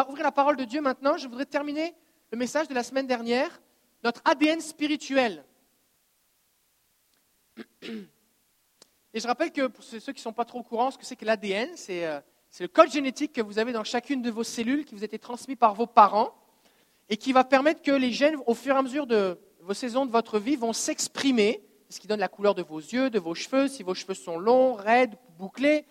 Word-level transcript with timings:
va 0.00 0.08
ouvrir 0.08 0.24
la 0.24 0.32
parole 0.32 0.56
de 0.56 0.64
Dieu 0.64 0.80
maintenant. 0.80 1.18
Je 1.18 1.28
voudrais 1.28 1.44
terminer 1.44 1.94
le 2.32 2.38
message 2.38 2.68
de 2.68 2.74
la 2.74 2.82
semaine 2.82 3.06
dernière, 3.06 3.60
notre 4.02 4.22
ADN 4.24 4.58
spirituel. 4.62 5.44
Et 7.82 9.20
je 9.20 9.26
rappelle 9.26 9.52
que 9.52 9.66
pour 9.66 9.84
ceux 9.84 9.98
qui 9.98 10.12
ne 10.12 10.18
sont 10.18 10.32
pas 10.32 10.46
trop 10.46 10.60
au 10.60 10.62
courant, 10.62 10.90
ce 10.90 10.96
que 10.96 11.04
c'est 11.04 11.16
que 11.16 11.26
l'ADN, 11.26 11.68
euh, 11.90 12.20
c'est 12.48 12.64
le 12.64 12.68
code 12.68 12.90
génétique 12.90 13.34
que 13.34 13.42
vous 13.42 13.58
avez 13.58 13.72
dans 13.72 13.84
chacune 13.84 14.22
de 14.22 14.30
vos 14.30 14.42
cellules 14.42 14.86
qui 14.86 14.94
vous 14.94 15.02
a 15.02 15.04
été 15.04 15.18
transmis 15.18 15.54
par 15.54 15.74
vos 15.74 15.86
parents 15.86 16.32
et 17.10 17.18
qui 17.18 17.34
va 17.34 17.44
permettre 17.44 17.82
que 17.82 17.90
les 17.90 18.10
gènes, 18.10 18.36
au 18.46 18.54
fur 18.54 18.74
et 18.74 18.78
à 18.78 18.82
mesure 18.82 19.06
de 19.06 19.38
vos 19.60 19.74
saisons 19.74 20.06
de 20.06 20.10
votre 20.10 20.38
vie, 20.38 20.56
vont 20.56 20.72
s'exprimer, 20.72 21.62
ce 21.90 22.00
qui 22.00 22.06
donne 22.06 22.20
la 22.20 22.28
couleur 22.28 22.54
de 22.54 22.62
vos 22.62 22.78
yeux, 22.78 23.10
de 23.10 23.18
vos 23.18 23.34
cheveux, 23.34 23.68
si 23.68 23.82
vos 23.82 23.92
cheveux 23.92 24.14
sont 24.14 24.38
longs, 24.38 24.72
raides, 24.72 25.16
bouclés, 25.38 25.84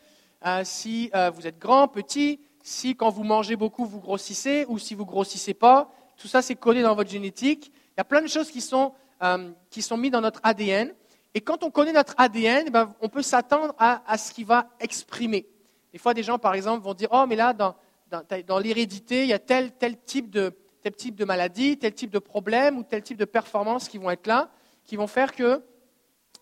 euh, 0.48 0.64
si 0.64 1.12
euh, 1.14 1.30
vous 1.30 1.46
êtes 1.46 1.60
grand, 1.60 1.88
petit, 1.88 2.39
si 2.64 2.96
quand 2.96 3.10
vous 3.10 3.23
mangez 3.23 3.55
beaucoup, 3.55 3.86
vous 3.86 4.00
grossissez, 4.00 4.66
ou 4.68 4.78
si 4.80 4.96
vous 4.96 5.05
grossissez 5.05 5.54
pas. 5.54 5.91
Tout 6.18 6.27
ça, 6.27 6.41
c'est 6.41 6.55
codé 6.55 6.82
dans 6.82 6.95
votre 6.95 7.09
génétique. 7.09 7.72
Il 7.73 7.99
y 7.99 8.02
a 8.02 8.04
plein 8.04 8.22
de 8.22 8.27
choses 8.27 8.52
qui 8.52 8.62
sont, 8.62 8.94
euh, 9.23 9.52
qui 9.70 9.82
sont 9.82 9.98
mises 9.98 10.12
dans 10.12 10.22
notre 10.22 10.40
ADN. 10.44 10.94
Et 11.34 11.41
quand 11.41 11.63
on 11.63 11.72
connaît 11.72 11.94
notre 11.94 12.16
ADN, 12.18 12.70
ben, 12.70 12.94
on 13.02 13.09
peut 13.09 13.22
s'attendre 13.22 13.73
à, 13.77 14.02
à, 14.12 14.18
ce 14.18 14.34
qu'il 14.34 14.45
va 14.45 14.70
exprimer. 14.80 15.48
Des 15.94 15.99
fois, 15.99 16.13
des 16.13 16.23
gens, 16.23 16.40
par 16.40 16.54
exemple, 16.54 16.84
vont 16.84 16.94
dire, 16.94 17.09
oh, 17.12 17.26
mais 17.27 17.35
là, 17.35 17.54
dans, 17.54 17.76
dans, 18.09 18.23
dans 18.45 18.60
l'hérédité, 18.60 19.23
il 19.23 19.30
y 19.30 19.34
a 19.34 19.40
tel, 19.40 19.71
tel, 19.71 19.98
type 20.02 20.30
de, 20.30 20.54
tel 20.82 20.94
type 20.94 21.16
de 21.16 21.26
maladie, 21.26 21.77
tel 21.77 21.94
type 21.94 22.12
de 22.12 22.20
problème 22.20 22.77
ou 22.77 22.84
tel 22.84 23.04
type 23.04 23.18
de 23.18 23.26
performance 23.26 23.88
qui 23.88 23.98
vont 23.98 24.10
être 24.10 24.27
là, 24.27 24.49
qui 24.85 24.96
vont 24.96 25.07
faire 25.07 25.35
que 25.35 25.62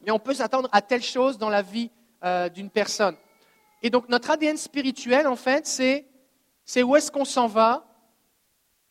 mais 0.01 0.11
on 0.11 0.19
peut 0.19 0.33
s'attendre 0.33 0.69
à 0.71 0.81
telle 0.81 1.01
chose 1.01 1.37
dans 1.37 1.49
la 1.49 1.61
vie 1.61 1.89
euh, 2.23 2.49
d'une 2.49 2.69
personne. 2.69 3.15
Et 3.81 3.89
donc 3.89 4.09
notre 4.09 4.31
ADN 4.31 4.57
spirituel, 4.57 5.27
en 5.27 5.35
fait, 5.35 5.65
c'est, 5.67 6.07
où 6.83 6.95
est-ce 6.95 7.11
qu'on 7.11 7.25
s'en 7.25 7.47
va, 7.47 7.85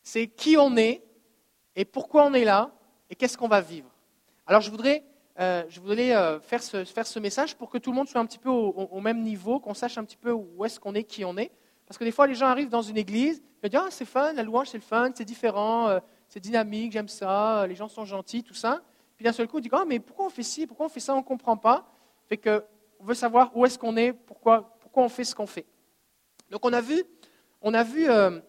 c'est 0.01 0.27
qui 0.27 0.57
on 0.57 0.75
est 0.77 1.03
et 1.75 1.85
pourquoi 1.85 2.25
on 2.25 2.33
est 2.33 2.45
là 2.45 2.71
et 3.09 3.15
qu'est-ce 3.15 3.37
qu'on 3.37 3.47
va 3.47 3.61
vivre. 3.61 3.89
Alors 4.45 4.61
je 4.61 4.71
voudrais, 4.71 5.03
euh, 5.39 5.63
je 5.69 5.79
voudrais 5.79 6.15
euh, 6.15 6.39
faire, 6.39 6.63
ce, 6.63 6.85
faire, 6.85 7.05
ce, 7.05 7.19
message 7.19 7.55
pour 7.55 7.69
que 7.69 7.77
tout 7.77 7.91
le 7.91 7.95
monde 7.95 8.07
soit 8.07 8.21
un 8.21 8.25
petit 8.25 8.39
peu 8.39 8.49
au, 8.49 8.99
même 9.01 9.21
niveau, 9.21 9.59
qu'on 9.59 9.73
sache 9.73 9.97
un 9.97 10.03
petit 10.03 10.17
peu 10.17 10.31
où 10.31 10.63
est-ce 10.65 10.79
qu'on 10.79 10.95
est, 10.95 11.03
qui 11.03 11.25
on 11.25 11.37
est. 11.37 11.51
Parce 11.85 11.97
que 11.97 12.03
des 12.03 12.11
fois, 12.11 12.27
les 12.27 12.35
gens 12.35 12.47
arrivent 12.47 12.69
dans 12.69 12.81
une 12.81 12.97
église, 12.97 13.41
ils 13.63 13.69
disent 13.69 13.79
Ah, 13.81 13.87
c'est 13.91 14.05
fun, 14.05 14.33
la 14.33 14.43
louange, 14.43 14.67
c'est 14.69 14.77
le 14.77 14.83
fun, 14.83 15.11
c'est 15.13 15.25
différent, 15.25 15.99
c'est 16.27 16.39
dynamique, 16.39 16.91
j'aime 16.91 17.07
ça, 17.07 17.65
les 17.67 17.75
gens 17.75 17.87
sont 17.87 18.05
gentils, 18.05 18.43
tout 18.43 18.53
ça. 18.53 18.81
Puis 19.17 19.23
d'un 19.23 19.31
seul 19.31 19.47
coup, 19.47 19.57
on 19.57 19.59
dit, 19.59 19.69
oh, 19.71 19.83
mais 19.85 19.99
pourquoi 19.99 20.27
on 20.27 20.29
fait 20.29 20.43
ci, 20.43 20.67
pourquoi 20.67 20.85
on 20.85 20.89
fait 20.89 20.99
ça, 20.99 21.13
on 21.13 21.17
ne 21.17 21.23
comprend 21.23 21.57
pas. 21.57 21.85
Fait 22.29 22.37
que, 22.37 22.63
on 22.99 23.05
veut 23.05 23.15
savoir 23.15 23.55
où 23.55 23.65
est-ce 23.65 23.77
qu'on 23.77 23.97
est, 23.97 24.13
pourquoi, 24.13 24.76
on 25.01 25.09
fait 25.09 25.23
ce 25.23 25.35
qu'on 25.35 25.47
fait. 25.47 25.65
Donc 26.49 26.65
on 26.65 26.73
a 26.73 26.81
vu, 26.81 27.03
on 27.61 27.73
a 27.73 27.83
vu, 27.83 28.09
euh, 28.09 28.39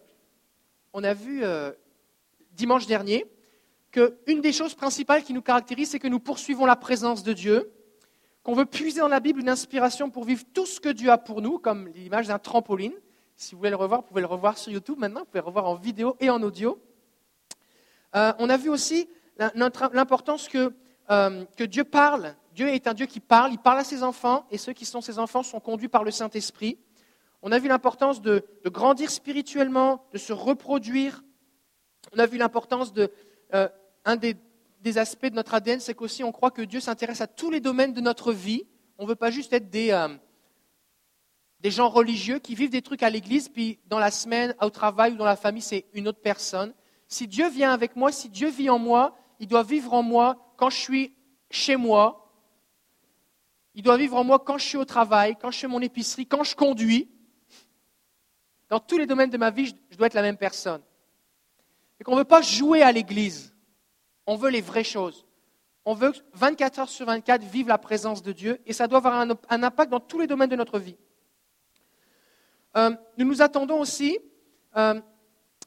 on 0.93 1.03
a 1.03 1.13
vu 1.13 1.43
euh, 1.43 1.71
dimanche 2.53 2.87
dernier 2.87 3.25
qu'une 3.91 4.41
des 4.41 4.53
choses 4.53 4.75
principales 4.75 5.23
qui 5.23 5.33
nous 5.33 5.41
caractérise, 5.41 5.91
c'est 5.91 5.99
que 5.99 6.07
nous 6.07 6.19
poursuivons 6.19 6.65
la 6.65 6.75
présence 6.75 7.23
de 7.23 7.33
Dieu, 7.33 7.71
qu'on 8.43 8.53
veut 8.53 8.65
puiser 8.65 8.99
dans 8.99 9.07
la 9.07 9.19
Bible 9.19 9.39
une 9.39 9.49
inspiration 9.49 10.09
pour 10.09 10.23
vivre 10.25 10.43
tout 10.53 10.65
ce 10.65 10.79
que 10.79 10.89
Dieu 10.89 11.09
a 11.09 11.17
pour 11.17 11.41
nous, 11.41 11.57
comme 11.57 11.87
l'image 11.89 12.27
d'un 12.27 12.39
trampoline. 12.39 12.93
Si 13.35 13.53
vous 13.53 13.59
voulez 13.59 13.69
le 13.69 13.75
revoir, 13.75 14.01
vous 14.01 14.07
pouvez 14.07 14.21
le 14.21 14.27
revoir 14.27 14.57
sur 14.57 14.71
YouTube 14.71 14.97
maintenant, 14.99 15.21
vous 15.21 15.25
pouvez 15.25 15.39
le 15.39 15.45
revoir 15.45 15.65
en 15.65 15.75
vidéo 15.75 16.15
et 16.19 16.29
en 16.29 16.41
audio. 16.43 16.79
Euh, 18.15 18.33
on 18.39 18.49
a 18.49 18.57
vu 18.57 18.69
aussi 18.69 19.09
l'importance 19.37 20.47
que, 20.47 20.73
Dieu 21.65 21.83
parle. 21.83 22.35
Dieu 22.59 22.67
est 22.67 22.87
un 22.87 22.93
Dieu 22.93 23.05
qui 23.05 23.21
parle, 23.21 23.53
il 23.53 23.57
parle 23.57 23.79
à 23.79 23.85
ses 23.85 24.03
enfants, 24.03 24.45
et 24.51 24.57
ceux 24.57 24.73
qui 24.73 24.83
sont 24.83 24.99
ses 24.99 25.17
enfants 25.17 25.43
sont 25.43 25.61
conduits 25.61 25.87
par 25.87 26.03
le 26.03 26.11
Saint-Esprit. 26.11 26.77
On 27.41 27.53
a 27.53 27.57
vu 27.57 27.69
l'importance 27.69 28.21
de, 28.21 28.43
grandir 28.65 29.09
spirituellement, 29.09 30.05
de 30.11 30.17
se 30.17 30.33
reproduire. 30.33 31.23
On 32.13 32.19
a 32.19 32.25
vu 32.25 32.37
l'importance 32.37 32.91
de... 32.91 33.13
Euh, 33.53 33.69
un 34.03 34.17
des, 34.17 34.35
aspects 34.97 35.27
de 35.27 35.35
notre 35.35 35.53
ADN, 35.53 35.79
c'est 35.79 35.93
qu'aussi 35.93 36.21
on 36.21 36.33
croit 36.33 36.51
que 36.51 36.61
Dieu 36.61 36.81
s'intéresse 36.81 37.21
à 37.21 37.27
tous 37.27 37.49
les 37.49 37.61
domaines 37.61 37.93
de 37.93 38.01
notre 38.01 38.33
vie. 38.33 38.67
On 38.97 39.05
ne 39.05 39.07
veut 39.07 39.15
pas 39.15 39.31
juste 39.31 39.53
être 39.53 39.73
euh, 39.73 40.17
des 41.61 41.71
gens 41.71 41.87
religieux 41.87 42.39
qui 42.39 42.55
vivent 42.55 42.71
des 42.71 42.81
trucs 42.81 43.03
à 43.03 43.09
l'église, 43.09 43.47
puis 43.47 43.79
dans 43.85 43.99
la 43.99 44.11
semaine, 44.11 44.53
au 44.61 44.69
travail 44.69 45.13
ou 45.13 45.15
dans 45.15 45.23
la 45.23 45.37
famille, 45.37 45.61
c'est 45.61 45.85
une 45.93 46.09
autre 46.09 46.19
personne. 46.21 46.73
Si 47.07 47.25
Dieu 47.25 47.47
vient 47.47 47.71
avec 47.71 47.95
moi, 47.95 48.11
si 48.11 48.27
Dieu 48.27 48.49
vit 48.49 48.69
en 48.69 48.79
moi, 48.79 49.15
il 49.39 49.47
doit 49.47 49.63
vivre 49.63 49.93
en 49.93 50.03
moi 50.03 50.53
quand 50.57 50.69
je 50.69 50.77
suis 50.77 51.15
chez 51.49 51.77
moi. 51.77 52.18
Il 53.79 53.81
doit 53.81 53.95
vivre 53.95 54.17
en 54.17 54.25
moi 54.25 54.39
quand 54.39 54.57
je 54.57 54.65
suis 54.65 54.77
au 54.77 54.83
travail, 54.83 55.37
quand 55.41 55.51
je 55.51 55.59
fais 55.59 55.67
mon 55.67 55.79
épicerie, 55.79 56.25
quand 56.25 56.43
je 56.43 56.53
conduis. 56.53 57.09
Dans 58.67 58.81
tous 58.81 58.97
les 58.97 59.05
domaines 59.05 59.29
de 59.29 59.37
ma 59.37 59.51
vie, 59.51 59.73
je 59.89 59.95
dois 59.95 60.07
être 60.07 60.15
la 60.15 60.21
même 60.21 60.35
personne. 60.35 60.81
Et 61.97 62.03
qu'on 62.03 62.11
ne 62.11 62.17
veut 62.17 62.25
pas 62.25 62.41
jouer 62.41 62.81
à 62.81 62.91
l'église. 62.91 63.55
On 64.27 64.35
veut 64.35 64.49
les 64.49 64.59
vraies 64.59 64.83
choses. 64.83 65.25
On 65.85 65.93
veut 65.93 66.11
24 66.33 66.79
heures 66.79 66.89
sur 66.89 67.05
24 67.05 67.41
vivre 67.41 67.69
la 67.69 67.77
présence 67.77 68.21
de 68.21 68.33
Dieu 68.33 68.59
et 68.65 68.73
ça 68.73 68.85
doit 68.85 68.97
avoir 68.97 69.13
un, 69.13 69.63
impact 69.63 69.89
dans 69.89 70.01
tous 70.01 70.19
les 70.19 70.27
domaines 70.27 70.49
de 70.49 70.57
notre 70.57 70.77
vie. 70.77 70.97
Euh, 72.75 72.91
nous 73.17 73.25
nous 73.25 73.41
attendons 73.41 73.79
aussi 73.79 74.19
euh, 74.75 74.99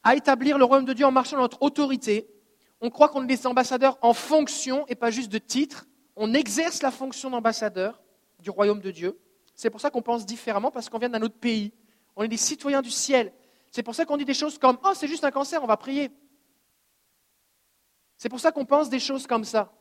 à 0.04 0.16
établir 0.16 0.58
le 0.58 0.64
royaume 0.64 0.84
de 0.84 0.92
Dieu 0.92 1.06
en 1.06 1.12
marchant 1.12 1.36
dans 1.36 1.44
notre 1.44 1.62
autorité 1.62 2.28
on 2.82 2.90
croit 2.90 3.08
qu'on 3.08 3.22
est 3.22 3.26
des 3.26 3.46
ambassadeurs 3.46 3.96
en 4.02 4.12
fonction 4.12 4.84
et 4.88 4.96
pas 4.96 5.12
juste 5.12 5.30
de 5.30 5.38
titre. 5.38 5.86
On 6.16 6.34
exerce 6.34 6.82
la 6.82 6.90
fonction 6.90 7.30
d'ambassadeur 7.30 8.01
du 8.42 8.50
royaume 8.50 8.80
de 8.80 8.90
Dieu. 8.90 9.18
C'est 9.54 9.70
pour 9.70 9.80
ça 9.80 9.90
qu'on 9.90 10.02
pense 10.02 10.26
différemment 10.26 10.70
parce 10.70 10.88
qu'on 10.88 10.98
vient 10.98 11.08
d'un 11.08 11.22
autre 11.22 11.38
pays. 11.38 11.72
On 12.16 12.22
est 12.22 12.28
des 12.28 12.36
citoyens 12.36 12.82
du 12.82 12.90
ciel. 12.90 13.32
C'est 13.70 13.82
pour 13.82 13.94
ça 13.94 14.04
qu'on 14.04 14.16
dit 14.16 14.24
des 14.24 14.34
choses 14.34 14.58
comme 14.58 14.78
Oh, 14.84 14.92
c'est 14.94 15.08
juste 15.08 15.24
un 15.24 15.30
cancer, 15.30 15.62
on 15.62 15.66
va 15.66 15.76
prier. 15.76 16.10
C'est 18.18 18.28
pour 18.28 18.40
ça 18.40 18.52
qu'on 18.52 18.66
pense 18.66 18.88
des 18.88 19.00
choses 19.00 19.26
comme 19.26 19.44
ça. 19.44 19.72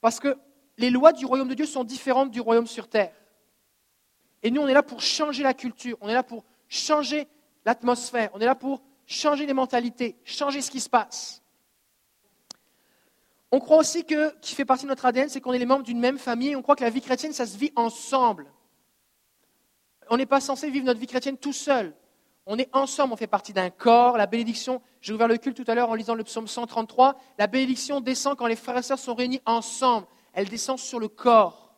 Parce 0.00 0.18
que 0.18 0.36
les 0.76 0.90
lois 0.90 1.12
du 1.12 1.24
royaume 1.26 1.48
de 1.48 1.54
Dieu 1.54 1.66
sont 1.66 1.84
différentes 1.84 2.30
du 2.30 2.40
royaume 2.40 2.66
sur 2.66 2.88
terre. 2.88 3.14
Et 4.42 4.50
nous, 4.50 4.62
on 4.62 4.68
est 4.68 4.74
là 4.74 4.82
pour 4.82 5.00
changer 5.02 5.42
la 5.42 5.54
culture, 5.54 5.96
on 6.00 6.08
est 6.08 6.14
là 6.14 6.22
pour 6.22 6.44
changer 6.68 7.28
l'atmosphère, 7.64 8.30
on 8.32 8.40
est 8.40 8.46
là 8.46 8.54
pour 8.54 8.82
changer 9.06 9.44
les 9.44 9.52
mentalités, 9.52 10.18
changer 10.24 10.62
ce 10.62 10.70
qui 10.70 10.80
se 10.80 10.88
passe. 10.88 11.39
On 13.52 13.58
croit 13.58 13.78
aussi 13.78 14.04
que, 14.04 14.38
qui 14.40 14.54
fait 14.54 14.64
partie 14.64 14.84
de 14.84 14.88
notre 14.88 15.06
ADN, 15.06 15.28
c'est 15.28 15.40
qu'on 15.40 15.52
est 15.52 15.58
les 15.58 15.66
membres 15.66 15.82
d'une 15.82 15.98
même 15.98 16.18
famille. 16.18 16.54
On 16.54 16.62
croit 16.62 16.76
que 16.76 16.84
la 16.84 16.90
vie 16.90 17.00
chrétienne, 17.00 17.32
ça 17.32 17.46
se 17.46 17.58
vit 17.58 17.72
ensemble. 17.74 18.46
On 20.08 20.16
n'est 20.16 20.26
pas 20.26 20.40
censé 20.40 20.70
vivre 20.70 20.86
notre 20.86 21.00
vie 21.00 21.06
chrétienne 21.06 21.36
tout 21.36 21.52
seul. 21.52 21.94
On 22.46 22.58
est 22.58 22.68
ensemble, 22.72 23.12
on 23.12 23.16
fait 23.16 23.26
partie 23.26 23.52
d'un 23.52 23.70
corps. 23.70 24.16
La 24.16 24.26
bénédiction, 24.26 24.82
j'ai 25.00 25.12
ouvert 25.12 25.28
le 25.28 25.36
culte 25.36 25.56
tout 25.56 25.70
à 25.70 25.74
l'heure 25.74 25.90
en 25.90 25.94
lisant 25.94 26.14
le 26.14 26.24
psaume 26.24 26.46
133. 26.46 27.16
La 27.38 27.46
bénédiction 27.46 28.00
descend 28.00 28.36
quand 28.36 28.46
les 28.46 28.56
frères 28.56 28.76
et 28.76 28.82
sœurs 28.82 28.98
sont 28.98 29.14
réunis 29.14 29.40
ensemble. 29.46 30.06
Elle 30.32 30.48
descend 30.48 30.78
sur 30.78 31.00
le 31.00 31.08
corps. 31.08 31.74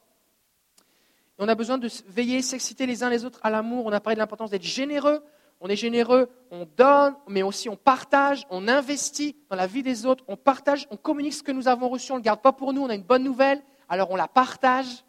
on 1.39 1.49
a 1.49 1.55
besoin 1.55 1.79
de 1.79 1.89
veiller, 2.07 2.43
s'exciter 2.43 2.87
les 2.87 3.03
uns 3.03 3.11
les 3.11 3.25
autres 3.25 3.41
à 3.43 3.51
l'amour. 3.51 3.87
On 3.87 3.93
a 3.93 4.01
parlé 4.01 4.15
de 4.15 4.21
l'importance 4.21 4.51
d'être 4.51 4.63
généreux 4.63 5.23
on 5.63 5.69
est 5.69 5.77
généreux, 5.77 6.29
on 6.51 6.67
donne, 6.77 7.15
mais 7.29 7.45
aussi 7.45 7.69
on 7.69 7.77
partage, 7.77 8.45
on 8.51 8.67
investit 8.67 9.37
dans 9.49 9.55
la 9.55 9.69
vie 9.69 9.85
des 9.85 10.05
autres, 10.05 10.25
on 10.27 10.37
partage, 10.37 10.89
on 10.91 10.97
communique 10.97 11.35
ce 11.35 11.43
que 11.45 11.53
nous 11.53 11.69
avons 11.69 11.89
reçu, 11.89 12.11
on 12.11 12.17
ne 12.17 12.19
le 12.21 12.25
garde 12.25 12.43
pas 12.43 12.53
pour 12.53 12.73
nous, 12.73 12.83
on 12.83 12.91
a 12.91 12.97
une 12.97 13.05
bonne 13.05 13.23
nouvelle, 13.23 13.63
alors 13.89 14.11
on 14.11 14.17
la 14.17 14.27
partage. 14.27 15.05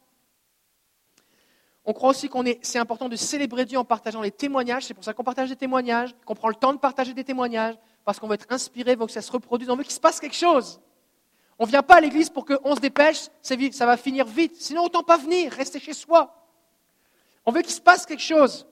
On 1.85 1.91
croit 1.91 2.11
aussi 2.11 2.29
qu'on 2.29 2.45
est, 2.45 2.59
c'est 2.61 2.77
important 2.77 3.09
de 3.09 3.15
célébrer 3.15 3.65
Dieu 3.65 3.79
en 3.79 3.83
partageant 3.83 4.21
les 4.21 4.29
témoignages, 4.29 4.85
c'est 4.85 4.93
pour 4.93 5.03
ça 5.03 5.13
qu'on 5.13 5.23
partage 5.23 5.49
des 5.49 5.55
témoignages, 5.55 6.15
qu'on 6.23 6.35
prend 6.35 6.49
le 6.49 6.55
temps 6.55 6.71
de 6.71 6.77
partager 6.77 7.15
des 7.15 7.23
témoignages, 7.23 7.75
parce 8.05 8.19
qu'on 8.19 8.27
veut 8.27 8.35
être 8.35 8.45
inspiré, 8.51 8.93
on 8.95 8.99
veut 8.99 9.05
que 9.07 9.11
ça 9.11 9.23
se 9.23 9.31
reproduise, 9.31 9.71
on 9.71 9.75
veut 9.75 9.83
qu'il 9.83 9.91
se 9.91 9.99
passe 9.99 10.19
quelque 10.19 10.35
chose. 10.35 10.79
On 11.57 11.65
ne 11.65 11.69
vient 11.69 11.81
pas 11.81 11.95
à 11.95 12.01
l'église 12.01 12.29
pour 12.29 12.45
qu'on 12.45 12.75
se 12.75 12.79
dépêche, 12.79 13.27
ça 13.41 13.85
va 13.87 13.97
finir 13.97 14.27
vite, 14.27 14.55
sinon 14.55 14.83
autant 14.83 15.01
pas 15.01 15.17
venir, 15.17 15.51
rester 15.51 15.79
chez 15.79 15.93
soi. 15.93 16.47
On 17.43 17.51
veut 17.51 17.63
qu'il 17.63 17.73
se 17.73 17.81
passe 17.81 18.05
quelque 18.05 18.21
chose. 18.21 18.67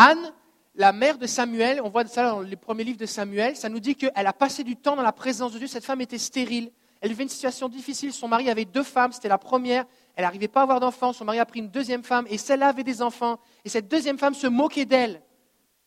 Anne, 0.00 0.32
la 0.76 0.92
mère 0.92 1.18
de 1.18 1.26
Samuel, 1.26 1.80
on 1.82 1.90
voit 1.90 2.06
ça 2.06 2.30
dans 2.30 2.40
les 2.40 2.54
premiers 2.54 2.84
livres 2.84 3.00
de 3.00 3.06
Samuel, 3.06 3.56
ça 3.56 3.68
nous 3.68 3.80
dit 3.80 3.96
qu'elle 3.96 4.12
a 4.14 4.32
passé 4.32 4.62
du 4.62 4.76
temps 4.76 4.94
dans 4.94 5.02
la 5.02 5.12
présence 5.12 5.52
de 5.52 5.58
Dieu. 5.58 5.66
Cette 5.66 5.84
femme 5.84 6.00
était 6.00 6.18
stérile. 6.18 6.70
Elle 7.00 7.10
vivait 7.10 7.24
une 7.24 7.28
situation 7.28 7.68
difficile. 7.68 8.12
Son 8.12 8.28
mari 8.28 8.48
avait 8.48 8.64
deux 8.64 8.84
femmes, 8.84 9.10
c'était 9.10 9.28
la 9.28 9.38
première. 9.38 9.84
Elle 10.14 10.22
n'arrivait 10.22 10.46
pas 10.46 10.60
à 10.60 10.62
avoir 10.62 10.78
d'enfants. 10.78 11.12
Son 11.12 11.24
mari 11.24 11.40
a 11.40 11.46
pris 11.46 11.58
une 11.58 11.68
deuxième 11.68 12.04
femme 12.04 12.26
et 12.30 12.38
celle-là 12.38 12.68
avait 12.68 12.84
des 12.84 13.02
enfants. 13.02 13.40
Et 13.64 13.68
cette 13.68 13.88
deuxième 13.88 14.18
femme 14.18 14.34
se 14.34 14.46
moquait 14.46 14.84
d'elle. 14.84 15.20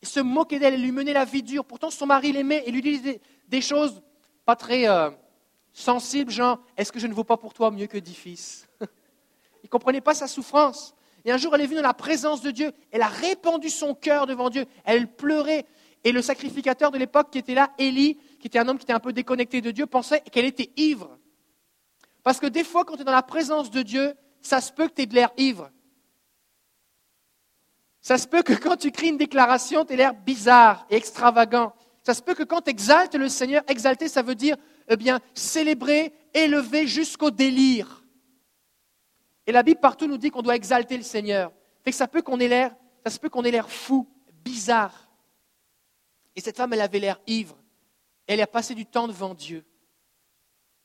Elle 0.01 0.07
se 0.09 0.19
moquait 0.19 0.59
d'elle, 0.59 0.73
elle 0.73 0.81
lui 0.81 0.91
menait 0.91 1.13
la 1.13 1.23
vie 1.23 1.43
dure. 1.43 1.63
Pourtant, 1.63 1.89
son 1.89 2.05
mari 2.05 2.33
l'aimait 2.33 2.63
et 2.65 2.71
lui 2.71 2.81
disait 2.81 3.21
des 3.47 3.61
choses 3.61 4.01
pas 4.43 4.57
très 4.57 4.89
euh, 4.89 5.09
sensibles, 5.71 6.31
genre 6.31 6.59
Est-ce 6.75 6.91
que 6.91 6.99
je 6.99 7.07
ne 7.07 7.13
vaux 7.13 7.23
pas 7.23 7.37
pour 7.37 7.53
toi 7.53 7.71
mieux 7.71 7.87
que 7.87 7.97
dix 7.97 8.15
fils? 8.15 8.67
Il 8.81 9.67
ne 9.67 9.69
comprenait 9.69 10.01
pas 10.01 10.15
sa 10.15 10.27
souffrance. 10.27 10.95
Et 11.25 11.31
un 11.31 11.37
jour, 11.37 11.53
elle 11.55 11.61
est 11.61 11.67
venue 11.67 11.77
dans 11.77 11.87
la 11.87 11.93
présence 11.93 12.41
de 12.41 12.51
Dieu. 12.51 12.71
Elle 12.91 13.01
a 13.01 13.07
répandu 13.07 13.69
son 13.69 13.93
cœur 13.93 14.25
devant 14.25 14.49
Dieu. 14.49 14.65
Elle 14.85 15.07
pleurait. 15.07 15.65
Et 16.03 16.11
le 16.11 16.21
sacrificateur 16.21 16.91
de 16.91 16.97
l'époque 16.97 17.29
qui 17.31 17.37
était 17.37 17.53
là, 17.53 17.71
Élie, 17.77 18.17
qui 18.39 18.47
était 18.47 18.59
un 18.59 18.67
homme 18.67 18.77
qui 18.77 18.83
était 18.83 18.93
un 18.93 18.99
peu 18.99 19.13
déconnecté 19.13 19.61
de 19.61 19.71
Dieu, 19.71 19.85
pensait 19.85 20.21
qu'elle 20.21 20.45
était 20.45 20.71
ivre. 20.77 21.17
Parce 22.23 22.39
que 22.39 22.47
des 22.47 22.63
fois, 22.63 22.85
quand 22.85 22.95
tu 22.95 23.01
es 23.01 23.05
dans 23.05 23.11
la 23.11 23.21
présence 23.21 23.69
de 23.69 23.81
Dieu, 23.81 24.13
ça 24.41 24.61
se 24.61 24.71
peut 24.71 24.87
que 24.87 24.93
tu 24.93 25.01
aies 25.03 25.07
de 25.07 25.15
l'air 25.15 25.29
ivre. 25.37 25.69
Ça 28.01 28.17
se 28.17 28.27
peut 28.27 28.41
que 28.41 28.53
quand 28.53 28.77
tu 28.77 28.91
cries 28.91 29.09
une 29.09 29.17
déclaration, 29.17 29.85
tu 29.85 29.93
aies 29.93 29.97
l'air 29.97 30.15
bizarre 30.15 30.87
et 30.89 30.95
extravagant. 30.95 31.73
Ça 32.03 32.15
se 32.15 32.21
peut 32.23 32.33
que 32.33 32.43
quand 32.43 32.61
tu 32.61 32.71
exaltes 32.71 33.13
le 33.13 33.29
Seigneur, 33.29 33.63
exalter, 33.67 34.07
ça 34.07 34.23
veut 34.23 34.33
dire, 34.33 34.57
eh 34.87 34.97
bien, 34.97 35.19
célébrer, 35.35 36.13
élever 36.33 36.87
jusqu'au 36.87 37.29
délire. 37.29 38.00
Et 39.47 39.51
la 39.51 39.63
Bible 39.63 39.79
partout 39.79 40.07
nous 40.07 40.17
dit 40.17 40.29
qu'on 40.29 40.41
doit 40.41 40.55
exalter 40.55 40.97
le 40.97 41.03
Seigneur. 41.03 41.51
Fait 41.83 41.91
que 41.91 41.97
ça 41.97 42.07
peut 42.07 42.21
qu'on 42.21 42.39
ait 42.39 42.47
l'air, 42.47 42.75
ça 43.05 43.17
peut 43.19 43.29
qu'on 43.29 43.43
ait 43.43 43.51
l'air 43.51 43.69
fou, 43.69 44.07
bizarre. 44.43 45.09
Et 46.35 46.41
cette 46.41 46.57
femme, 46.57 46.73
elle 46.73 46.81
avait 46.81 46.99
l'air 46.99 47.19
ivre. 47.27 47.57
Elle 48.27 48.41
a 48.41 48.47
passé 48.47 48.75
du 48.75 48.85
temps 48.85 49.07
devant 49.07 49.33
Dieu. 49.33 49.65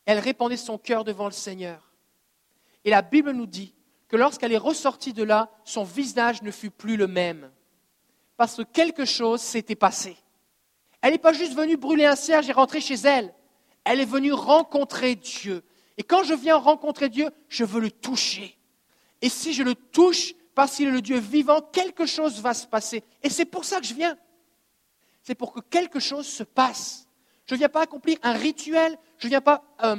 Elle 0.04 0.18
répandait 0.18 0.56
son 0.56 0.78
cœur 0.78 1.04
devant 1.04 1.26
le 1.26 1.32
Seigneur. 1.32 1.92
Et 2.84 2.90
la 2.90 3.02
Bible 3.02 3.32
nous 3.32 3.46
dit 3.46 3.74
que 4.08 4.16
lorsqu'elle 4.16 4.52
est 4.52 4.58
ressortie 4.58 5.12
de 5.12 5.22
là, 5.22 5.50
son 5.64 5.84
visage 5.84 6.42
ne 6.42 6.50
fut 6.50 6.70
plus 6.70 6.96
le 6.96 7.08
même. 7.08 7.50
Parce 8.36 8.56
que 8.56 8.62
quelque 8.62 9.04
chose 9.04 9.40
s'était 9.40 9.74
passé. 9.74 10.16
Elle 11.02 11.12
n'est 11.12 11.18
pas 11.18 11.32
juste 11.32 11.54
venue 11.54 11.76
brûler 11.76 12.06
un 12.06 12.16
cierge 12.16 12.48
et 12.48 12.52
rentrer 12.52 12.80
chez 12.80 12.94
elle. 12.94 13.34
Elle 13.84 14.00
est 14.00 14.04
venue 14.04 14.32
rencontrer 14.32 15.14
Dieu. 15.14 15.62
Et 15.98 16.02
quand 16.02 16.22
je 16.24 16.34
viens 16.34 16.56
rencontrer 16.56 17.08
Dieu, 17.08 17.30
je 17.48 17.64
veux 17.64 17.80
le 17.80 17.90
toucher. 17.90 18.58
Et 19.22 19.28
si 19.28 19.52
je 19.52 19.62
le 19.62 19.74
touche, 19.74 20.34
parce 20.54 20.76
qu'il 20.76 20.88
est 20.88 20.92
le 20.92 21.02
Dieu 21.02 21.18
vivant, 21.18 21.60
quelque 21.60 22.06
chose 22.06 22.40
va 22.40 22.54
se 22.54 22.66
passer. 22.66 23.04
Et 23.22 23.30
c'est 23.30 23.44
pour 23.44 23.64
ça 23.64 23.80
que 23.80 23.86
je 23.86 23.94
viens. 23.94 24.16
C'est 25.22 25.34
pour 25.34 25.52
que 25.52 25.60
quelque 25.60 26.00
chose 26.00 26.26
se 26.26 26.42
passe. 26.42 27.08
Je 27.46 27.54
ne 27.54 27.58
viens 27.58 27.68
pas 27.68 27.82
accomplir 27.82 28.18
un 28.22 28.32
rituel, 28.32 28.96
je 29.18 29.26
ne 29.26 29.30
viens 29.30 29.40
pas 29.40 29.64
euh, 29.82 29.96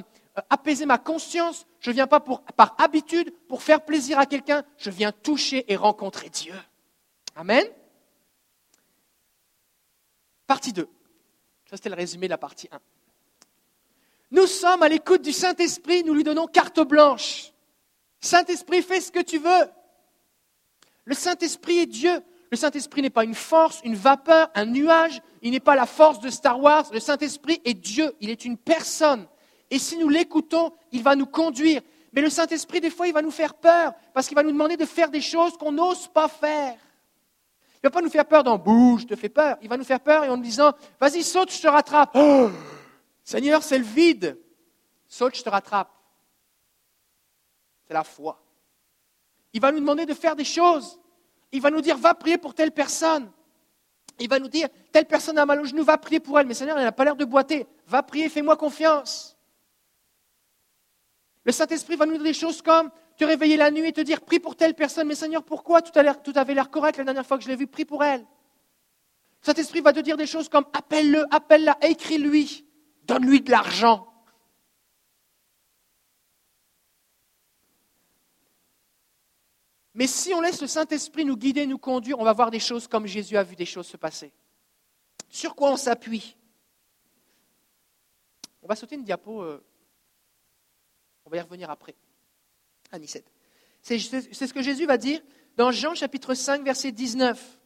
apaiser 0.49 0.85
ma 0.85 0.97
conscience, 0.97 1.65
je 1.79 1.89
ne 1.89 1.95
viens 1.95 2.07
pas 2.07 2.19
par 2.19 2.75
habitude, 2.77 3.33
pour 3.47 3.63
faire 3.63 3.83
plaisir 3.83 4.19
à 4.19 4.25
quelqu'un, 4.25 4.63
je 4.77 4.89
viens 4.89 5.11
toucher 5.11 5.71
et 5.71 5.75
rencontrer 5.75 6.29
Dieu. 6.29 6.55
Amen. 7.35 7.65
Partie 10.45 10.73
2. 10.73 10.87
Ça, 11.69 11.75
c'était 11.75 11.89
le 11.89 11.95
résumé 11.95 12.27
de 12.27 12.31
la 12.31 12.37
partie 12.37 12.69
1. 12.71 12.79
Nous 14.31 14.47
sommes 14.47 14.83
à 14.83 14.89
l'écoute 14.89 15.21
du 15.21 15.31
Saint-Esprit, 15.31 16.03
nous 16.03 16.13
lui 16.13 16.23
donnons 16.23 16.47
carte 16.47 16.81
blanche. 16.81 17.53
Saint-Esprit, 18.19 18.81
fais 18.81 18.99
ce 18.99 19.11
que 19.11 19.21
tu 19.21 19.37
veux. 19.37 19.69
Le 21.05 21.15
Saint-Esprit 21.15 21.79
est 21.79 21.85
Dieu. 21.85 22.21
Le 22.51 22.57
Saint-Esprit 22.57 23.01
n'est 23.01 23.09
pas 23.09 23.23
une 23.23 23.35
force, 23.35 23.79
une 23.83 23.95
vapeur, 23.95 24.49
un 24.55 24.65
nuage. 24.65 25.21
Il 25.41 25.51
n'est 25.51 25.59
pas 25.59 25.75
la 25.75 25.85
force 25.85 26.19
de 26.19 26.29
Star 26.29 26.59
Wars. 26.61 26.85
Le 26.91 26.99
Saint-Esprit 26.99 27.61
est 27.63 27.73
Dieu. 27.73 28.13
Il 28.19 28.29
est 28.29 28.45
une 28.45 28.57
personne. 28.57 29.27
Et 29.69 29.79
si 29.79 29.97
nous 29.97 30.09
l'écoutons, 30.09 30.73
il 30.91 31.03
va 31.03 31.15
nous 31.15 31.25
conduire. 31.25 31.81
Mais 32.13 32.21
le 32.21 32.29
Saint-Esprit, 32.29 32.81
des 32.81 32.89
fois, 32.89 33.07
il 33.07 33.13
va 33.13 33.21
nous 33.21 33.31
faire 33.31 33.53
peur 33.53 33.93
parce 34.13 34.27
qu'il 34.27 34.35
va 34.35 34.43
nous 34.43 34.51
demander 34.51 34.77
de 34.77 34.85
faire 34.85 35.09
des 35.09 35.21
choses 35.21 35.57
qu'on 35.57 35.71
n'ose 35.71 36.07
pas 36.07 36.27
faire. 36.27 36.75
Il 37.75 37.85
ne 37.85 37.89
va 37.89 37.91
pas 37.91 38.01
nous 38.01 38.09
faire 38.09 38.25
peur 38.25 38.43
dans 38.43 38.57
bouge, 38.57 39.01
je 39.01 39.07
te 39.07 39.15
fais 39.15 39.29
peur. 39.29 39.57
Il 39.61 39.69
va 39.69 39.77
nous 39.77 39.83
faire 39.83 39.99
peur 39.99 40.23
en 40.23 40.35
nous 40.35 40.43
disant 40.43 40.73
Vas-y, 40.99 41.23
saute, 41.23 41.53
je 41.53 41.61
te 41.61 41.67
rattrape. 41.67 42.11
Oh, 42.15 42.49
Seigneur, 43.27 43.61
c'est 43.61 43.77
le 43.77 43.83
vide. 43.83 44.39
Saute, 45.05 45.35
je 45.35 45.43
te 45.43 45.49
rattrape. 45.49 45.91
C'est 47.85 47.93
la 47.93 48.05
foi. 48.05 48.41
Il 49.51 49.59
va 49.59 49.73
nous 49.73 49.81
demander 49.81 50.05
de 50.05 50.13
faire 50.13 50.33
des 50.33 50.45
choses. 50.45 50.97
Il 51.51 51.61
va 51.61 51.69
nous 51.69 51.81
dire 51.81 51.97
Va 51.97 52.13
prier 52.13 52.37
pour 52.37 52.53
telle 52.53 52.71
personne. 52.71 53.29
Il 54.17 54.29
va 54.29 54.39
nous 54.39 54.47
dire 54.47 54.69
Telle 54.93 55.07
personne 55.07 55.37
a 55.37 55.45
mal 55.45 55.59
au 55.59 55.65
genou, 55.65 55.83
va 55.83 55.97
prier 55.97 56.21
pour 56.21 56.39
elle. 56.39 56.47
Mais 56.47 56.53
Seigneur, 56.53 56.77
elle 56.77 56.85
n'a 56.85 56.93
pas 56.93 57.03
l'air 57.03 57.17
de 57.17 57.25
boiter. 57.25 57.67
Va 57.85 58.01
prier, 58.01 58.29
fais-moi 58.29 58.55
confiance. 58.55 59.37
Le 61.43 61.51
Saint-Esprit 61.51 61.97
va 61.97 62.05
nous 62.05 62.13
dire 62.13 62.23
des 62.23 62.33
choses 62.33 62.61
comme 62.61 62.89
te 63.17 63.25
réveiller 63.25 63.57
la 63.57 63.71
nuit 63.71 63.89
et 63.89 63.91
te 63.91 63.99
dire 63.99 64.21
prie 64.21 64.39
pour 64.39 64.55
telle 64.55 64.73
personne. 64.73 65.05
Mais 65.05 65.15
Seigneur, 65.15 65.43
pourquoi 65.43 65.81
tout, 65.81 65.91
avait 65.99 66.53
l'air 66.53 66.71
correct 66.71 66.95
la 66.95 67.03
dernière 67.03 67.25
fois 67.25 67.37
que 67.37 67.43
je 67.43 67.49
l'ai 67.49 67.57
vu, 67.57 67.67
prie 67.67 67.83
pour 67.83 68.05
elle. 68.05 68.21
Le 68.21 69.45
Saint-Esprit 69.47 69.81
va 69.81 69.91
te 69.91 69.99
dire 69.99 70.15
des 70.15 70.27
choses 70.27 70.47
comme 70.47 70.65
appelle-le, 70.71 71.25
appelle-la, 71.29 71.77
écris-lui, 71.81 72.66
donne-lui 73.07 73.41
de 73.41 73.51
l'argent. 73.51 74.07
Mais 79.93 80.05
si 80.05 80.31
on 80.33 80.41
laisse 80.41 80.61
le 80.61 80.67
Saint-Esprit 80.67 81.25
nous 81.25 81.35
guider, 81.35 81.65
nous 81.65 81.79
conduire, 81.79 82.19
on 82.19 82.23
va 82.23 82.33
voir 82.33 82.51
des 82.51 82.59
choses 82.59 82.87
comme 82.87 83.07
Jésus 83.07 83.35
a 83.35 83.43
vu 83.43 83.55
des 83.55 83.65
choses 83.65 83.87
se 83.87 83.97
passer. 83.97 84.31
Sur 85.29 85.55
quoi 85.55 85.71
on 85.71 85.77
s'appuie? 85.77 86.37
On 88.61 88.67
va 88.67 88.75
sauter 88.75 88.95
une 88.95 89.03
diapo. 89.03 89.41
Euh, 89.41 89.65
on 91.25 91.31
va 91.31 91.37
y 91.37 91.41
revenir 91.41 91.69
après. 91.71 91.95
À 92.91 92.99
C'est 93.81 93.97
ce 93.97 94.53
que 94.53 94.61
Jésus 94.61 94.85
va 94.85 94.97
dire 94.97 95.19
dans 95.55 95.71
Jean 95.71 95.95
chapitre 95.95 96.35
5, 96.35 96.63
verset 96.63 96.91
19. 96.91 97.59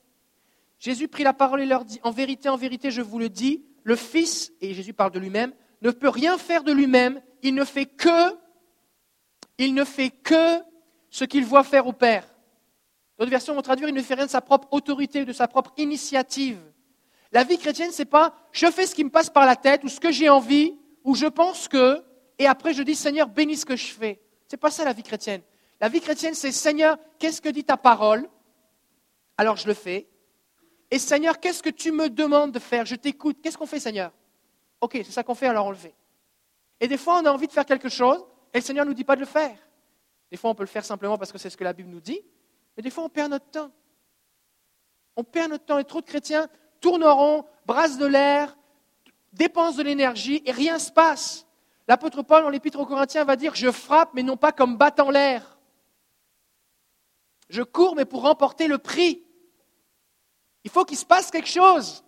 Jésus 0.80 1.08
prit 1.08 1.24
la 1.24 1.34
parole 1.34 1.62
et 1.62 1.66
leur 1.66 1.84
dit, 1.84 2.00
en 2.04 2.12
vérité, 2.12 2.50
en 2.50 2.56
vérité, 2.56 2.92
je 2.92 3.02
vous 3.02 3.20
le 3.20 3.30
dis, 3.30 3.66
le 3.84 3.96
Fils, 3.96 4.52
et 4.62 4.74
Jésus 4.74 4.94
parle 4.94 5.12
de 5.12 5.20
lui-même, 5.20 5.54
ne 5.82 5.92
peut 5.92 6.10
rien 6.10 6.38
faire 6.38 6.64
de 6.64 6.72
lui-même, 6.72 7.22
il 7.42 7.56
ne 7.56 7.66
fait 7.66 7.86
que, 7.86 8.38
il 9.58 9.74
ne 9.74 9.84
fait 9.84 10.10
que 10.10 10.60
ce 11.10 11.26
qu'il 11.26 11.46
voit 11.46 11.64
faire 11.64 11.88
au 11.88 11.94
Père. 11.94 12.28
D'autres 13.18 13.32
versions 13.32 13.54
vont 13.54 13.62
traduire, 13.62 13.90
il 13.90 13.96
ne 13.96 14.02
fait 14.02 14.16
rien 14.16 14.26
de 14.26 14.32
sa 14.32 14.42
propre 14.42 14.68
autorité, 14.72 15.26
de 15.26 15.34
sa 15.34 15.48
propre 15.48 15.74
initiative. 15.78 16.60
La 17.32 17.44
vie 17.44 17.58
chrétienne, 17.58 17.92
c'est 17.92 18.06
pas 18.06 18.36
je 18.52 18.70
fais 18.72 18.86
ce 18.86 18.96
qui 18.96 19.04
me 19.04 19.10
passe 19.10 19.30
par 19.30 19.46
la 19.46 19.56
tête 19.56 19.84
ou 19.84 19.90
ce 19.90 20.00
que 20.00 20.12
j'ai 20.12 20.30
envie 20.30 20.76
ou 21.04 21.16
je 21.16 21.28
pense 21.28 21.68
que, 21.68 22.04
et 22.38 22.48
après 22.48 22.74
je 22.74 22.84
dis 22.84 22.96
Seigneur, 22.96 23.30
bénis 23.30 23.58
ce 23.58 23.66
que 23.66 23.76
je 23.76 23.88
fais. 23.94 24.20
Ce 24.48 24.56
n'est 24.56 24.60
pas 24.60 24.72
ça 24.72 24.84
la 24.84 24.94
vie 24.94 25.04
chrétienne. 25.04 25.42
La 25.80 25.88
vie 25.88 26.02
chrétienne, 26.02 26.34
c'est 26.34 26.52
Seigneur, 26.52 26.98
qu'est-ce 27.20 27.42
que 27.42 27.50
dit 27.50 27.64
ta 27.64 27.78
parole? 27.78 28.30
Alors 29.38 29.56
je 29.58 29.68
le 29.68 29.74
fais. 29.74 30.08
Et 30.92 31.00
Seigneur, 31.00 31.40
qu'est-ce 31.40 31.64
que 31.64 31.70
tu 31.70 31.92
me 31.92 32.10
demandes 32.10 32.52
de 32.52 32.60
faire? 32.60 32.86
Je 32.86 32.96
t'écoute. 32.96 33.38
Qu'est-ce 33.42 33.58
qu'on 33.58 33.66
fait, 33.66 33.80
Seigneur? 33.80 34.12
Ok, 34.82 34.92
c'est 34.96 35.12
ça 35.12 35.24
qu'on 35.24 35.36
fait, 35.36 35.48
alors 35.48 35.68
on 35.68 35.72
le. 35.72 35.78
Et 36.80 36.88
des 36.88 36.98
fois, 36.98 37.20
on 37.22 37.26
a 37.26 37.32
envie 37.32 37.48
de 37.48 37.54
faire 37.54 37.66
quelque 37.66 37.90
chose 37.90 38.26
et 38.54 38.58
le 38.58 38.64
Seigneur 38.64 38.86
ne 38.86 38.90
nous 38.90 38.96
dit 38.96 39.04
pas 39.04 39.16
de 39.16 39.22
le 39.22 39.26
faire. 39.26 39.58
Des 40.30 40.38
fois, 40.38 40.50
on 40.50 40.56
peut 40.56 40.64
le 40.64 40.68
faire 40.68 40.84
simplement 40.84 41.18
parce 41.18 41.32
que 41.32 41.38
c'est 41.38 41.50
ce 41.50 41.58
que 41.58 41.64
la 41.64 41.74
Bible 41.74 41.90
nous 41.90 42.02
dit, 42.02 42.20
mais 42.76 42.84
des 42.84 42.90
fois, 42.90 43.04
on 43.04 43.10
perd 43.10 43.32
notre 43.32 43.50
temps. 43.50 43.72
On 45.16 45.24
perd 45.24 45.52
notre 45.52 45.66
temps 45.66 45.78
et 45.78 45.84
trop 45.84 46.02
de 46.02 46.06
chrétiens 46.06 46.48
tournent 46.82 47.04
en 47.04 47.16
rond, 47.16 47.46
brassent 47.66 47.98
de 47.98 48.08
l'air, 48.08 48.58
dépensent 49.32 49.78
de 49.78 49.84
l'énergie 49.84 50.42
et 50.46 50.52
rien 50.52 50.74
ne 50.74 50.80
se 50.80 50.92
passe. 50.92 51.46
L'apôtre 51.88 52.24
Paul, 52.24 52.44
dans 52.44 52.50
l'Épître 52.50 52.80
aux 52.80 52.86
Corinthiens, 52.86 53.24
va 53.24 53.36
dire 53.36 53.56
Je 53.56 53.72
frappe, 53.72 54.14
mais 54.14 54.24
non 54.24 54.36
pas 54.36 54.52
comme 54.52 54.78
battant 54.78 55.12
l'air. 55.12 55.60
Je 57.50 57.62
cours, 57.62 57.96
mais 57.96 58.06
pour 58.06 58.24
remporter 58.24 58.68
le 58.68 58.78
prix. 58.78 59.24
Il 60.64 60.72
faut 60.72 60.86
qu'il 60.86 60.98
se 60.98 61.06
passe 61.06 61.32
quelque 61.32 61.50
chose. 61.50 62.04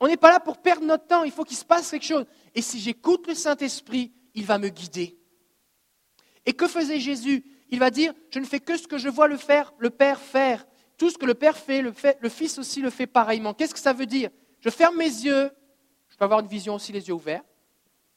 On 0.00 0.08
n'est 0.08 0.16
pas 0.16 0.30
là 0.30 0.40
pour 0.40 0.58
perdre 0.58 0.84
notre 0.84 1.06
temps, 1.06 1.22
il 1.22 1.30
faut 1.30 1.44
qu'il 1.44 1.56
se 1.56 1.64
passe 1.64 1.90
quelque 1.90 2.04
chose. 2.04 2.24
Et 2.54 2.62
si 2.62 2.80
j'écoute 2.80 3.26
le 3.28 3.34
Saint-Esprit, 3.34 4.12
il 4.34 4.44
va 4.44 4.58
me 4.58 4.68
guider. 4.68 5.16
Et 6.44 6.52
que 6.52 6.66
faisait 6.66 6.98
Jésus? 6.98 7.44
Il 7.68 7.78
va 7.78 7.90
dire 7.90 8.12
Je 8.30 8.38
ne 8.38 8.44
fais 8.44 8.60
que 8.60 8.76
ce 8.76 8.86
que 8.86 8.98
je 8.98 9.08
vois 9.08 9.28
le, 9.28 9.38
Père 9.90 10.20
faire. 10.20 10.66
Tout 10.98 11.10
ce 11.10 11.18
que 11.18 11.26
le 11.26 11.34
Père 11.34 11.56
fait, 11.56 11.82
le, 11.82 11.92
fait, 11.92 12.18
le 12.20 12.28
Fils 12.28 12.58
aussi 12.58 12.80
le 12.80 12.90
fait 12.90 13.06
pareillement. 13.06 13.54
Qu'est-ce 13.54 13.74
que 13.74 13.80
ça 13.80 13.92
veut 13.92 14.06
dire? 14.06 14.30
Je 14.60 14.70
ferme 14.70 14.96
mes 14.96 15.04
yeux, 15.04 15.50
je 16.08 16.16
peux 16.16 16.24
avoir 16.24 16.40
une 16.40 16.46
vision 16.46 16.74
aussi 16.74 16.92
les 16.92 17.06
yeux 17.08 17.14
ouverts. 17.14 17.42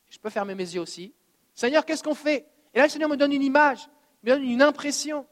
Je 0.10 0.20
peux 0.20 0.30
fermer 0.30 0.56
mes 0.56 0.76
yeux 0.76 0.82
aussi. 0.82 1.14
Seigneur, 1.54 1.86
qu'est-ce 1.86 2.04
qu'on 2.04 2.16
fait? 2.16 2.48
Et 2.74 2.78
là, 2.80 2.86
le 2.86 2.90
Seigneur 2.90 3.10
me 3.10 3.16
donne 3.16 3.32
une 3.32 3.44
image, 3.44 3.88
me 4.24 4.30
donne 4.30 4.44
une 4.44 4.62
impression, 4.62 5.26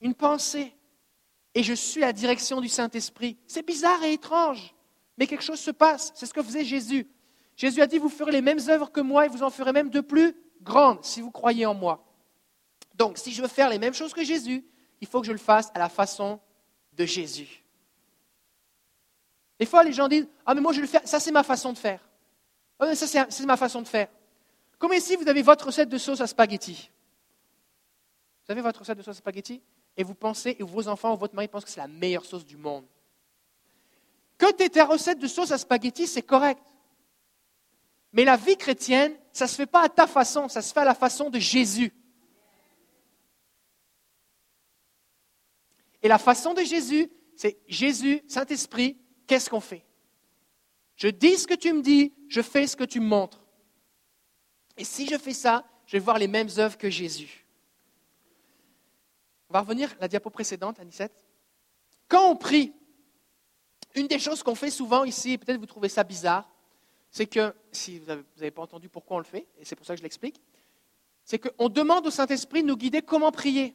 une 0.00 0.14
pensée. 0.14 0.75
Et 1.56 1.62
je 1.62 1.72
suis 1.72 2.02
à 2.02 2.08
la 2.08 2.12
direction 2.12 2.60
du 2.60 2.68
Saint-Esprit. 2.68 3.38
C'est 3.46 3.64
bizarre 3.64 4.04
et 4.04 4.12
étrange, 4.12 4.74
mais 5.16 5.26
quelque 5.26 5.42
chose 5.42 5.58
se 5.58 5.70
passe. 5.70 6.12
C'est 6.14 6.26
ce 6.26 6.34
que 6.34 6.42
faisait 6.42 6.66
Jésus. 6.66 7.08
Jésus 7.56 7.80
a 7.80 7.86
dit, 7.86 7.96
vous 7.96 8.10
ferez 8.10 8.30
les 8.30 8.42
mêmes 8.42 8.60
œuvres 8.68 8.92
que 8.92 9.00
moi 9.00 9.24
et 9.24 9.28
vous 9.30 9.42
en 9.42 9.48
ferez 9.48 9.72
même 9.72 9.88
de 9.88 10.02
plus 10.02 10.36
grandes 10.60 11.02
si 11.02 11.22
vous 11.22 11.30
croyez 11.30 11.64
en 11.64 11.72
moi. 11.72 12.04
Donc, 12.94 13.16
si 13.16 13.32
je 13.32 13.40
veux 13.40 13.48
faire 13.48 13.70
les 13.70 13.78
mêmes 13.78 13.94
choses 13.94 14.12
que 14.12 14.22
Jésus, 14.22 14.66
il 15.00 15.08
faut 15.08 15.22
que 15.22 15.26
je 15.26 15.32
le 15.32 15.38
fasse 15.38 15.70
à 15.72 15.78
la 15.78 15.88
façon 15.88 16.38
de 16.92 17.06
Jésus. 17.06 17.64
Des 19.58 19.64
fois, 19.64 19.82
les 19.82 19.94
gens 19.94 20.08
disent, 20.08 20.28
ah 20.44 20.54
mais 20.54 20.60
moi 20.60 20.74
je 20.74 20.82
le 20.82 20.86
fais, 20.86 21.00
ça 21.06 21.18
c'est 21.18 21.32
ma 21.32 21.42
façon 21.42 21.72
de 21.72 21.78
faire. 21.78 22.06
Oh, 22.78 22.84
ça, 22.94 23.26
c'est 23.30 23.46
ma 23.46 23.56
façon 23.56 23.80
de 23.80 23.88
faire. 23.88 24.08
Comme 24.78 24.92
ici, 24.92 25.16
vous 25.16 25.26
avez 25.26 25.40
votre 25.40 25.64
recette 25.64 25.88
de 25.88 25.96
sauce 25.96 26.20
à 26.20 26.26
spaghetti? 26.26 26.90
Vous 28.44 28.52
avez 28.52 28.60
votre 28.60 28.80
recette 28.80 28.98
de 28.98 29.02
sauce 29.02 29.16
à 29.16 29.18
spaghetti? 29.20 29.62
Et 29.96 30.04
vous 30.04 30.14
pensez, 30.14 30.56
et 30.58 30.62
vos 30.62 30.88
enfants 30.88 31.14
ou 31.14 31.16
votre 31.16 31.34
mari 31.34 31.48
pensent 31.48 31.64
que 31.64 31.70
c'est 31.70 31.80
la 31.80 31.88
meilleure 31.88 32.24
sauce 32.24 32.44
du 32.44 32.56
monde. 32.56 32.84
Que 34.36 34.52
tu 34.52 34.68
ta 34.68 34.84
recette 34.84 35.18
de 35.18 35.26
sauce 35.26 35.50
à 35.50 35.58
spaghetti, 35.58 36.06
c'est 36.06 36.22
correct. 36.22 36.62
Mais 38.12 38.24
la 38.24 38.36
vie 38.36 38.56
chrétienne, 38.56 39.16
ça 39.32 39.46
ne 39.46 39.50
se 39.50 39.56
fait 39.56 39.66
pas 39.66 39.84
à 39.84 39.88
ta 39.88 40.06
façon, 40.06 40.48
ça 40.48 40.62
se 40.62 40.72
fait 40.72 40.80
à 40.80 40.84
la 40.84 40.94
façon 40.94 41.30
de 41.30 41.38
Jésus. 41.38 41.92
Et 46.02 46.08
la 46.08 46.18
façon 46.18 46.54
de 46.54 46.62
Jésus, 46.62 47.10
c'est 47.34 47.58
Jésus, 47.66 48.22
Saint-Esprit, 48.28 48.98
qu'est-ce 49.26 49.50
qu'on 49.50 49.60
fait? 49.60 49.84
Je 50.96 51.08
dis 51.08 51.36
ce 51.36 51.46
que 51.46 51.54
tu 51.54 51.72
me 51.72 51.82
dis, 51.82 52.12
je 52.28 52.42
fais 52.42 52.66
ce 52.66 52.76
que 52.76 52.84
tu 52.84 53.00
me 53.00 53.06
montres. 53.06 53.44
Et 54.76 54.84
si 54.84 55.06
je 55.06 55.16
fais 55.16 55.34
ça, 55.34 55.64
je 55.86 55.92
vais 55.92 56.02
voir 56.02 56.18
les 56.18 56.28
mêmes 56.28 56.48
œuvres 56.58 56.76
que 56.76 56.90
Jésus. 56.90 57.45
On 59.48 59.54
va 59.54 59.60
revenir 59.60 59.92
à 59.92 60.02
la 60.02 60.08
diapo 60.08 60.30
précédente, 60.30 60.80
Anisette. 60.80 61.24
Quand 62.08 62.30
on 62.30 62.36
prie, 62.36 62.72
une 63.94 64.06
des 64.06 64.18
choses 64.18 64.42
qu'on 64.42 64.54
fait 64.54 64.70
souvent 64.70 65.04
ici, 65.04 65.38
peut-être 65.38 65.58
vous 65.58 65.66
trouvez 65.66 65.88
ça 65.88 66.04
bizarre, 66.04 66.50
c'est 67.10 67.26
que, 67.26 67.54
si 67.72 67.98
vous 67.98 68.06
n'avez 68.06 68.50
pas 68.50 68.62
entendu 68.62 68.88
pourquoi 68.88 69.16
on 69.16 69.20
le 69.20 69.24
fait, 69.24 69.46
et 69.58 69.64
c'est 69.64 69.76
pour 69.76 69.86
ça 69.86 69.94
que 69.94 69.98
je 69.98 70.02
l'explique, 70.02 70.40
c'est 71.24 71.38
qu'on 71.38 71.68
demande 71.68 72.06
au 72.06 72.10
Saint-Esprit 72.10 72.62
de 72.62 72.68
nous 72.68 72.76
guider 72.76 73.02
comment 73.02 73.32
prier. 73.32 73.74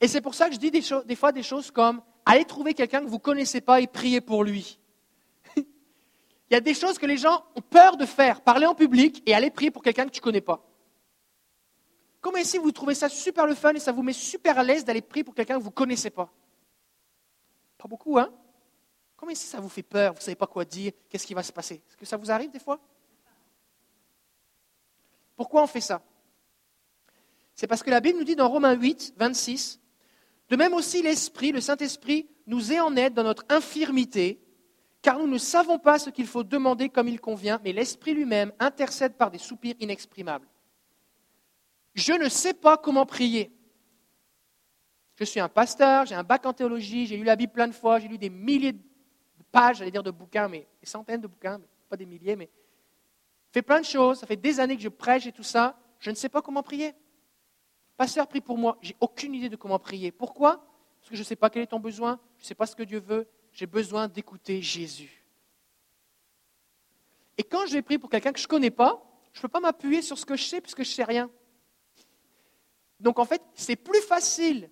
Et 0.00 0.08
c'est 0.08 0.20
pour 0.20 0.34
ça 0.34 0.48
que 0.48 0.54
je 0.54 0.58
dis 0.58 0.70
des, 0.70 0.82
des 1.04 1.16
fois 1.16 1.32
des 1.32 1.42
choses 1.42 1.70
comme 1.70 2.02
allez 2.24 2.44
trouver 2.44 2.74
quelqu'un 2.74 3.00
que 3.00 3.06
vous 3.06 3.16
ne 3.16 3.20
connaissez 3.20 3.60
pas 3.60 3.80
et 3.80 3.86
priez 3.86 4.20
pour 4.20 4.44
lui. 4.44 4.78
Il 5.56 5.64
y 6.52 6.54
a 6.54 6.60
des 6.60 6.74
choses 6.74 6.98
que 6.98 7.06
les 7.06 7.16
gens 7.16 7.44
ont 7.56 7.60
peur 7.60 7.96
de 7.96 8.06
faire, 8.06 8.40
parler 8.42 8.66
en 8.66 8.74
public 8.74 9.22
et 9.26 9.34
aller 9.34 9.50
prier 9.50 9.70
pour 9.70 9.82
quelqu'un 9.82 10.06
que 10.06 10.10
tu 10.10 10.20
ne 10.20 10.24
connais 10.24 10.40
pas. 10.40 10.69
Comment 12.20 12.38
ici 12.38 12.58
vous 12.58 12.72
trouvez 12.72 12.94
ça 12.94 13.08
super 13.08 13.46
le 13.46 13.54
fun 13.54 13.72
et 13.72 13.80
ça 13.80 13.92
vous 13.92 14.02
met 14.02 14.12
super 14.12 14.58
à 14.58 14.62
l'aise 14.62 14.84
d'aller 14.84 15.00
prier 15.00 15.24
pour 15.24 15.34
quelqu'un 15.34 15.56
que 15.56 15.62
vous 15.62 15.70
ne 15.70 15.74
connaissez 15.74 16.10
pas? 16.10 16.30
Pas 17.78 17.88
beaucoup, 17.88 18.18
hein? 18.18 18.30
Comment 19.16 19.32
ici 19.32 19.46
ça 19.46 19.60
vous 19.60 19.68
fait 19.68 19.82
peur? 19.82 20.12
Vous 20.12 20.18
ne 20.18 20.22
savez 20.22 20.34
pas 20.34 20.46
quoi 20.46 20.64
dire? 20.64 20.92
Qu'est-ce 21.08 21.26
qui 21.26 21.34
va 21.34 21.42
se 21.42 21.52
passer? 21.52 21.76
Est-ce 21.88 21.96
que 21.96 22.04
ça 22.04 22.16
vous 22.16 22.30
arrive 22.30 22.50
des 22.50 22.58
fois? 22.58 22.78
Pourquoi 25.36 25.62
on 25.62 25.66
fait 25.66 25.80
ça? 25.80 26.02
C'est 27.54 27.66
parce 27.66 27.82
que 27.82 27.90
la 27.90 28.00
Bible 28.00 28.18
nous 28.18 28.24
dit 28.24 28.36
dans 28.36 28.48
Romains 28.48 28.74
8, 28.74 29.14
26, 29.16 29.80
de 30.50 30.56
même 30.56 30.74
aussi 30.74 31.02
l'Esprit, 31.02 31.52
le 31.52 31.60
Saint-Esprit, 31.60 32.28
nous 32.46 32.72
est 32.72 32.80
en 32.80 32.96
aide 32.96 33.14
dans 33.14 33.22
notre 33.22 33.44
infirmité, 33.48 34.42
car 35.00 35.18
nous 35.18 35.26
ne 35.26 35.38
savons 35.38 35.78
pas 35.78 35.98
ce 35.98 36.10
qu'il 36.10 36.26
faut 36.26 36.42
demander 36.42 36.88
comme 36.88 37.08
il 37.08 37.20
convient, 37.20 37.60
mais 37.64 37.72
l'Esprit 37.72 38.14
lui-même 38.14 38.52
intercède 38.58 39.16
par 39.16 39.30
des 39.30 39.38
soupirs 39.38 39.76
inexprimables. 39.80 40.46
Je 41.94 42.12
ne 42.12 42.28
sais 42.28 42.54
pas 42.54 42.76
comment 42.76 43.06
prier. 43.06 43.52
Je 45.16 45.24
suis 45.24 45.40
un 45.40 45.48
pasteur, 45.48 46.06
j'ai 46.06 46.14
un 46.14 46.22
bac 46.22 46.46
en 46.46 46.52
théologie, 46.52 47.06
j'ai 47.06 47.16
lu 47.16 47.24
la 47.24 47.36
Bible 47.36 47.52
plein 47.52 47.68
de 47.68 47.74
fois, 47.74 47.98
j'ai 47.98 48.08
lu 48.08 48.16
des 48.16 48.30
milliers 48.30 48.72
de 48.72 48.80
pages, 49.52 49.78
j'allais 49.78 49.90
dire 49.90 50.02
de 50.02 50.10
bouquins, 50.10 50.48
mais 50.48 50.66
des 50.80 50.86
centaines 50.86 51.20
de 51.20 51.26
bouquins, 51.26 51.60
pas 51.88 51.96
des 51.96 52.06
milliers, 52.06 52.36
mais 52.36 52.48
fait 53.52 53.62
plein 53.62 53.80
de 53.80 53.84
choses, 53.84 54.20
ça 54.20 54.26
fait 54.26 54.36
des 54.36 54.60
années 54.60 54.76
que 54.76 54.82
je 54.82 54.88
prêche 54.88 55.26
et 55.26 55.32
tout 55.32 55.42
ça, 55.42 55.78
je 55.98 56.10
ne 56.10 56.14
sais 56.14 56.28
pas 56.28 56.40
comment 56.40 56.62
prier. 56.62 56.94
Pasteur, 57.96 58.26
prie 58.28 58.40
pour 58.40 58.56
moi. 58.56 58.78
J'ai 58.80 58.96
aucune 59.00 59.34
idée 59.34 59.50
de 59.50 59.56
comment 59.56 59.78
prier. 59.78 60.10
Pourquoi? 60.10 60.64
Parce 61.00 61.10
que 61.10 61.16
je 61.16 61.20
ne 61.20 61.24
sais 61.24 61.36
pas 61.36 61.50
quel 61.50 61.62
est 61.62 61.66
ton 61.66 61.80
besoin, 61.80 62.18
je 62.38 62.44
ne 62.44 62.46
sais 62.46 62.54
pas 62.54 62.64
ce 62.64 62.74
que 62.74 62.82
Dieu 62.82 62.98
veut. 62.98 63.28
J'ai 63.52 63.66
besoin 63.66 64.08
d'écouter 64.08 64.62
Jésus. 64.62 65.26
Et 67.36 67.42
quand 67.42 67.66
je 67.66 67.74
vais 67.74 67.82
prier 67.82 67.98
pour 67.98 68.08
quelqu'un 68.08 68.32
que 68.32 68.38
je 68.38 68.44
ne 68.44 68.48
connais 68.48 68.70
pas, 68.70 69.02
je 69.32 69.38
ne 69.38 69.42
peux 69.42 69.48
pas 69.48 69.60
m'appuyer 69.60 70.00
sur 70.00 70.16
ce 70.16 70.24
que 70.24 70.36
je 70.36 70.44
sais 70.44 70.60
puisque 70.62 70.82
je 70.82 70.88
ne 70.88 70.94
sais 70.94 71.04
rien. 71.04 71.30
Donc 73.00 73.18
en 73.18 73.24
fait, 73.24 73.42
c'est 73.54 73.76
plus 73.76 74.00
facile 74.02 74.70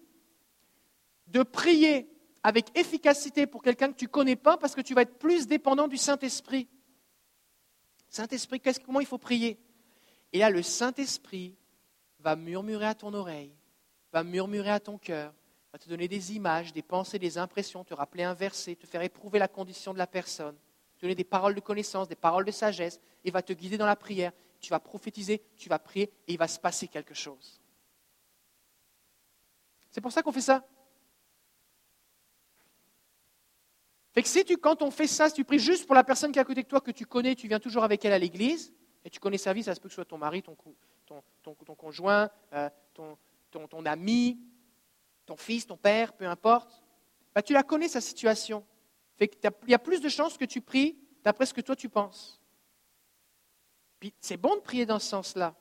de 1.27 1.43
prier 1.43 2.09
avec 2.43 2.77
efficacité 2.79 3.47
pour 3.47 3.63
quelqu'un 3.63 3.93
que 3.93 3.99
tu 3.99 4.05
ne 4.05 4.11
connais 4.11 4.37
pas 4.37 4.57
parce 4.57 4.75
que 4.75 4.81
tu 4.81 4.95
vas 4.95 5.03
être 5.03 5.19
plus 5.19 5.47
dépendant 5.47 5.89
du 5.89 5.97
Saint-Esprit. 5.97 6.69
Saint-Esprit, 8.09 8.61
comment 8.85 9.01
il 9.01 9.07
faut 9.07 9.19
prier? 9.19 9.59
Et 10.33 10.39
là, 10.39 10.51
le 10.51 10.63
Saint-Esprit 10.63 11.57
va 12.21 12.37
murmurer 12.37 12.87
à 12.87 12.95
ton 12.95 13.13
oreille, 13.15 13.55
va 14.13 14.25
murmurer 14.25 14.71
à 14.71 14.81
ton 14.81 14.99
cœur, 14.99 15.35
va 15.73 15.79
te 15.79 15.89
donner 15.89 16.09
des 16.09 16.35
images, 16.35 16.73
des 16.73 16.83
pensées, 16.83 17.19
des 17.19 17.39
impressions, 17.39 17.85
te 17.85 17.95
rappeler 17.95 18.25
un 18.25 18.35
verset, 18.35 18.77
te 18.77 18.87
faire 18.87 19.03
éprouver 19.03 19.39
la 19.39 19.49
condition 19.49 19.93
de 19.93 19.99
la 19.99 20.07
personne, 20.07 20.57
te 20.97 21.03
donner 21.03 21.15
des 21.15 21.25
paroles 21.25 21.55
de 21.55 21.61
connaissance, 21.61 22.09
des 22.09 22.17
paroles 22.17 22.45
de 22.45 22.51
sagesse, 22.51 23.01
et 23.25 23.31
va 23.31 23.43
te 23.43 23.53
guider 23.53 23.79
dans 23.79 23.87
la 23.87 23.97
prière. 23.97 24.33
Tu 24.61 24.71
vas 24.71 24.81
prophétiser, 24.81 25.43
tu 25.57 25.69
vas 25.69 25.79
prier, 25.79 26.11
et 26.27 26.33
il 26.33 26.39
va 26.39 26.49
se 26.49 26.59
passer 26.59 26.89
quelque 26.89 27.15
chose. 27.15 27.61
C'est 29.99 30.03
pour 30.03 30.13
ça 30.13 30.23
qu'on 30.23 30.31
fait 30.31 30.41
ça. 30.41 30.65
Fait 34.13 34.23
que 34.23 34.29
si 34.29 34.45
tu, 34.45 34.57
quand 34.57 34.81
on 34.81 34.93
fait 34.93 35.09
ça, 35.09 35.29
si 35.29 35.35
tu 35.35 35.45
pries 35.45 35.59
juste 35.59 35.87
pour 35.87 35.97
la 35.97 36.05
personne 36.05 36.31
qui 36.31 36.39
est 36.39 36.41
à 36.41 36.45
côté 36.45 36.63
de 36.63 36.69
toi, 36.69 36.81
que 36.81 36.93
tu 36.93 37.05
connais, 37.05 37.35
tu 37.35 37.49
viens 37.49 37.59
toujours 37.59 37.83
avec 37.83 38.05
elle 38.05 38.13
à 38.13 38.19
l'église, 38.21 38.73
et 39.05 39.11
tu 39.11 39.19
connais 39.19 39.39
sa 39.39 39.53
vie, 39.53 39.65
ça 39.65 39.75
se 39.75 39.81
peut 39.81 39.89
que 39.89 39.93
ce 39.93 39.97
soit 39.97 40.05
ton 40.05 40.17
mari, 40.17 40.45
ton, 40.45 40.57
ton, 41.43 41.75
conjoint, 41.75 42.31
euh, 42.53 42.71
ton, 42.95 43.87
ami, 43.87 44.39
ton 45.27 45.37
fils, 45.37 45.67
ton 45.67 45.77
père, 45.77 46.13
peu 46.13 46.29
importe, 46.29 46.81
bah, 47.35 47.43
tu 47.43 47.53
la 47.53 47.65
connais, 47.65 47.89
sa 47.89 48.01
situation. 48.01 48.65
Il 49.19 49.29
y 49.67 49.75
a 49.75 49.81
plus 49.81 50.01
de 50.01 50.09
chances 50.09 50.39
que 50.39 50.45
tu 50.45 50.61
pries 50.61 50.97
d'après 51.25 51.45
ce 51.45 51.53
que 51.53 51.61
toi 51.61 51.75
tu 51.75 51.89
penses. 51.89 52.41
Puis 53.99 54.15
c'est 54.21 54.37
bon 54.37 54.55
de 54.55 54.61
prier 54.61 54.87
dans 54.87 55.01
ce 55.01 55.09
sens-là. 55.09 55.57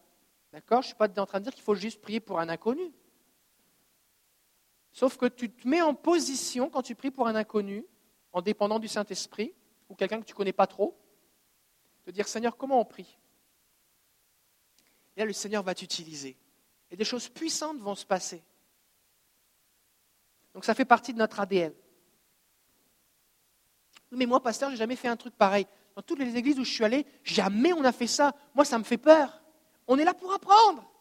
D'accord? 0.53 0.83
Je 0.83 0.89
ne 0.89 0.89
suis 0.89 0.95
pas 0.95 1.09
en 1.19 1.25
train 1.25 1.39
de 1.39 1.45
dire 1.45 1.55
qu'il 1.55 1.63
faut 1.63 1.73
juste 1.73 2.01
prier 2.01 2.19
pour 2.19 2.39
un 2.39 2.49
inconnu. 2.49 2.93
Sauf 4.97 5.15
que 5.15 5.27
tu 5.27 5.51
te 5.51 5.67
mets 5.67 5.83
en 5.83 5.93
position, 5.93 6.71
quand 6.71 6.81
tu 6.81 6.95
pries 6.95 7.11
pour 7.11 7.27
un 7.27 7.35
inconnu, 7.35 7.85
en 8.33 8.41
dépendant 8.41 8.79
du 8.79 8.87
Saint-Esprit, 8.87 9.53
ou 9.89 9.93
quelqu'un 9.93 10.19
que 10.19 10.25
tu 10.25 10.33
ne 10.33 10.37
connais 10.37 10.53
pas 10.53 10.65
trop, 10.65 10.97
de 12.07 12.11
dire 12.11 12.27
Seigneur, 12.27 12.57
comment 12.57 12.79
on 12.79 12.83
prie? 12.83 13.19
Et 15.15 15.19
là, 15.19 15.27
le 15.27 15.33
Seigneur 15.33 15.61
va 15.61 15.75
t'utiliser. 15.75 16.35
Et 16.89 16.95
des 16.95 17.03
choses 17.03 17.29
puissantes 17.29 17.77
vont 17.77 17.93
se 17.93 18.07
passer. 18.07 18.43
Donc 20.55 20.65
ça 20.65 20.73
fait 20.73 20.83
partie 20.83 21.13
de 21.13 21.19
notre 21.19 21.39
ADN. 21.39 21.75
Mais 24.09 24.25
moi, 24.25 24.41
pasteur, 24.41 24.71
j'ai 24.71 24.77
jamais 24.77 24.95
fait 24.95 25.09
un 25.09 25.15
truc 25.15 25.35
pareil. 25.35 25.67
Dans 25.95 26.01
toutes 26.01 26.17
les 26.17 26.35
églises 26.35 26.57
où 26.57 26.63
je 26.63 26.73
suis 26.73 26.83
allé, 26.83 27.05
jamais 27.23 27.71
on 27.71 27.83
a 27.83 27.91
fait 27.91 28.07
ça. 28.07 28.33
Moi, 28.55 28.65
ça 28.65 28.79
me 28.79 28.83
fait 28.83 28.97
peur. 28.97 29.43
On 29.85 29.99
est 29.99 30.05
là 30.05 30.15
pour 30.15 30.33
apprendre. 30.33 30.91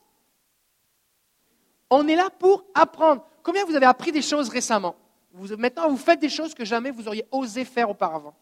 On 1.88 2.06
est 2.06 2.16
là 2.16 2.28
pour 2.28 2.66
apprendre. 2.74 3.26
Combien 3.46 3.64
vous 3.64 3.76
avez 3.76 3.86
appris 3.86 4.10
des 4.10 4.22
choses 4.22 4.48
récemment? 4.48 4.96
Maintenant, 5.56 5.88
vous 5.88 5.96
faites 5.96 6.18
des 6.18 6.28
choses 6.28 6.52
que 6.52 6.64
jamais 6.64 6.90
vous 6.90 7.06
auriez 7.06 7.24
osé 7.30 7.64
faire 7.64 7.88
auparavant. 7.88 8.34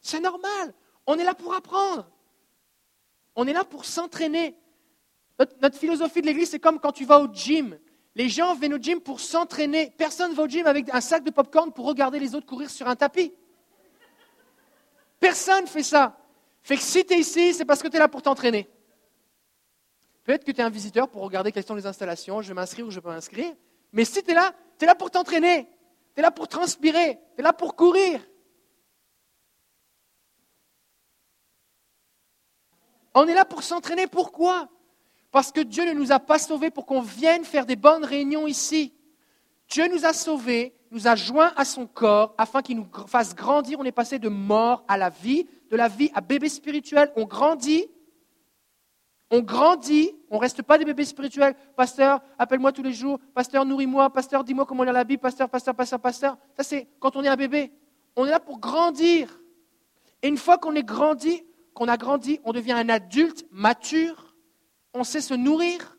C'est 0.00 0.18
normal. 0.18 0.74
On 1.06 1.16
est 1.20 1.22
là 1.22 1.34
pour 1.34 1.54
apprendre. 1.54 2.10
On 3.36 3.46
est 3.46 3.52
là 3.52 3.62
pour 3.62 3.84
s'entraîner. 3.84 4.56
Notre, 5.38 5.78
philosophie 5.78 6.20
de 6.20 6.26
l'Église, 6.26 6.50
c'est 6.50 6.58
comme 6.58 6.80
quand 6.80 6.90
tu 6.90 7.04
vas 7.04 7.20
au 7.20 7.32
gym. 7.32 7.78
Les 8.16 8.28
gens 8.28 8.56
viennent 8.56 8.74
au 8.74 8.78
gym 8.78 9.00
pour 9.00 9.20
s'entraîner. 9.20 9.94
Personne 9.96 10.32
ne 10.32 10.34
va 10.34 10.42
au 10.42 10.48
gym 10.48 10.66
avec 10.66 10.92
un 10.92 11.00
sac 11.00 11.22
de 11.22 11.30
popcorn 11.30 11.70
pour 11.72 11.86
regarder 11.86 12.18
les 12.18 12.34
autres 12.34 12.46
courir 12.46 12.70
sur 12.70 12.88
un 12.88 12.96
tapis. 12.96 13.32
Personne 15.20 15.62
ne 15.62 15.68
fait 15.68 15.84
ça. 15.84 16.18
Fait 16.64 16.74
que 16.74 16.82
si 16.82 17.04
tu 17.04 17.14
es 17.14 17.20
ici, 17.20 17.54
c'est 17.54 17.64
parce 17.64 17.80
que 17.80 17.86
tu 17.86 17.94
es 17.94 18.00
là 18.00 18.08
pour 18.08 18.22
t'entraîner. 18.22 18.68
Peut-être 20.24 20.42
que 20.42 20.50
tu 20.50 20.60
es 20.60 20.64
un 20.64 20.70
visiteur 20.70 21.08
pour 21.08 21.22
regarder 21.22 21.52
quelles 21.52 21.66
sont 21.66 21.76
les 21.76 21.86
installations, 21.86 22.42
je 22.42 22.48
vais 22.48 22.54
m'inscrire 22.54 22.84
ou 22.84 22.90
je 22.90 22.98
peux 22.98 23.08
m'inscrire. 23.08 23.54
Mais 23.92 24.04
si 24.04 24.22
tu 24.22 24.30
es 24.30 24.34
là, 24.34 24.54
tu 24.78 24.84
es 24.84 24.86
là 24.86 24.94
pour 24.94 25.10
t'entraîner. 25.10 25.68
Tu 26.14 26.20
es 26.20 26.22
là 26.22 26.30
pour 26.30 26.48
transpirer. 26.48 27.18
Tu 27.34 27.40
es 27.40 27.42
là 27.42 27.52
pour 27.52 27.76
courir. 27.76 28.20
On 33.14 33.26
est 33.28 33.34
là 33.34 33.44
pour 33.44 33.62
s'entraîner. 33.62 34.06
Pourquoi? 34.06 34.68
Parce 35.30 35.52
que 35.52 35.60
Dieu 35.60 35.84
ne 35.84 35.92
nous 35.92 36.12
a 36.12 36.18
pas 36.18 36.38
sauvés 36.38 36.70
pour 36.70 36.86
qu'on 36.86 37.00
vienne 37.00 37.44
faire 37.44 37.66
des 37.66 37.76
bonnes 37.76 38.04
réunions 38.04 38.46
ici. 38.46 38.94
Dieu 39.68 39.88
nous 39.88 40.04
a 40.04 40.12
sauvés, 40.12 40.74
nous 40.90 41.06
a 41.06 41.14
joints 41.14 41.52
à 41.56 41.64
son 41.64 41.86
corps 41.86 42.34
afin 42.36 42.60
qu'il 42.60 42.76
nous 42.76 42.88
fasse 43.06 43.34
grandir. 43.34 43.78
On 43.80 43.84
est 43.84 43.92
passé 43.92 44.18
de 44.18 44.28
mort 44.28 44.84
à 44.88 44.96
la 44.96 45.08
vie, 45.08 45.46
de 45.70 45.76
la 45.76 45.88
vie 45.88 46.10
à 46.14 46.20
bébé 46.20 46.48
spirituel. 46.48 47.12
On 47.16 47.24
grandit. 47.24 47.86
On 49.32 49.40
grandit, 49.40 50.12
on 50.30 50.36
ne 50.36 50.40
reste 50.40 50.62
pas 50.62 50.78
des 50.78 50.84
bébés 50.84 51.04
spirituels. 51.04 51.56
Pasteur, 51.74 52.20
appelle-moi 52.38 52.70
tous 52.70 52.84
les 52.84 52.92
jours. 52.92 53.18
Pasteur, 53.34 53.64
nourris-moi. 53.64 54.10
Pasteur, 54.10 54.44
dis-moi 54.44 54.64
comment 54.64 54.84
lire 54.84 54.92
la 54.92 55.02
Bible. 55.02 55.20
Pasteur, 55.20 55.48
pasteur, 55.48 55.74
pasteur, 55.74 55.98
pasteur. 55.98 56.36
Ça, 56.56 56.62
c'est 56.62 56.86
quand 57.00 57.16
on 57.16 57.24
est 57.24 57.28
un 57.28 57.36
bébé. 57.36 57.72
On 58.14 58.26
est 58.26 58.30
là 58.30 58.38
pour 58.38 58.60
grandir. 58.60 59.40
Et 60.22 60.28
une 60.28 60.36
fois 60.36 60.58
qu'on 60.58 60.76
est 60.76 60.84
grandi, 60.84 61.42
qu'on 61.74 61.88
a 61.88 61.96
grandi, 61.96 62.38
on 62.44 62.52
devient 62.52 62.72
un 62.72 62.88
adulte 62.88 63.44
mature 63.50 64.32
on 64.94 65.04
sait 65.04 65.20
se 65.20 65.34
nourrir, 65.34 65.96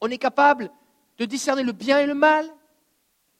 on 0.00 0.08
est 0.10 0.18
capable 0.18 0.70
de 1.18 1.24
discerner 1.24 1.62
le 1.62 1.72
bien 1.72 1.98
et 1.98 2.06
le 2.06 2.14
mal. 2.14 2.46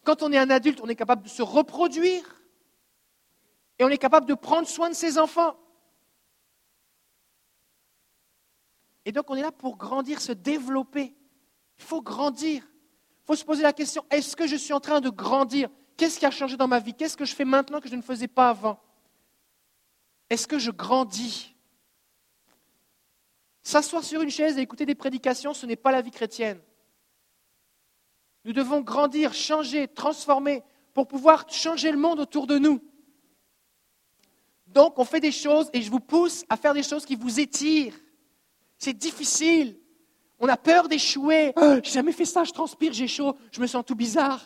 Quand 0.05 0.23
on 0.23 0.33
est 0.33 0.39
un 0.39 0.51
adulte, 0.51 0.81
on 0.83 0.89
est 0.89 0.97
capable 0.97 1.23
de 1.23 1.29
se 1.29 1.43
reproduire 1.43 2.43
et 3.79 3.85
on 3.85 3.89
est 3.89 3.99
capable 3.99 4.27
de 4.27 4.35
prendre 4.35 4.67
soin 4.67 4.89
de 4.89 4.95
ses 4.95 5.19
enfants. 5.19 5.57
Et 9.09 9.13
donc 9.13 9.31
on 9.31 9.37
est 9.37 9.41
là 9.41 9.51
pour 9.51 9.79
grandir, 9.79 10.21
se 10.21 10.33
développer. 10.33 11.15
Il 11.79 11.85
faut 11.85 12.03
grandir. 12.03 12.63
Il 13.23 13.25
faut 13.25 13.37
se 13.37 13.45
poser 13.45 13.63
la 13.63 13.73
question, 13.73 14.05
est-ce 14.11 14.37
que 14.37 14.47
je 14.47 14.55
suis 14.55 14.75
en 14.75 14.81
train 14.81 15.01
de 15.01 15.09
grandir? 15.09 15.71
Qu'est-ce 15.97 16.19
qui 16.19 16.27
a 16.27 16.31
changé 16.31 16.59
dans 16.59 16.69
ma 16.69 16.79
vie? 16.79 16.93
Qu'est-ce 16.93 17.17
que 17.17 17.25
je 17.25 17.35
fais 17.35 17.47
maintenant 17.47 17.81
que 17.81 17.89
je 17.89 17.97
ne 17.97 18.03
faisais 18.03 18.29
pas 18.29 18.51
avant? 18.51 18.79
Est-ce 20.29 20.47
que 20.47 20.59
je 20.59 20.71
grandis? 20.71 21.55
S'asseoir 23.63 24.05
sur 24.05 24.21
une 24.21 24.29
chaise 24.29 24.59
et 24.59 24.61
écouter 24.61 24.85
des 24.85 24.95
prédications, 24.95 25.55
ce 25.55 25.65
n'est 25.65 25.77
pas 25.77 25.91
la 25.91 26.03
vie 26.03 26.11
chrétienne. 26.11 26.61
Nous 28.45 28.53
devons 28.53 28.83
grandir, 28.83 29.33
changer, 29.33 29.89
transformer 29.89 30.63
pour 30.93 31.09
pouvoir 31.09 31.49
changer 31.49 31.91
le 31.93 31.99
monde 31.99 32.21
autour 32.21 32.47
de 32.47 32.59
nous. 32.59 32.83
Donc, 34.67 34.99
on 34.99 35.07
fait 35.07 35.21
des 35.21 35.33
choses 35.33 35.71
et 35.73 35.81
je 35.81 35.91
vous 35.91 35.99
pousse 35.99 36.45
à 36.51 36.59
faire 36.59 36.75
des 36.75 36.83
choses 36.83 37.07
qui 37.07 37.17
vous 37.17 37.41
étirent. 37.41 37.99
C'est 38.79 38.95
difficile. 38.95 39.79
On 40.39 40.49
a 40.49 40.57
peur 40.57 40.89
d'échouer. 40.89 41.53
Oh, 41.57 41.75
j'ai 41.83 41.91
jamais 41.91 42.13
fait 42.13 42.25
ça, 42.25 42.45
je 42.45 42.53
transpire, 42.53 42.93
j'ai 42.93 43.09
chaud, 43.09 43.37
je 43.51 43.61
me 43.61 43.67
sens 43.67 43.85
tout 43.85 43.97
bizarre. 43.97 44.41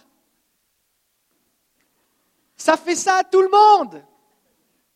Ça 2.57 2.77
fait 2.77 2.97
ça 2.97 3.17
à 3.17 3.25
tout 3.25 3.43
le 3.43 3.51
monde. 3.51 4.03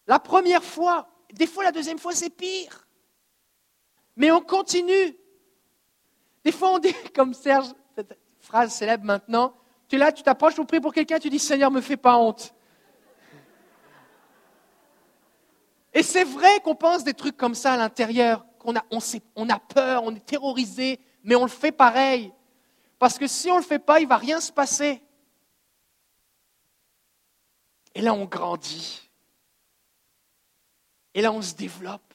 La 0.06 0.18
première 0.18 0.64
fois, 0.64 1.08
des 1.34 1.46
fois 1.46 1.64
la 1.64 1.72
deuxième 1.72 1.98
fois 1.98 2.14
c'est 2.14 2.30
pire. 2.30 2.88
Mais 4.16 4.30
on 4.30 4.40
continue. 4.40 5.16
Des 6.42 6.52
fois 6.52 6.72
on 6.72 6.78
dit, 6.78 6.94
comme 7.14 7.34
Serge, 7.34 7.66
cette 7.94 8.18
phrase 8.40 8.72
célèbre 8.72 9.04
maintenant, 9.04 9.54
tu 9.88 9.96
es 9.96 9.98
là, 9.98 10.12
tu 10.12 10.22
t'approches 10.22 10.54
pour 10.54 10.66
prier 10.66 10.80
pour 10.80 10.94
quelqu'un, 10.94 11.18
tu 11.18 11.28
dis 11.28 11.38
Seigneur, 11.38 11.70
me 11.70 11.80
fais 11.82 11.96
pas 11.96 12.16
honte. 12.16 12.54
Et 15.92 16.02
c'est 16.02 16.24
vrai 16.24 16.60
qu'on 16.60 16.74
pense 16.74 17.04
des 17.04 17.14
trucs 17.14 17.36
comme 17.36 17.54
ça 17.54 17.72
à 17.72 17.76
l'intérieur, 17.76 18.45
on, 18.66 18.98
on 19.36 19.48
a 19.48 19.58
peur, 19.58 20.02
on 20.04 20.14
est 20.14 20.24
terrorisé, 20.24 21.00
mais 21.22 21.34
on 21.34 21.42
le 21.44 21.50
fait 21.50 21.72
pareil. 21.72 22.32
Parce 22.98 23.18
que 23.18 23.26
si 23.26 23.50
on 23.50 23.56
ne 23.56 23.60
le 23.60 23.66
fait 23.66 23.78
pas, 23.78 24.00
il 24.00 24.04
ne 24.04 24.08
va 24.08 24.16
rien 24.16 24.40
se 24.40 24.52
passer. 24.52 25.02
Et 27.94 28.02
là, 28.02 28.12
on 28.12 28.26
grandit. 28.26 29.10
Et 31.14 31.22
là, 31.22 31.32
on 31.32 31.40
se 31.40 31.54
développe. 31.54 32.14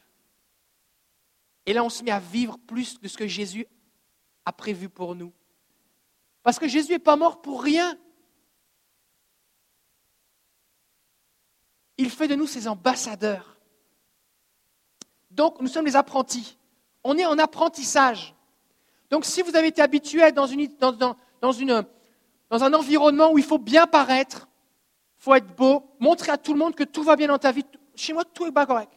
Et 1.65 1.73
là, 1.73 1.83
on 1.83 1.89
se 1.89 2.03
met 2.03 2.11
à 2.11 2.19
vivre 2.19 2.57
plus 2.59 2.99
de 2.99 3.07
ce 3.07 3.17
que 3.17 3.27
Jésus 3.27 3.65
a 4.45 4.51
prévu 4.51 4.89
pour 4.89 5.15
nous. 5.15 5.33
Parce 6.43 6.59
que 6.59 6.67
Jésus 6.67 6.91
n'est 6.91 6.99
pas 6.99 7.15
mort 7.15 7.41
pour 7.41 7.63
rien. 7.63 7.97
Il 11.97 12.09
fait 12.09 12.27
de 12.27 12.35
nous 12.35 12.47
ses 12.47 12.67
ambassadeurs. 12.67 13.50
Donc, 15.31 15.59
nous 15.61 15.67
sommes 15.67 15.85
les 15.85 15.95
apprentis. 15.95 16.57
On 17.03 17.17
est 17.17 17.25
en 17.25 17.37
apprentissage. 17.39 18.35
Donc, 19.09 19.25
si 19.25 19.41
vous 19.41 19.55
avez 19.55 19.67
été 19.67 19.81
habitué 19.81 20.21
à 20.21 20.27
être 20.27 20.35
dans, 20.35 20.47
une, 20.47 20.67
dans, 20.79 20.91
dans, 20.91 21.15
dans 21.41 22.63
un 22.63 22.73
environnement 22.73 23.31
où 23.31 23.37
il 23.37 23.43
faut 23.43 23.57
bien 23.57 23.87
paraître, 23.87 24.47
il 25.19 25.23
faut 25.23 25.35
être 25.35 25.55
beau, 25.55 25.85
montrer 25.99 26.31
à 26.31 26.37
tout 26.37 26.53
le 26.53 26.59
monde 26.59 26.75
que 26.75 26.83
tout 26.83 27.03
va 27.03 27.15
bien 27.15 27.27
dans 27.27 27.39
ta 27.39 27.51
vie, 27.51 27.65
chez 27.95 28.13
moi, 28.13 28.23
tout 28.25 28.45
est 28.45 28.51
pas 28.51 28.65
correct. 28.65 28.91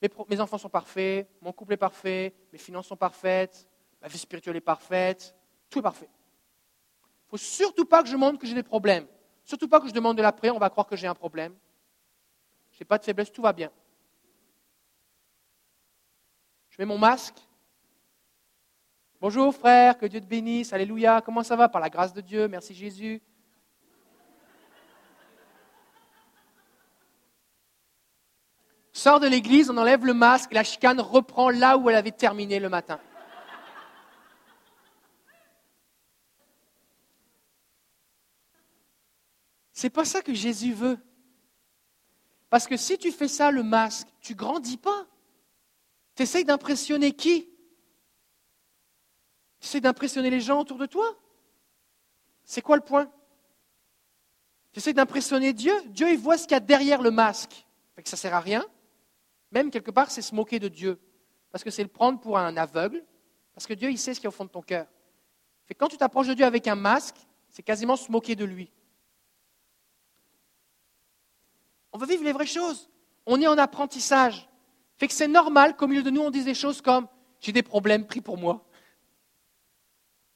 Mes, 0.00 0.08
mes 0.28 0.40
enfants 0.40 0.58
sont 0.58 0.68
parfaits, 0.68 1.28
mon 1.40 1.52
couple 1.52 1.74
est 1.74 1.78
parfait, 1.78 2.34
mes 2.52 2.58
finances 2.58 2.86
sont 2.86 2.96
parfaites, 2.96 3.66
ma 4.00 4.08
vie 4.08 4.18
spirituelle 4.18 4.56
est 4.56 4.60
parfaite, 4.60 5.34
tout 5.68 5.80
est 5.80 5.82
parfait. 5.82 6.08
Il 7.02 7.26
ne 7.26 7.30
faut 7.30 7.44
surtout 7.44 7.84
pas 7.84 8.02
que 8.02 8.08
je 8.08 8.16
montre 8.16 8.38
que 8.38 8.46
j'ai 8.46 8.54
des 8.54 8.62
problèmes. 8.62 9.06
Surtout 9.44 9.68
pas 9.68 9.80
que 9.80 9.88
je 9.88 9.92
demande 9.92 10.16
de 10.16 10.22
la 10.22 10.32
prière, 10.32 10.54
on 10.54 10.58
va 10.58 10.70
croire 10.70 10.86
que 10.86 10.96
j'ai 10.96 11.06
un 11.06 11.14
problème. 11.14 11.54
Je 12.72 12.78
n'ai 12.80 12.84
pas 12.84 12.98
de 12.98 13.04
faiblesse, 13.04 13.32
tout 13.32 13.42
va 13.42 13.52
bien. 13.52 13.70
Je 16.78 16.84
mets 16.84 16.86
mon 16.94 16.98
masque. 16.98 17.34
Bonjour 19.20 19.52
frère, 19.52 19.98
que 19.98 20.06
Dieu 20.06 20.20
te 20.20 20.26
bénisse, 20.26 20.72
alléluia, 20.72 21.20
comment 21.20 21.42
ça 21.42 21.56
va? 21.56 21.68
Par 21.68 21.80
la 21.80 21.90
grâce 21.90 22.12
de 22.12 22.20
Dieu, 22.20 22.46
merci 22.46 22.72
Jésus. 22.72 23.20
Sors 28.92 29.18
de 29.18 29.26
l'église, 29.26 29.70
on 29.70 29.76
enlève 29.76 30.06
le 30.06 30.14
masque 30.14 30.52
la 30.52 30.62
chicane 30.62 31.00
reprend 31.00 31.50
là 31.50 31.76
où 31.76 31.90
elle 31.90 31.96
avait 31.96 32.12
terminé 32.12 32.60
le 32.60 32.68
matin. 32.68 33.00
C'est 39.72 39.90
pas 39.90 40.04
ça 40.04 40.22
que 40.22 40.32
Jésus 40.32 40.74
veut. 40.74 40.98
Parce 42.50 42.68
que 42.68 42.76
si 42.76 42.98
tu 42.98 43.10
fais 43.10 43.26
ça, 43.26 43.50
le 43.50 43.64
masque, 43.64 44.06
tu 44.20 44.36
grandis 44.36 44.76
pas. 44.76 45.07
Tu 46.18 46.24
essayes 46.24 46.44
d'impressionner 46.44 47.12
qui? 47.12 47.48
Tu 49.60 49.68
essayes 49.68 49.80
d'impressionner 49.80 50.30
les 50.30 50.40
gens 50.40 50.58
autour 50.58 50.76
de 50.76 50.86
toi? 50.86 51.16
C'est 52.42 52.60
quoi 52.60 52.74
le 52.74 52.82
point? 52.82 53.08
Tu 54.72 54.80
essayes 54.80 54.94
d'impressionner 54.94 55.52
Dieu? 55.52 55.72
Dieu, 55.90 56.10
il 56.10 56.18
voit 56.18 56.36
ce 56.36 56.42
qu'il 56.42 56.54
y 56.54 56.56
a 56.56 56.60
derrière 56.60 57.02
le 57.02 57.12
masque. 57.12 57.64
Que 57.94 58.08
ça 58.08 58.16
ne 58.16 58.18
sert 58.18 58.34
à 58.34 58.40
rien. 58.40 58.66
Même 59.52 59.70
quelque 59.70 59.92
part, 59.92 60.10
c'est 60.10 60.20
se 60.20 60.34
moquer 60.34 60.58
de 60.58 60.66
Dieu. 60.66 61.00
Parce 61.52 61.62
que 61.62 61.70
c'est 61.70 61.84
le 61.84 61.88
prendre 61.88 62.18
pour 62.18 62.36
un 62.36 62.56
aveugle. 62.56 63.04
Parce 63.54 63.68
que 63.68 63.74
Dieu, 63.74 63.88
il 63.88 63.96
sait 63.96 64.12
ce 64.12 64.18
qu'il 64.18 64.24
y 64.24 64.26
a 64.26 64.30
au 64.30 64.32
fond 64.32 64.44
de 64.44 64.50
ton 64.50 64.62
cœur. 64.62 64.88
Quand 65.78 65.86
tu 65.86 65.98
t'approches 65.98 66.26
de 66.26 66.34
Dieu 66.34 66.44
avec 66.44 66.66
un 66.66 66.74
masque, 66.74 67.14
c'est 67.48 67.62
quasiment 67.62 67.94
se 67.94 68.10
moquer 68.10 68.34
de 68.34 68.44
lui. 68.44 68.72
On 71.92 71.98
veut 71.98 72.08
vivre 72.08 72.24
les 72.24 72.32
vraies 72.32 72.44
choses. 72.44 72.90
On 73.24 73.40
est 73.40 73.46
en 73.46 73.56
apprentissage. 73.56 74.48
Fait 74.98 75.06
que 75.06 75.14
c'est 75.14 75.28
normal 75.28 75.76
qu'au 75.76 75.86
milieu 75.86 76.02
de 76.02 76.10
nous, 76.10 76.20
on 76.20 76.30
dise 76.30 76.44
des 76.44 76.54
choses 76.54 76.80
comme 76.80 77.06
J'ai 77.40 77.52
des 77.52 77.62
problèmes, 77.62 78.06
prie 78.06 78.20
pour 78.20 78.36
moi. 78.36 78.64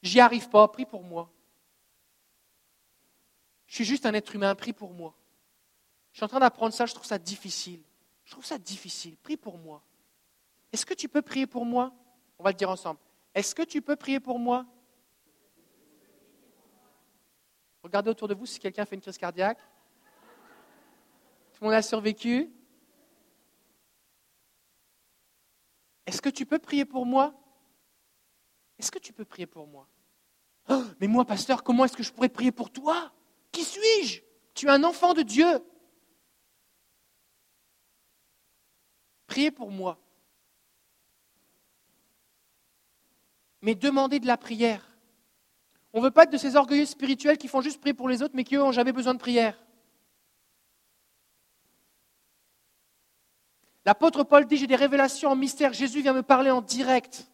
J'y 0.01 0.19
arrive 0.19 0.49
pas, 0.49 0.67
prie 0.67 0.85
pour 0.85 1.03
moi. 1.03 1.29
Je 3.67 3.75
suis 3.75 3.85
juste 3.85 4.05
un 4.05 4.13
être 4.13 4.33
humain, 4.35 4.55
prie 4.55 4.73
pour 4.73 4.93
moi. 4.93 5.13
Je 6.11 6.19
suis 6.19 6.23
en 6.25 6.27
train 6.27 6.39
d'apprendre 6.39 6.73
ça, 6.73 6.85
je 6.85 6.93
trouve 6.93 7.05
ça 7.05 7.17
difficile. 7.17 7.81
Je 8.23 8.31
trouve 8.31 8.45
ça 8.45 8.57
difficile, 8.57 9.17
prie 9.17 9.37
pour 9.37 9.57
moi. 9.57 9.81
Est-ce 10.71 10.85
que 10.85 10.93
tu 10.93 11.09
peux 11.09 11.21
prier 11.21 11.45
pour 11.45 11.65
moi? 11.65 11.93
On 12.39 12.43
va 12.43 12.51
le 12.51 12.55
dire 12.55 12.69
ensemble. 12.69 12.99
Est-ce 13.35 13.53
que 13.53 13.63
tu 13.63 13.81
peux 13.81 13.95
prier 13.95 14.19
pour 14.19 14.39
moi? 14.39 14.65
Regardez 17.81 18.09
autour 18.09 18.27
de 18.27 18.33
vous 18.33 18.45
si 18.45 18.59
quelqu'un 18.59 18.85
fait 18.85 18.95
une 18.95 19.01
crise 19.01 19.17
cardiaque. 19.17 19.59
Tout 21.53 21.63
le 21.63 21.65
monde 21.65 21.73
a 21.73 21.81
survécu? 21.81 22.49
Est-ce 26.05 26.21
que 26.21 26.29
tu 26.29 26.45
peux 26.45 26.59
prier 26.59 26.85
pour 26.85 27.05
moi? 27.05 27.33
Est-ce 28.77 28.91
que 28.91 28.99
tu 28.99 29.13
peux 29.13 29.25
prier 29.25 29.45
pour 29.45 29.67
moi? 29.67 29.87
Oh, 30.69 30.83
Mais 30.99 31.07
moi, 31.07 31.25
pasteur, 31.25 31.63
comment 31.63 31.85
est-ce 31.85 31.97
que 31.97 32.03
je 32.03 32.11
pourrais 32.11 32.29
prier 32.29 32.51
pour 32.51 32.71
toi? 32.71 33.13
Qui 33.51 33.63
suis-je? 33.63 34.21
Tu 34.53 34.67
es 34.67 34.69
un 34.69 34.83
enfant 34.83 35.13
de 35.13 35.21
Dieu. 35.21 35.47
Priez 39.27 39.51
pour 39.51 39.71
moi. 39.71 39.99
Mais 43.61 43.75
demandez 43.75 44.19
de 44.19 44.27
la 44.27 44.37
prière. 44.37 44.85
On 45.93 45.99
ne 45.99 46.05
veut 46.05 46.11
pas 46.11 46.23
être 46.23 46.31
de 46.31 46.37
ces 46.37 46.55
orgueilleux 46.55 46.85
spirituels 46.85 47.37
qui 47.37 47.47
font 47.47 47.61
juste 47.61 47.79
prier 47.79 47.93
pour 47.93 48.09
les 48.09 48.21
autres, 48.21 48.35
mais 48.35 48.43
qui, 48.43 48.55
eux, 48.55 48.59
n'ont 48.59 48.71
jamais 48.71 48.91
besoin 48.91 49.13
de 49.13 49.19
prière. 49.19 49.62
L'apôtre 53.85 54.23
Paul 54.23 54.45
dit, 54.45 54.57
j'ai 54.57 54.67
des 54.67 54.75
révélations 54.75 55.29
en 55.29 55.35
mystère, 55.35 55.73
Jésus 55.73 56.01
vient 56.01 56.13
me 56.13 56.23
parler 56.23 56.51
en 56.51 56.61
direct. 56.61 57.27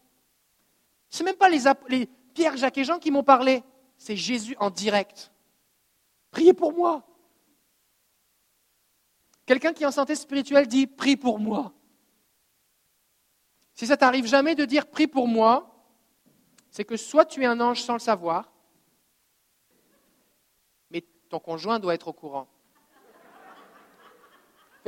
Ce 1.09 1.19
n'est 1.21 1.31
même 1.31 1.37
pas 1.37 1.49
les, 1.49 2.07
Pierre, 2.33 2.57
Jacques 2.57 2.77
et 2.77 2.83
Jean 2.83 2.99
qui 2.99 3.11
m'ont 3.11 3.23
parlé, 3.23 3.63
c'est 3.97 4.15
Jésus 4.15 4.55
en 4.59 4.69
direct. 4.69 5.31
Priez 6.31 6.53
pour 6.53 6.73
moi. 6.73 7.05
Quelqu'un 9.45 9.73
qui 9.73 9.83
est 9.83 9.87
en 9.87 9.91
santé 9.91 10.15
spirituelle 10.15 10.67
dit, 10.67 10.87
prie 10.87 11.17
pour 11.17 11.39
moi. 11.39 11.73
Si 13.73 13.87
ça 13.87 13.97
t'arrive 13.97 14.25
jamais 14.25 14.55
de 14.55 14.65
dire, 14.65 14.87
prie 14.87 15.07
pour 15.07 15.27
moi, 15.27 15.85
c'est 16.71 16.85
que 16.85 16.97
soit 16.97 17.25
tu 17.25 17.43
es 17.43 17.45
un 17.45 17.59
ange 17.59 17.81
sans 17.81 17.93
le 17.93 17.99
savoir, 17.99 18.51
mais 20.91 21.01
ton 21.29 21.39
conjoint 21.39 21.79
doit 21.79 21.93
être 21.93 22.07
au 22.07 22.13
courant 22.13 22.47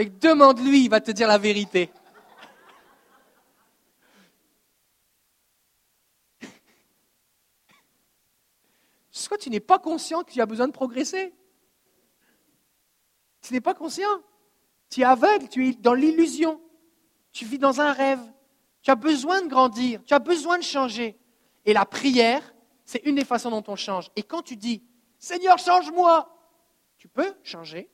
demande-lui, 0.10 0.86
il 0.86 0.90
va 0.90 1.02
te 1.02 1.12
dire 1.12 1.28
la 1.28 1.38
vérité. 1.38 1.92
Soit 9.12 9.38
tu 9.38 9.50
n'es 9.50 9.60
pas 9.60 9.80
conscient 9.80 10.24
que 10.24 10.32
tu 10.32 10.42
as 10.42 10.46
besoin 10.46 10.68
de 10.68 10.74
progresser. 10.74 11.34
Tu 13.42 13.54
n'es 13.54 13.62
pas 13.62 13.74
conscient. 13.74 14.22
Tu 14.90 15.02
es 15.02 15.04
aveugle, 15.04 15.48
tu 15.48 15.70
es 15.70 15.74
dans 15.74 15.94
l'illusion. 15.94 16.62
Tu 17.32 17.46
vis 17.46 17.60
dans 17.60 17.82
un 17.82 17.92
rêve. 17.92 18.22
Tu 18.82 18.90
as 18.90 18.96
besoin 18.96 19.42
de 19.42 19.48
grandir, 19.48 20.04
tu 20.04 20.14
as 20.14 20.20
besoin 20.20 20.58
de 20.58 20.64
changer. 20.64 21.20
Et 21.66 21.74
la 21.74 21.86
prière, 21.86 22.42
c'est 22.84 23.04
une 23.06 23.16
des 23.16 23.26
façons 23.26 23.52
dont 23.52 23.64
on 23.68 23.76
change. 23.76 24.10
Et 24.16 24.24
quand 24.24 24.42
tu 24.42 24.56
dis, 24.58 24.84
Seigneur, 25.20 25.60
change-moi, 25.60 26.28
tu 26.98 27.08
peux 27.08 27.34
changer, 27.44 27.92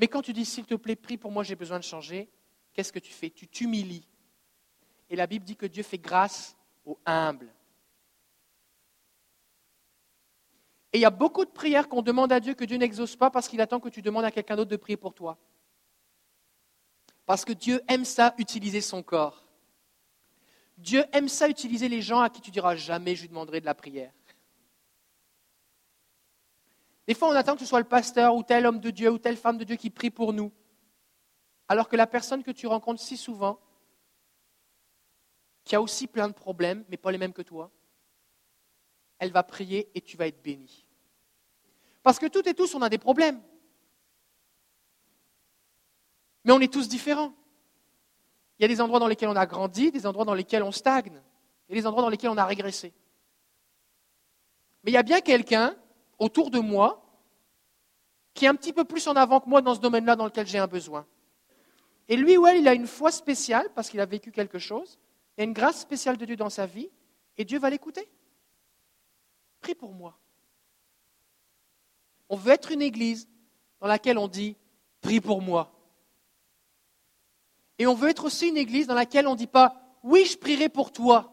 mais 0.00 0.08
quand 0.08 0.22
tu 0.22 0.32
dis, 0.32 0.46
s'il 0.46 0.64
te 0.64 0.74
plaît, 0.74 0.96
prie 0.96 1.18
pour 1.18 1.30
moi, 1.30 1.42
j'ai 1.42 1.54
besoin 1.54 1.78
de 1.78 1.84
changer, 1.84 2.30
qu'est-ce 2.72 2.90
que 2.90 2.98
tu 2.98 3.12
fais? 3.12 3.28
Tu 3.28 3.46
t'humilies. 3.46 4.08
Et 5.10 5.14
la 5.14 5.26
Bible 5.26 5.44
dit 5.44 5.56
que 5.56 5.66
Dieu 5.66 5.82
fait 5.82 5.98
grâce 5.98 6.56
aux 6.86 6.98
humbles. 7.04 7.52
Et 10.94 10.98
il 10.98 11.00
y 11.02 11.04
a 11.04 11.10
beaucoup 11.10 11.44
de 11.44 11.50
prières 11.50 11.86
qu'on 11.86 12.00
demande 12.00 12.32
à 12.32 12.40
Dieu 12.40 12.54
que 12.54 12.64
Dieu 12.64 12.78
n'exauce 12.78 13.14
pas 13.14 13.30
parce 13.30 13.46
qu'il 13.46 13.60
attend 13.60 13.78
que 13.78 13.90
tu 13.90 14.00
demandes 14.00 14.24
à 14.24 14.30
quelqu'un 14.30 14.56
d'autre 14.56 14.70
de 14.70 14.76
prier 14.76 14.96
pour 14.96 15.12
toi. 15.12 15.36
Parce 17.26 17.44
que 17.44 17.52
Dieu 17.52 17.82
aime 17.86 18.06
ça, 18.06 18.34
utiliser 18.38 18.80
son 18.80 19.02
corps. 19.02 19.44
Dieu 20.78 21.04
aime 21.12 21.28
ça, 21.28 21.46
utiliser 21.46 21.90
les 21.90 22.00
gens 22.00 22.20
à 22.20 22.30
qui 22.30 22.40
tu 22.40 22.50
diras 22.50 22.74
jamais 22.74 23.14
je 23.14 23.20
lui 23.22 23.28
demanderai 23.28 23.60
de 23.60 23.66
la 23.66 23.74
prière. 23.74 24.14
Des 27.10 27.14
fois, 27.14 27.28
on 27.28 27.34
attend 27.34 27.54
que 27.54 27.60
ce 27.60 27.66
soit 27.66 27.80
le 27.80 27.88
pasteur 27.88 28.36
ou 28.36 28.44
tel 28.44 28.64
homme 28.64 28.78
de 28.78 28.88
Dieu 28.90 29.10
ou 29.10 29.18
telle 29.18 29.36
femme 29.36 29.58
de 29.58 29.64
Dieu 29.64 29.74
qui 29.74 29.90
prie 29.90 30.10
pour 30.10 30.32
nous. 30.32 30.52
Alors 31.66 31.88
que 31.88 31.96
la 31.96 32.06
personne 32.06 32.44
que 32.44 32.52
tu 32.52 32.68
rencontres 32.68 33.02
si 33.02 33.16
souvent, 33.16 33.58
qui 35.64 35.74
a 35.74 35.82
aussi 35.82 36.06
plein 36.06 36.28
de 36.28 36.32
problèmes, 36.32 36.84
mais 36.88 36.96
pas 36.96 37.10
les 37.10 37.18
mêmes 37.18 37.32
que 37.32 37.42
toi, 37.42 37.72
elle 39.18 39.32
va 39.32 39.42
prier 39.42 39.90
et 39.92 40.00
tu 40.00 40.16
vas 40.16 40.28
être 40.28 40.40
béni. 40.40 40.86
Parce 42.04 42.20
que 42.20 42.26
toutes 42.26 42.46
et 42.46 42.54
tous, 42.54 42.76
on 42.76 42.80
a 42.80 42.88
des 42.88 42.98
problèmes. 42.98 43.42
Mais 46.44 46.52
on 46.52 46.60
est 46.60 46.72
tous 46.72 46.88
différents. 46.88 47.34
Il 48.60 48.62
y 48.62 48.66
a 48.66 48.68
des 48.68 48.80
endroits 48.80 49.00
dans 49.00 49.08
lesquels 49.08 49.30
on 49.30 49.34
a 49.34 49.46
grandi, 49.46 49.90
des 49.90 50.06
endroits 50.06 50.24
dans 50.24 50.34
lesquels 50.34 50.62
on 50.62 50.70
stagne, 50.70 51.20
et 51.68 51.74
des 51.74 51.88
endroits 51.88 52.04
dans 52.04 52.08
lesquels 52.08 52.30
on 52.30 52.38
a 52.38 52.46
régressé. 52.46 52.94
Mais 54.84 54.92
il 54.92 54.94
y 54.94 54.96
a 54.96 55.02
bien 55.02 55.20
quelqu'un 55.20 55.74
autour 56.20 56.50
de 56.50 56.60
moi 56.60 57.04
qui 58.34 58.44
est 58.44 58.48
un 58.48 58.54
petit 58.54 58.72
peu 58.72 58.84
plus 58.84 59.08
en 59.08 59.16
avant 59.16 59.40
que 59.40 59.48
moi 59.48 59.60
dans 59.60 59.74
ce 59.74 59.80
domaine-là 59.80 60.14
dans 60.14 60.26
lequel 60.26 60.46
j'ai 60.46 60.58
un 60.58 60.68
besoin. 60.68 61.04
Et 62.08 62.16
lui 62.16 62.36
ou 62.36 62.46
elle, 62.46 62.58
il 62.58 62.68
a 62.68 62.74
une 62.74 62.86
foi 62.86 63.10
spéciale 63.10 63.68
parce 63.74 63.90
qu'il 63.90 64.00
a 64.00 64.06
vécu 64.06 64.30
quelque 64.30 64.58
chose, 64.58 64.98
il 65.36 65.40
y 65.40 65.42
a 65.42 65.44
une 65.44 65.52
grâce 65.52 65.80
spéciale 65.80 66.16
de 66.16 66.24
Dieu 66.24 66.36
dans 66.36 66.50
sa 66.50 66.66
vie, 66.66 66.90
et 67.36 67.44
Dieu 67.44 67.58
va 67.58 67.70
l'écouter. 67.70 68.08
Prie 69.60 69.74
pour 69.74 69.92
moi. 69.92 70.18
On 72.28 72.36
veut 72.36 72.52
être 72.52 72.70
une 72.70 72.82
église 72.82 73.28
dans 73.80 73.86
laquelle 73.86 74.18
on 74.18 74.28
dit 74.28 74.56
Prie 75.00 75.20
pour 75.20 75.40
moi. 75.40 75.72
Et 77.78 77.86
on 77.86 77.94
veut 77.94 78.10
être 78.10 78.24
aussi 78.24 78.48
une 78.48 78.58
église 78.58 78.86
dans 78.86 78.94
laquelle 78.94 79.26
on 79.26 79.32
ne 79.32 79.38
dit 79.38 79.46
pas 79.46 79.74
Oui, 80.02 80.24
je 80.26 80.36
prierai 80.36 80.68
pour 80.68 80.92
toi. 80.92 81.32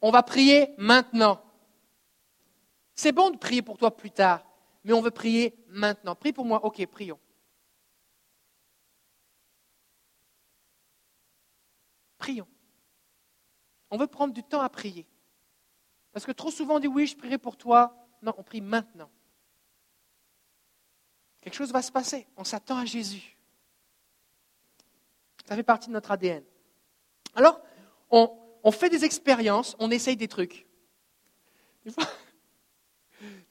On 0.00 0.10
va 0.10 0.22
prier 0.22 0.74
maintenant. 0.76 1.40
C'est 2.94 3.12
bon 3.12 3.30
de 3.30 3.36
prier 3.36 3.62
pour 3.62 3.78
toi 3.78 3.96
plus 3.96 4.10
tard, 4.10 4.44
mais 4.84 4.92
on 4.92 5.00
veut 5.00 5.10
prier 5.10 5.54
maintenant. 5.68 6.14
Prie 6.14 6.32
pour 6.32 6.44
moi. 6.44 6.64
Ok, 6.64 6.84
prions. 6.86 7.18
Prions. 12.18 12.48
On 13.90 13.98
veut 13.98 14.06
prendre 14.06 14.32
du 14.32 14.42
temps 14.42 14.60
à 14.60 14.68
prier. 14.68 15.06
Parce 16.12 16.24
que 16.24 16.32
trop 16.32 16.50
souvent 16.50 16.76
on 16.76 16.80
dit 16.80 16.86
oui, 16.86 17.06
je 17.06 17.16
prierai 17.16 17.38
pour 17.38 17.56
toi. 17.56 17.96
Non, 18.22 18.34
on 18.38 18.42
prie 18.42 18.60
maintenant. 18.60 19.10
Quelque 21.40 21.54
chose 21.54 21.72
va 21.72 21.82
se 21.82 21.92
passer. 21.92 22.26
On 22.36 22.44
s'attend 22.44 22.78
à 22.78 22.86
Jésus. 22.86 23.36
Ça 25.46 25.56
fait 25.56 25.62
partie 25.62 25.88
de 25.88 25.92
notre 25.92 26.10
ADN. 26.10 26.42
Alors, 27.34 27.60
on, 28.10 28.70
fait 28.70 28.88
des 28.88 29.04
expériences, 29.04 29.76
on 29.78 29.90
essaye 29.90 30.16
des 30.16 30.28
trucs. 30.28 30.66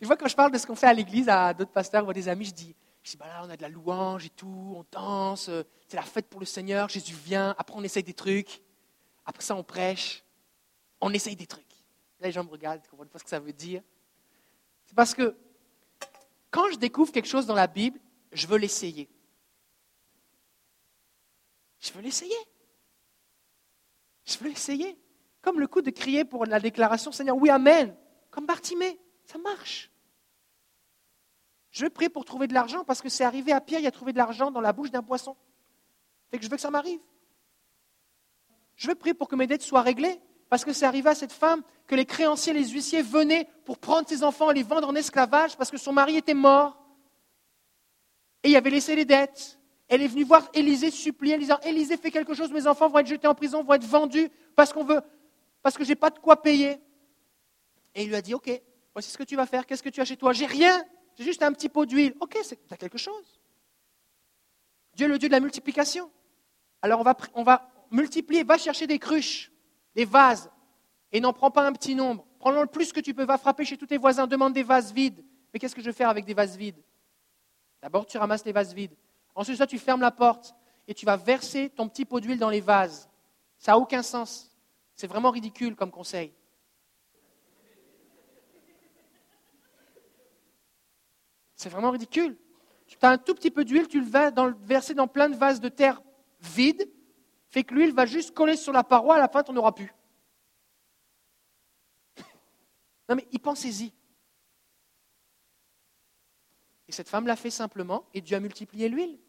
Quand 0.07 0.27
je 0.27 0.35
parle 0.35 0.51
de 0.51 0.57
ce 0.57 0.65
qu'on 0.65 0.75
fait 0.75 0.87
à 0.87 0.93
l'église 0.93 1.29
à 1.29 1.53
d'autres 1.53 1.71
pasteurs 1.71 2.05
ou 2.05 2.09
à 2.09 2.13
des 2.13 2.27
amis, 2.27 2.45
je 2.45 2.53
dis, 2.53 2.75
je 3.03 3.11
dis 3.11 3.17
bah 3.17 3.27
là, 3.27 3.41
on 3.43 3.49
a 3.49 3.57
de 3.57 3.61
la 3.61 3.69
louange 3.69 4.25
et 4.25 4.29
tout, 4.29 4.73
on 4.75 4.85
danse, 4.91 5.49
c'est 5.87 5.97
la 5.97 6.03
fête 6.03 6.27
pour 6.27 6.39
le 6.39 6.45
Seigneur, 6.45 6.89
Jésus 6.89 7.13
vient, 7.13 7.55
après 7.57 7.75
on 7.77 7.83
essaye 7.83 8.03
des 8.03 8.13
trucs, 8.13 8.61
après 9.25 9.43
ça 9.43 9.55
on 9.55 9.63
prêche, 9.63 10.23
on 11.01 11.11
essaye 11.13 11.35
des 11.35 11.47
trucs. 11.47 11.65
Là, 12.19 12.27
les 12.27 12.31
gens 12.31 12.43
me 12.43 12.49
regardent, 12.49 12.79
ils 12.81 12.87
ne 12.87 12.89
comprennent 12.89 13.09
pas 13.09 13.19
ce 13.19 13.23
que 13.25 13.29
ça 13.29 13.39
veut 13.39 13.53
dire. 13.53 13.81
C'est 14.85 14.95
parce 14.95 15.13
que 15.13 15.35
quand 16.49 16.71
je 16.71 16.77
découvre 16.77 17.11
quelque 17.11 17.27
chose 17.27 17.45
dans 17.45 17.55
la 17.55 17.67
Bible, 17.67 17.99
je 18.31 18.47
veux 18.47 18.57
l'essayer. 18.57 19.09
Je 21.79 21.91
veux 21.91 22.01
l'essayer. 22.01 22.35
Je 24.25 24.37
veux 24.37 24.49
l'essayer. 24.49 24.97
Comme 25.41 25.59
le 25.59 25.67
coup 25.67 25.81
de 25.81 25.89
crier 25.89 26.23
pour 26.23 26.45
la 26.45 26.59
déclaration 26.59 27.11
Seigneur, 27.11 27.35
oui, 27.35 27.49
Amen. 27.49 27.95
Comme 28.31 28.45
Bartimée, 28.45 28.97
ça 29.25 29.37
marche. 29.37 29.91
Je 31.73 31.87
prier 31.87 32.07
pour 32.07 32.23
trouver 32.23 32.45
de 32.47 32.53
l'argent 32.53 32.83
parce 32.83 33.01
que 33.01 33.09
c'est 33.09 33.23
arrivé 33.23 33.51
à 33.51 33.59
Pierre, 33.59 33.79
il 33.79 33.87
a 33.87 33.91
trouvé 33.91 34.13
de 34.13 34.17
l'argent 34.17 34.51
dans 34.51 34.61
la 34.61 34.73
bouche 34.73 34.91
d'un 34.91 35.01
poisson. 35.01 35.35
Fait 36.29 36.37
que 36.37 36.45
je 36.45 36.49
veux 36.49 36.55
que 36.55 36.61
ça 36.61 36.69
m'arrive. 36.69 36.99
Je 38.75 38.87
veux 38.87 38.95
prier 38.95 39.15
pour 39.15 39.27
que 39.27 39.35
mes 39.35 39.47
dettes 39.47 39.63
soient 39.63 39.81
réglées 39.81 40.21
parce 40.49 40.63
que 40.63 40.71
c'est 40.71 40.85
arrivé 40.85 41.09
à 41.09 41.15
cette 41.15 41.31
femme 41.31 41.63
que 41.87 41.95
les 41.95 42.05
créanciers, 42.05 42.53
les 42.53 42.69
huissiers 42.69 43.01
venaient 43.01 43.49
pour 43.65 43.79
prendre 43.79 44.07
ses 44.07 44.23
enfants 44.23 44.51
et 44.51 44.53
les 44.53 44.61
vendre 44.61 44.87
en 44.87 44.93
esclavage 44.93 45.57
parce 45.57 45.71
que 45.71 45.77
son 45.77 45.91
mari 45.91 46.15
était 46.15 46.35
mort 46.35 46.79
et 48.43 48.51
il 48.51 48.55
avait 48.55 48.69
laissé 48.69 48.95
les 48.95 49.05
dettes. 49.05 49.59
Elle 49.87 50.03
est 50.03 50.07
venue 50.07 50.25
voir 50.25 50.47
Élisée 50.53 50.91
supplier 50.91 51.35
en 51.35 51.39
disant 51.39 51.57
Élisée, 51.63 51.97
fais 51.97 52.11
quelque 52.11 52.35
chose, 52.35 52.51
mes 52.51 52.67
enfants 52.67 52.87
vont 52.87 52.99
être 52.99 53.07
jetés 53.07 53.27
en 53.27 53.33
prison, 53.33 53.63
vont 53.63 53.73
être 53.73 53.83
vendus 53.83 54.29
parce 54.55 54.71
qu'on 54.71 54.83
veut, 54.83 55.01
parce 55.63 55.75
que 55.75 55.83
je 55.83 55.89
n'ai 55.89 55.95
pas 55.95 56.11
de 56.11 56.19
quoi 56.19 56.39
payer. 56.39 56.77
Et 57.95 58.03
il 58.03 58.09
lui 58.09 58.15
a 58.15 58.21
dit 58.21 58.35
Ok, 58.35 58.51
voici 58.93 59.09
ce 59.09 59.17
que 59.17 59.23
tu 59.23 59.35
vas 59.35 59.47
faire, 59.47 59.65
qu'est-ce 59.65 59.81
que 59.81 59.89
tu 59.89 60.01
as 60.01 60.05
chez 60.05 60.17
toi? 60.17 60.33
J'ai 60.33 60.45
rien, 60.45 60.83
j'ai 61.17 61.23
juste 61.23 61.43
un 61.43 61.51
petit 61.51 61.69
pot 61.69 61.85
d'huile. 61.85 62.15
Ok, 62.19 62.37
tu 62.47 62.77
quelque 62.77 62.97
chose. 62.97 63.39
Dieu 64.95 65.05
est 65.05 65.09
le 65.09 65.17
Dieu 65.17 65.29
de 65.29 65.33
la 65.33 65.39
multiplication. 65.39 66.09
Alors 66.81 67.03
on 67.33 67.43
va, 67.43 67.69
multiplier, 67.91 68.43
va 68.43 68.57
chercher 68.57 68.87
des 68.87 68.99
cruches 68.99 69.51
des 69.95 70.05
vases, 70.05 70.49
et 71.11 71.19
n'en 71.19 71.33
prends 71.33 71.51
pas 71.51 71.65
un 71.65 71.73
petit 71.73 71.95
nombre. 71.95 72.25
Prends-en 72.39 72.61
le 72.61 72.67
plus 72.67 72.91
que 72.91 72.99
tu 72.99 73.13
peux, 73.13 73.23
va 73.23 73.37
frapper 73.37 73.63
chez 73.63 73.77
tous 73.77 73.85
tes 73.85 73.97
voisins, 73.97 74.27
demande 74.27 74.53
des 74.53 74.63
vases 74.63 74.91
vides. 74.91 75.23
Mais 75.53 75.59
qu'est-ce 75.59 75.75
que 75.75 75.81
je 75.81 75.85
vais 75.85 75.93
faire 75.93 76.09
avec 76.09 76.25
des 76.25 76.33
vases 76.33 76.57
vides? 76.57 76.81
D'abord, 77.81 78.05
tu 78.05 78.17
ramasses 78.17 78.43
les 78.43 78.51
vases 78.51 78.73
vides. 78.73 78.95
Ensuite, 79.35 79.65
tu 79.67 79.77
fermes 79.77 80.01
la 80.01 80.11
porte 80.11 80.55
et 80.87 80.93
tu 80.93 81.05
vas 81.05 81.15
verser 81.15 81.69
ton 81.69 81.87
petit 81.87 82.05
pot 82.05 82.19
d'huile 82.19 82.39
dans 82.39 82.49
les 82.49 82.61
vases. 82.61 83.07
Ça 83.59 83.73
n'a 83.73 83.77
aucun 83.77 84.01
sens. 84.01 84.51
C'est 84.95 85.07
vraiment 85.07 85.29
ridicule 85.29 85.75
comme 85.75 85.91
conseil. 85.91 86.33
C'est 91.55 91.69
vraiment 91.69 91.91
ridicule. 91.91 92.37
Tu 92.87 92.97
as 93.01 93.09
un 93.09 93.17
tout 93.17 93.33
petit 93.33 93.51
peu 93.51 93.65
d'huile, 93.65 93.87
tu 93.87 93.99
le 93.99 94.05
vas 94.05 94.31
verser 94.61 94.93
dans 94.93 95.07
plein 95.07 95.29
de 95.29 95.35
vases 95.35 95.59
de 95.59 95.69
terre 95.69 96.01
vides, 96.41 96.89
fait 97.49 97.63
que 97.63 97.73
l'huile 97.73 97.93
va 97.93 98.05
juste 98.05 98.33
coller 98.33 98.55
sur 98.55 98.73
la 98.73 98.83
paroi, 98.83 99.15
à 99.15 99.19
la 99.19 99.27
fin, 99.27 99.43
tu 99.43 99.51
n'en 99.51 99.57
auras 99.61 99.71
plus. 99.71 99.93
Non 103.09 103.15
mais 103.15 103.27
y 103.31 103.39
pensez-y. 103.39 103.93
Et 106.87 106.91
cette 106.91 107.09
femme 107.09 107.27
l'a 107.27 107.35
fait 107.35 107.49
simplement, 107.49 108.05
et 108.13 108.21
Dieu 108.21 108.35
a 108.35 108.39
multiplié 108.39 108.89
l'huile. 108.89 109.19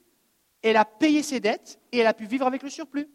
Elle 0.62 0.76
a 0.76 0.84
payé 0.84 1.22
ses 1.22 1.40
dettes, 1.40 1.78
et 1.92 1.98
elle 1.98 2.06
a 2.06 2.14
pu 2.14 2.26
vivre 2.26 2.46
avec 2.46 2.62
le 2.62 2.70
surplus. 2.70 3.08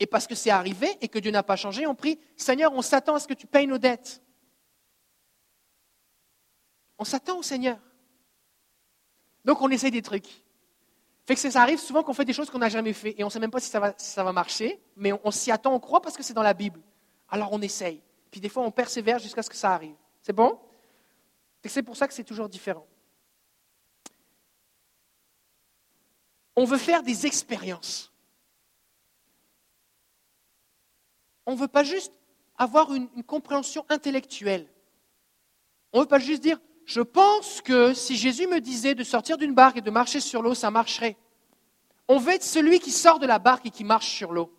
Et 0.00 0.06
parce 0.06 0.26
que 0.26 0.34
c'est 0.34 0.50
arrivé 0.50 0.88
et 1.00 1.08
que 1.08 1.18
Dieu 1.18 1.30
n'a 1.30 1.42
pas 1.42 1.56
changé, 1.56 1.86
on 1.86 1.94
prie, 1.94 2.18
Seigneur, 2.36 2.72
on 2.72 2.82
s'attend 2.82 3.14
à 3.14 3.20
ce 3.20 3.28
que 3.28 3.34
tu 3.34 3.46
payes 3.46 3.66
nos 3.66 3.78
dettes. 3.78 4.23
On 6.98 7.04
s'attend 7.04 7.38
au 7.38 7.42
Seigneur. 7.42 7.78
Donc 9.44 9.60
on 9.60 9.68
essaye 9.70 9.90
des 9.90 10.02
trucs. 10.02 10.44
Fait 11.26 11.34
que 11.34 11.40
ça 11.40 11.62
arrive 11.62 11.78
souvent 11.78 12.02
qu'on 12.02 12.12
fait 12.12 12.24
des 12.24 12.32
choses 12.32 12.50
qu'on 12.50 12.58
n'a 12.58 12.68
jamais 12.68 12.92
fait 12.92 13.14
et 13.18 13.24
on 13.24 13.28
ne 13.28 13.32
sait 13.32 13.40
même 13.40 13.50
pas 13.50 13.60
si 13.60 13.70
ça 13.70 13.80
va, 14.24 14.32
marcher, 14.32 14.78
mais 14.96 15.12
on, 15.24 15.30
s'y 15.30 15.50
attend, 15.50 15.72
on 15.72 15.80
croit 15.80 16.02
parce 16.02 16.16
que 16.16 16.22
c'est 16.22 16.34
dans 16.34 16.42
la 16.42 16.52
Bible. 16.52 16.80
Alors 17.28 17.52
on 17.52 17.62
essaye. 17.62 18.02
Puis 18.30 18.40
des 18.40 18.48
fois 18.48 18.62
on 18.62 18.70
persévère 18.70 19.18
jusqu'à 19.18 19.42
ce 19.42 19.48
que 19.48 19.56
ça 19.56 19.72
arrive. 19.72 19.96
C'est 20.22 20.34
bon? 20.34 20.58
C'est 21.64 21.82
pour 21.82 21.96
ça 21.96 22.06
que 22.06 22.12
c'est 22.12 22.24
toujours 22.24 22.48
différent. 22.48 22.86
On 26.56 26.66
veut 26.66 26.78
faire 26.78 27.02
des 27.02 27.24
expériences. 27.26 28.12
On 31.46 31.52
ne 31.52 31.56
veut 31.56 31.68
pas 31.68 31.84
juste 31.84 32.12
avoir 32.56 32.92
une, 32.92 33.08
une 33.16 33.24
compréhension 33.24 33.84
intellectuelle. 33.88 34.68
On 35.92 35.98
ne 35.98 36.02
veut 36.02 36.08
pas 36.08 36.18
juste 36.18 36.42
dire 36.42 36.60
je 36.84 37.00
pense 37.00 37.62
que 37.62 37.94
si 37.94 38.16
Jésus 38.16 38.46
me 38.46 38.60
disait 38.60 38.94
de 38.94 39.04
sortir 39.04 39.38
d'une 39.38 39.54
barque 39.54 39.78
et 39.78 39.80
de 39.80 39.90
marcher 39.90 40.20
sur 40.20 40.42
l'eau, 40.42 40.54
ça 40.54 40.70
marcherait. 40.70 41.16
On 42.08 42.18
veut 42.18 42.34
être 42.34 42.44
celui 42.44 42.80
qui 42.80 42.90
sort 42.90 43.18
de 43.18 43.26
la 43.26 43.38
barque 43.38 43.66
et 43.66 43.70
qui 43.70 43.84
marche 43.84 44.08
sur 44.08 44.32
l'eau. 44.32 44.52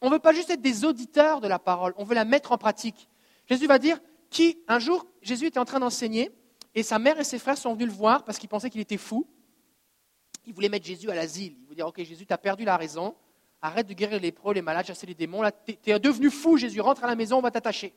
On 0.00 0.08
ne 0.08 0.12
veut 0.12 0.18
pas 0.18 0.32
juste 0.32 0.50
être 0.50 0.60
des 0.60 0.84
auditeurs 0.84 1.40
de 1.40 1.48
la 1.48 1.58
parole, 1.58 1.94
on 1.96 2.04
veut 2.04 2.14
la 2.14 2.24
mettre 2.24 2.52
en 2.52 2.58
pratique. 2.58 3.08
Jésus 3.46 3.66
va 3.66 3.78
dire 3.78 3.98
qui, 4.30 4.58
un 4.68 4.78
jour, 4.78 5.06
Jésus 5.22 5.46
était 5.46 5.58
en 5.58 5.64
train 5.64 5.80
d'enseigner 5.80 6.30
et 6.74 6.82
sa 6.82 6.98
mère 6.98 7.18
et 7.20 7.24
ses 7.24 7.38
frères 7.38 7.58
sont 7.58 7.74
venus 7.74 7.88
le 7.88 7.92
voir 7.92 8.24
parce 8.24 8.38
qu'ils 8.38 8.48
pensaient 8.48 8.70
qu'il 8.70 8.80
était 8.80 8.96
fou. 8.96 9.26
Ils 10.46 10.52
voulaient 10.52 10.68
mettre 10.68 10.86
Jésus 10.86 11.10
à 11.10 11.14
l'asile. 11.14 11.54
Ils 11.58 11.64
voulaient 11.64 11.76
dire 11.76 11.86
Ok, 11.86 12.02
Jésus, 12.02 12.26
tu 12.26 12.32
as 12.32 12.38
perdu 12.38 12.64
la 12.64 12.76
raison. 12.76 13.14
Arrête 13.62 13.86
de 13.86 13.94
guérir 13.94 14.20
les 14.20 14.32
pros, 14.32 14.52
les 14.52 14.60
malades, 14.60 14.86
chasser 14.86 15.06
les 15.06 15.14
démons. 15.14 15.42
Tu 15.66 15.90
es 15.90 15.98
devenu 15.98 16.30
fou, 16.30 16.56
Jésus. 16.56 16.80
Rentre 16.80 17.04
à 17.04 17.06
la 17.06 17.14
maison, 17.14 17.38
on 17.38 17.40
va 17.40 17.50
t'attacher. 17.50 17.94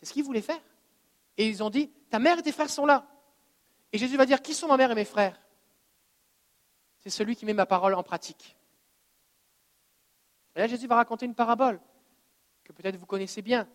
C'est 0.00 0.08
ce 0.08 0.12
qu'ils 0.12 0.24
voulaient 0.24 0.40
faire. 0.40 0.60
Et 1.36 1.46
ils 1.46 1.62
ont 1.62 1.70
dit, 1.70 1.90
ta 2.10 2.18
mère 2.18 2.38
et 2.38 2.42
tes 2.42 2.52
frères 2.52 2.70
sont 2.70 2.86
là. 2.86 3.06
Et 3.92 3.98
Jésus 3.98 4.16
va 4.16 4.26
dire, 4.26 4.40
qui 4.40 4.54
sont 4.54 4.68
ma 4.68 4.76
mère 4.76 4.90
et 4.90 4.94
mes 4.94 5.04
frères? 5.04 5.40
C'est 7.00 7.10
celui 7.10 7.36
qui 7.36 7.44
met 7.44 7.54
ma 7.54 7.66
parole 7.66 7.94
en 7.94 8.02
pratique. 8.02 8.56
Et 10.54 10.60
là, 10.60 10.66
Jésus 10.66 10.86
va 10.86 10.96
raconter 10.96 11.26
une 11.26 11.34
parabole 11.34 11.80
que 12.64 12.72
peut-être 12.72 12.96
vous 12.96 13.06
connaissez 13.06 13.42
bien, 13.42 13.68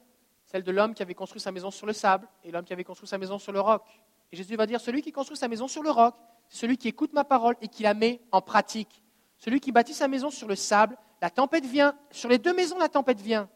celle 0.45 0.63
de 0.63 0.71
l'homme 0.71 0.93
qui 0.93 1.01
avait 1.01 1.15
construit 1.15 1.41
sa 1.41 1.51
maison 1.51 1.71
sur 1.71 1.85
le 1.85 1.93
sable 1.93 2.27
et 2.43 2.51
l'homme 2.51 2.65
qui 2.65 2.73
avait 2.73 2.83
construit 2.83 3.07
sa 3.07 3.17
maison 3.17 3.39
sur 3.39 3.51
le 3.51 3.59
roc. 3.59 3.83
Et 4.31 4.35
Jésus 4.35 4.55
va 4.55 4.65
dire, 4.65 4.79
celui 4.79 5.01
qui 5.01 5.11
construit 5.11 5.37
sa 5.37 5.47
maison 5.47 5.67
sur 5.67 5.83
le 5.83 5.91
roc, 5.91 6.15
c'est 6.49 6.59
celui 6.59 6.77
qui 6.77 6.87
écoute 6.87 7.13
ma 7.13 7.23
parole 7.23 7.55
et 7.61 7.67
qui 7.67 7.83
la 7.83 7.93
met 7.93 8.21
en 8.31 8.41
pratique. 8.41 9.01
Celui 9.37 9.59
qui 9.59 9.71
bâtit 9.71 9.93
sa 9.93 10.07
maison 10.07 10.29
sur 10.29 10.47
le 10.47 10.55
sable, 10.55 10.97
la 11.21 11.29
tempête 11.29 11.65
vient. 11.65 11.97
Sur 12.11 12.29
les 12.29 12.37
deux 12.37 12.53
maisons, 12.53 12.77
la 12.77 12.89
tempête 12.89 13.19
vient. 13.19 13.49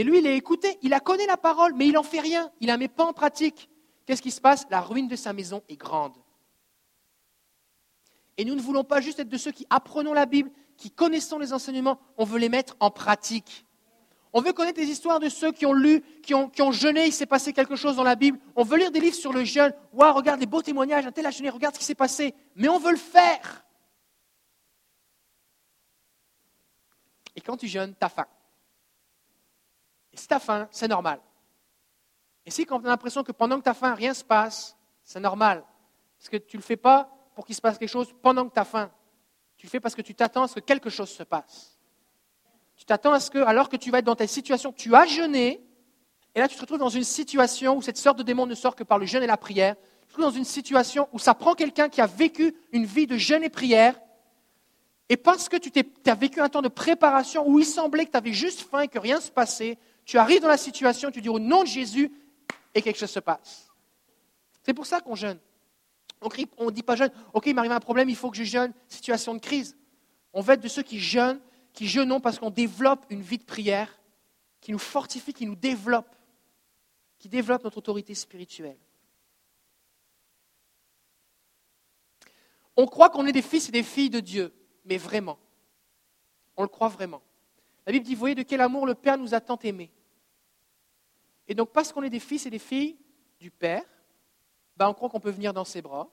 Mais 0.00 0.04
lui, 0.04 0.20
il 0.20 0.26
est 0.26 0.34
écouté, 0.34 0.78
il 0.80 0.94
a 0.94 1.00
connu 1.00 1.26
la 1.26 1.36
parole, 1.36 1.74
mais 1.74 1.86
il 1.86 1.92
n'en 1.92 2.02
fait 2.02 2.20
rien, 2.20 2.50
il 2.58 2.68
ne 2.68 2.72
la 2.72 2.78
met 2.78 2.88
pas 2.88 3.04
en 3.04 3.12
pratique. 3.12 3.68
Qu'est-ce 4.06 4.22
qui 4.22 4.30
se 4.30 4.40
passe? 4.40 4.66
La 4.70 4.80
ruine 4.80 5.08
de 5.08 5.14
sa 5.14 5.34
maison 5.34 5.62
est 5.68 5.76
grande. 5.76 6.16
Et 8.38 8.46
nous 8.46 8.54
ne 8.54 8.62
voulons 8.62 8.82
pas 8.82 9.02
juste 9.02 9.18
être 9.18 9.28
de 9.28 9.36
ceux 9.36 9.50
qui 9.50 9.66
apprenons 9.68 10.14
la 10.14 10.24
Bible, 10.24 10.50
qui 10.78 10.90
connaissons 10.90 11.38
les 11.38 11.52
enseignements, 11.52 12.00
on 12.16 12.24
veut 12.24 12.38
les 12.38 12.48
mettre 12.48 12.78
en 12.80 12.90
pratique. 12.90 13.66
On 14.32 14.40
veut 14.40 14.54
connaître 14.54 14.80
les 14.80 14.88
histoires 14.88 15.20
de 15.20 15.28
ceux 15.28 15.52
qui 15.52 15.66
ont 15.66 15.74
lu, 15.74 16.02
qui 16.22 16.32
ont, 16.32 16.72
jeûné, 16.72 17.04
il 17.04 17.12
s'est 17.12 17.26
passé 17.26 17.52
quelque 17.52 17.76
chose 17.76 17.96
dans 17.96 18.02
la 18.02 18.16
Bible. 18.16 18.38
On 18.56 18.64
veut 18.64 18.78
lire 18.78 18.92
des 18.92 19.00
livres 19.00 19.16
sur 19.16 19.34
le 19.34 19.44
jeûne. 19.44 19.74
Waouh, 19.92 20.14
regarde 20.14 20.40
les 20.40 20.46
beaux 20.46 20.62
témoignages, 20.62 21.04
un 21.04 21.12
tel 21.12 21.26
a 21.26 21.30
jeûné, 21.30 21.50
regarde 21.50 21.74
ce 21.74 21.78
qui 21.78 21.84
s'est 21.84 21.94
passé. 21.94 22.34
Mais 22.56 22.70
on 22.70 22.78
veut 22.78 22.92
le 22.92 22.96
faire. 22.96 23.66
Et 27.36 27.42
quand 27.42 27.58
tu 27.58 27.68
jeûnes, 27.68 27.94
tu 27.94 28.02
as 28.06 28.08
faim. 28.08 28.26
Si 30.20 30.28
tu 30.28 30.34
as 30.34 30.38
faim, 30.38 30.68
c'est 30.70 30.86
normal. 30.86 31.18
Et 32.44 32.50
si 32.50 32.66
quand 32.66 32.78
tu 32.78 32.86
as 32.86 32.90
l'impression 32.90 33.24
que 33.24 33.32
pendant 33.32 33.58
que 33.58 33.64
tu 33.64 33.70
as 33.70 33.74
faim, 33.74 33.94
rien 33.94 34.10
ne 34.10 34.14
se 34.14 34.22
passe, 34.22 34.76
c'est 35.02 35.18
normal. 35.18 35.64
Parce 36.18 36.28
que 36.28 36.36
tu 36.36 36.58
ne 36.58 36.60
le 36.60 36.66
fais 36.66 36.76
pas 36.76 37.10
pour 37.34 37.46
qu'il 37.46 37.54
se 37.54 37.60
passe 37.62 37.78
quelque 37.78 37.88
chose 37.88 38.12
pendant 38.20 38.46
que 38.46 38.52
tu 38.52 38.60
as 38.60 38.66
faim. 38.66 38.90
Tu 39.56 39.64
le 39.64 39.70
fais 39.70 39.80
parce 39.80 39.94
que 39.94 40.02
tu 40.02 40.14
t'attends 40.14 40.42
à 40.42 40.48
ce 40.48 40.56
que 40.56 40.60
quelque 40.60 40.90
chose 40.90 41.08
se 41.08 41.22
passe. 41.22 41.78
Tu 42.76 42.84
t'attends 42.84 43.12
à 43.12 43.20
ce 43.20 43.30
que, 43.30 43.38
alors 43.38 43.70
que 43.70 43.76
tu 43.76 43.90
vas 43.90 44.00
être 44.00 44.04
dans 44.04 44.14
ta 44.14 44.26
situation, 44.26 44.74
tu 44.74 44.94
as 44.94 45.06
jeûné, 45.06 45.64
et 46.34 46.40
là 46.40 46.48
tu 46.48 46.54
te 46.56 46.60
retrouves 46.60 46.78
dans 46.78 46.90
une 46.90 47.04
situation 47.04 47.78
où 47.78 47.82
cette 47.82 47.96
sorte 47.96 48.18
de 48.18 48.22
démon 48.22 48.44
ne 48.44 48.54
sort 48.54 48.76
que 48.76 48.84
par 48.84 48.98
le 48.98 49.06
jeûne 49.06 49.22
et 49.22 49.26
la 49.26 49.38
prière. 49.38 49.74
Tu 50.02 50.08
te 50.08 50.12
retrouves 50.16 50.32
dans 50.32 50.38
une 50.38 50.44
situation 50.44 51.08
où 51.14 51.18
ça 51.18 51.32
prend 51.32 51.54
quelqu'un 51.54 51.88
qui 51.88 52.02
a 52.02 52.06
vécu 52.06 52.54
une 52.72 52.84
vie 52.84 53.06
de 53.06 53.16
jeûne 53.16 53.42
et 53.42 53.48
prière, 53.48 53.98
et 55.10 55.16
parce 55.16 55.48
que 55.48 55.56
tu 55.56 55.72
as 56.06 56.14
vécu 56.14 56.40
un 56.40 56.48
temps 56.48 56.62
de 56.62 56.68
préparation 56.68 57.48
où 57.48 57.58
il 57.58 57.64
semblait 57.64 58.06
que 58.06 58.12
tu 58.12 58.16
avais 58.16 58.32
juste 58.32 58.60
faim 58.60 58.82
et 58.82 58.88
que 58.88 58.98
rien 58.98 59.16
ne 59.16 59.22
se 59.22 59.30
passait, 59.32 59.76
tu 60.04 60.18
arrives 60.18 60.40
dans 60.40 60.48
la 60.48 60.56
situation, 60.56 61.10
tu 61.10 61.20
dis 61.20 61.28
au 61.28 61.38
nom 61.38 61.62
de 61.62 61.68
Jésus, 61.68 62.12
et 62.74 62.82
quelque 62.82 62.98
chose 62.98 63.10
se 63.10 63.20
passe. 63.20 63.68
C'est 64.62 64.74
pour 64.74 64.86
ça 64.86 65.00
qu'on 65.00 65.14
jeûne. 65.14 65.38
On 66.20 66.66
ne 66.66 66.70
dit 66.70 66.82
pas 66.82 66.96
jeûne, 66.96 67.10
ok, 67.32 67.46
il 67.46 67.54
m'arrive 67.54 67.72
un 67.72 67.80
problème, 67.80 68.08
il 68.08 68.16
faut 68.16 68.30
que 68.30 68.36
je 68.36 68.44
jeûne, 68.44 68.72
situation 68.88 69.34
de 69.34 69.38
crise. 69.38 69.76
On 70.32 70.42
veut 70.42 70.54
être 70.54 70.60
de 70.60 70.68
ceux 70.68 70.82
qui 70.82 71.00
jeûnent, 71.00 71.40
qui 71.72 71.88
jeûnent 71.88 72.20
parce 72.20 72.38
qu'on 72.38 72.50
développe 72.50 73.06
une 73.10 73.22
vie 73.22 73.38
de 73.38 73.44
prière, 73.44 74.00
qui 74.60 74.72
nous 74.72 74.78
fortifie, 74.78 75.32
qui 75.32 75.46
nous 75.46 75.56
développe, 75.56 76.14
qui 77.18 77.28
développe 77.28 77.64
notre 77.64 77.78
autorité 77.78 78.14
spirituelle. 78.14 78.78
On 82.76 82.86
croit 82.86 83.10
qu'on 83.10 83.26
est 83.26 83.32
des 83.32 83.42
fils 83.42 83.68
et 83.68 83.72
des 83.72 83.82
filles 83.82 84.10
de 84.10 84.20
Dieu, 84.20 84.54
mais 84.84 84.96
vraiment. 84.96 85.38
On 86.56 86.62
le 86.62 86.68
croit 86.68 86.88
vraiment. 86.88 87.22
La 87.90 87.94
Bible 87.94 88.06
dit, 88.06 88.14
voyez 88.14 88.36
de 88.36 88.44
quel 88.44 88.60
amour 88.60 88.86
le 88.86 88.94
Père 88.94 89.18
nous 89.18 89.34
a 89.34 89.40
tant 89.40 89.58
aimés. 89.64 89.90
Et 91.48 91.56
donc, 91.56 91.72
parce 91.72 91.92
qu'on 91.92 92.04
est 92.04 92.08
des 92.08 92.20
fils 92.20 92.46
et 92.46 92.50
des 92.50 92.60
filles 92.60 92.96
du 93.40 93.50
Père, 93.50 93.82
ben, 94.76 94.88
on 94.88 94.94
croit 94.94 95.08
qu'on 95.08 95.18
peut 95.18 95.32
venir 95.32 95.52
dans 95.52 95.64
ses 95.64 95.82
bras, 95.82 96.08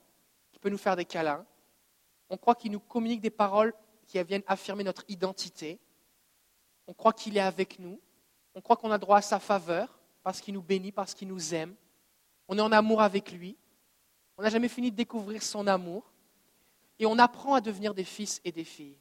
qu'il 0.50 0.58
peut 0.58 0.70
nous 0.70 0.76
faire 0.76 0.96
des 0.96 1.04
câlins. 1.04 1.46
On 2.30 2.36
croit 2.36 2.56
qu'il 2.56 2.72
nous 2.72 2.80
communique 2.80 3.20
des 3.20 3.30
paroles 3.30 3.72
qui 4.08 4.20
viennent 4.24 4.42
affirmer 4.48 4.82
notre 4.82 5.04
identité. 5.06 5.78
On 6.88 6.94
croit 6.94 7.12
qu'il 7.12 7.36
est 7.36 7.40
avec 7.40 7.78
nous. 7.78 8.00
On 8.56 8.60
croit 8.60 8.76
qu'on 8.76 8.90
a 8.90 8.98
droit 8.98 9.18
à 9.18 9.22
sa 9.22 9.38
faveur 9.38 10.00
parce 10.24 10.40
qu'il 10.40 10.54
nous 10.54 10.62
bénit, 10.62 10.90
parce 10.90 11.14
qu'il 11.14 11.28
nous 11.28 11.54
aime. 11.54 11.76
On 12.48 12.58
est 12.58 12.60
en 12.60 12.72
amour 12.72 13.02
avec 13.02 13.30
lui. 13.30 13.56
On 14.36 14.42
n'a 14.42 14.50
jamais 14.50 14.66
fini 14.66 14.90
de 14.90 14.96
découvrir 14.96 15.44
son 15.44 15.68
amour. 15.68 16.10
Et 16.98 17.06
on 17.06 17.20
apprend 17.20 17.54
à 17.54 17.60
devenir 17.60 17.94
des 17.94 18.02
fils 18.02 18.40
et 18.44 18.50
des 18.50 18.64
filles. 18.64 18.98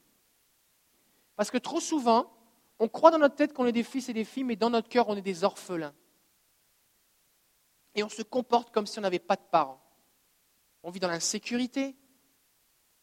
Parce 1.36 1.50
que 1.50 1.58
trop 1.58 1.80
souvent, 1.80 2.37
on 2.80 2.88
croit 2.88 3.12
dans 3.12 3.18
notre 3.18 3.36
tête 3.36 3.54
qu'on 3.54 3.66
est 3.66 3.72
des 3.72 3.84
fils 3.84 4.10
et 4.10 4.14
des 4.14 4.24
filles, 4.24 4.44
mais 4.44 4.56
dans 4.56 4.70
notre 4.70 4.90
cœur, 4.90 5.10
on 5.10 5.16
est 5.16 5.22
des 5.22 5.44
orphelins. 5.44 5.94
Et 7.96 8.04
on 8.04 8.10
se 8.10 8.22
comporte 8.22 8.72
comme 8.72 8.86
si 8.86 9.00
on 9.00 9.02
n'avait 9.02 9.20
pas 9.20 9.36
de 9.36 9.42
parents. 9.50 9.82
On 10.84 10.92
vit 10.92 11.00
dans 11.00 11.08
l'insécurité, 11.08 11.96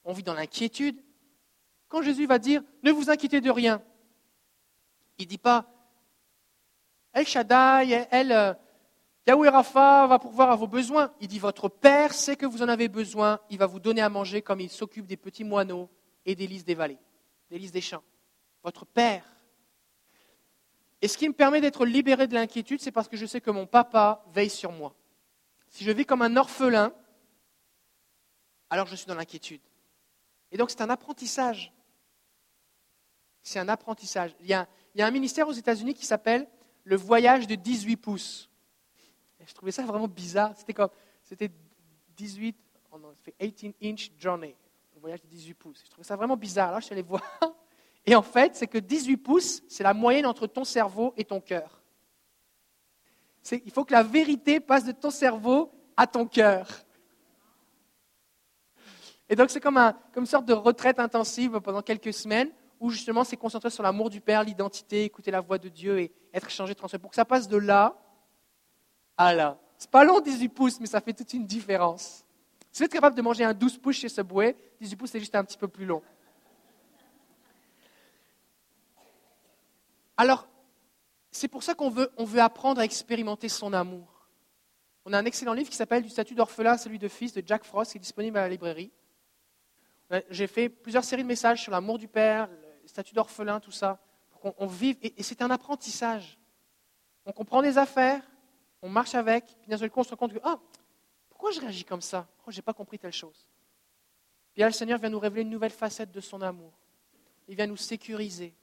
on 0.05 0.13
vit 0.13 0.23
dans 0.23 0.35
l'inquiétude. 0.35 1.03
Quand 1.89 2.03
Jésus 2.03 2.27
va 2.27 2.39
dire 2.39 2.63
Ne 2.83 2.93
vous 2.93 3.11
inquiétez 3.11 3.41
de 3.41 3.51
rien, 3.51 3.83
il 5.19 5.25
ne 5.25 5.29
dit 5.29 5.39
pas 5.39 5.67
El 7.13 7.27
Shaddai, 7.27 8.07
El 8.11 8.33
euh, 8.33 8.55
Yahweh 9.27 9.49
Rapha 9.49 10.07
va 10.07 10.19
pourvoir 10.19 10.51
à 10.51 10.57
vos 10.57 10.67
besoins. 10.67 11.13
Il 11.21 11.29
dit 11.29 11.39
Votre 11.39 11.69
Père 11.69 12.13
sait 12.13 12.37
que 12.37 12.47
vous 12.47 12.63
en 12.63 12.69
avez 12.69 12.89
besoin, 12.89 13.41
il 13.51 13.59
va 13.59 13.67
vous 13.67 13.81
donner 13.81 14.03
à 14.03 14.09
manger 14.09 14.43
comme 14.43 14.61
il 14.61 14.71
s'occupe 14.71 15.07
des 15.07 15.17
petits 15.17 15.45
moineaux 15.45 15.89
et 16.25 16.35
des 16.35 16.47
lys 16.47 16.65
des 16.65 16.75
vallées, 16.75 16.99
des 17.51 17.59
lys 17.59 17.73
des 17.73 17.81
champs. 17.81 18.03
Votre 18.63 18.87
Père. 18.87 19.34
Et 21.05 21.09
ce 21.09 21.19
qui 21.19 21.29
me 21.29 21.35
permet 21.35 21.61
d'être 21.61 21.85
libéré 21.85 22.27
de 22.27 22.33
l'inquiétude, 22.33 22.81
c'est 22.81 22.91
parce 22.91 23.09
que 23.09 23.17
je 23.19 23.27
sais 23.27 23.43
que 23.43 23.51
mon 23.51 23.67
papa 23.67 24.25
veille 24.33 24.49
sur 24.49 24.73
moi. 24.73 24.95
Si 25.69 25.85
je 25.85 25.91
vis 25.91 26.07
comme 26.07 26.23
un 26.23 26.35
orphelin, 26.35 26.95
alors 28.71 28.87
je 28.87 28.97
suis 28.97 29.05
dans 29.05 29.15
l'inquiétude. 29.15 29.61
Et 30.51 30.57
donc 30.57 30.71
c'est 30.71 30.81
un 30.81 30.89
apprentissage. 30.89 31.75
C'est 33.43 33.59
un 33.59 33.69
apprentissage. 33.69 34.35
Il 34.41 34.47
y, 34.47 34.55
a, 34.55 34.67
un 34.99 35.11
ministère 35.11 35.47
aux 35.47 35.53
États-Unis 35.53 35.93
qui 35.93 36.07
s'appelle 36.07 36.49
le 36.85 36.97
voyage 36.97 37.47
de 37.47 37.55
18 37.55 37.97
pouces. 37.99 38.49
je 39.47 39.53
trouvais 39.53 39.73
ça 39.73 39.85
vraiment 39.85 40.09
bizarre. 40.09 40.55
C'était 40.57 40.73
comme, 40.73 40.89
c'était 41.23 41.51
18, 42.17 42.57
18 43.41 43.77
inch 43.83 44.11
journey, 44.17 44.57
le 44.95 45.01
voyage 45.03 45.21
de 45.21 45.27
18 45.27 45.53
pouces. 45.53 45.83
Je 45.85 45.91
trouvais 45.91 46.07
ça 46.07 46.17
vraiment 46.17 46.39
bizarre. 46.39 46.69
Alors 46.69 46.81
je 46.81 46.87
suis 46.87 46.95
allé 46.95 47.03
voir. 47.03 47.23
Et 48.07 48.15
en 48.15 48.23
fait, 48.23 48.55
c'est 48.55 48.67
que 48.67 48.79
18 48.79 49.17
pouces, 49.17 49.63
c'est 49.69 49.83
la 49.83 49.95
moyenne 49.95 50.27
entre 50.27 50.47
ton 50.47 50.65
cerveau 50.65 51.15
et 51.17 51.25
ton 51.25 51.41
cœur. 51.41 51.83
il 53.51 53.71
faut 53.71 53.85
que 53.85 53.93
la 53.93 54.03
vérité 54.03 54.61
passe 54.61 54.85
de 54.85 54.93
ton 54.93 55.11
cerveau 55.11 55.71
à 55.97 56.07
ton 56.07 56.27
cœur. 56.27 56.69
Et 59.29 59.37
donc, 59.37 59.51
c'est 59.51 59.61
comme, 59.61 59.79
une 59.79 60.27
sorte 60.27 60.45
de 60.45 60.53
retraite 60.53 60.99
intensive 60.99 61.61
pendant 61.61 61.83
quelques 61.83 62.13
semaines 62.13 62.51
où 62.81 62.91
justement 62.91 63.25
c'est 63.25 63.37
concentré 63.37 63.71
sur 63.71 63.83
l'amour 63.83 64.11
du 64.11 64.21
Père, 64.21 64.45
l'identité, 64.45 65.05
écouter 65.05 65.31
la 65.31 65.41
voix 65.41 65.59
de 65.59 65.69
Dieu 65.69 65.99
et 66.01 66.13
être 66.35 66.51
changé, 66.51 66.75
transformé. 66.75 67.01
Pour 67.01 67.11
que 67.11 67.17
ça 67.17 67.25
passe 67.25 67.49
de 67.49 67.57
là 67.57 67.97
à 69.17 69.33
là. 69.35 69.59
C'est 69.79 69.91
pas 69.91 70.05
long 70.05 70.21
18 70.21 70.49
pouces, 70.51 70.81
mais 70.81 70.87
ça 70.87 71.01
fait 71.01 71.13
toute 71.13 71.33
une 71.33 71.47
différence. 71.47 72.25
Si 72.71 72.81
vous 72.81 72.85
êtes 72.85 72.93
capable 72.93 73.17
de 73.17 73.23
manger 73.23 73.45
un 73.45 73.55
12 73.55 73.79
pouces 73.79 73.97
chez 73.97 74.09
Subway, 74.09 74.57
18 74.81 74.97
pouces 74.97 75.11
c'est 75.11 75.21
juste 75.21 75.35
un 75.35 75.45
petit 75.45 75.57
peu 75.57 75.69
plus 75.69 75.87
long. 75.87 76.03
Alors, 80.17 80.49
c'est 81.31 81.49
pour 81.49 81.63
ça 81.63 81.75
qu'on 81.75 81.91
veut, 81.91 82.11
apprendre 82.39 82.81
à 82.81 82.85
expérimenter 82.85 83.49
son 83.49 83.73
amour. 83.73 84.29
On 85.05 85.13
a 85.13 85.19
un 85.19 85.25
excellent 85.25 85.53
livre 85.53 85.69
qui 85.69 85.77
s'appelle 85.77 86.03
Du 86.03 86.09
statut 86.09 86.35
d'orphelin 86.35 86.77
celui 86.79 86.99
de 86.99 87.09
fils 87.09 87.33
de 87.33 87.43
Jack 87.45 87.65
Frost, 87.65 87.93
qui 87.93 87.99
est 87.99 88.01
disponible 88.01 88.39
à 88.39 88.43
la 88.43 88.49
librairie. 88.49 88.93
J'ai 90.31 90.47
fait 90.47 90.69
plusieurs 90.69 91.05
séries 91.05 91.23
de 91.23 91.29
messages 91.29 91.63
sur 91.63 91.73
l'amour 91.73 91.99
du 91.99 92.09
Père, 92.09 92.49
le 92.83 92.89
statut 92.89 93.15
d'orphelin, 93.15 93.59
tout 93.59 93.73
ça, 93.73 93.99
pour 94.31 94.55
qu'on 94.55 94.67
vive. 94.67 94.97
Et, 95.03 95.23
c'est 95.23 95.43
un 95.43 95.51
apprentissage. 95.51 96.39
On 97.27 97.33
comprend 97.33 97.63
des 97.63 97.79
affaires, 97.79 98.23
on 98.81 98.89
marche 98.89 99.15
avec, 99.15 99.45
puis 99.61 99.71
d'un 99.71 99.79
seul 99.79 99.91
coup, 99.91 100.01
on 100.01 100.05
se 100.05 100.11
rend 100.11 100.17
compte 100.17 100.35
que, 100.35 100.41
ah, 100.45 100.61
pourquoi 101.31 101.51
je 101.51 101.61
réagis 101.61 101.85
comme 101.85 102.03
ça? 102.03 102.29
Je 102.47 102.57
n'ai 102.57 102.63
pas 102.63 102.75
compris 102.75 102.99
telle 102.99 103.13
chose? 103.13 103.49
Puis 104.53 104.61
là, 104.61 104.67
le 104.67 104.73
Seigneur 104.73 105.01
vient 105.01 105.09
nous 105.09 105.19
révéler 105.19 105.43
une 105.43 105.51
nouvelle 105.51 105.73
facette 105.73 106.13
de 106.13 106.21
son 106.21 106.41
amour. 106.43 106.73
Il 107.49 107.57
vient 107.57 107.67
nous 107.67 107.77
sécuriser. 107.77 108.55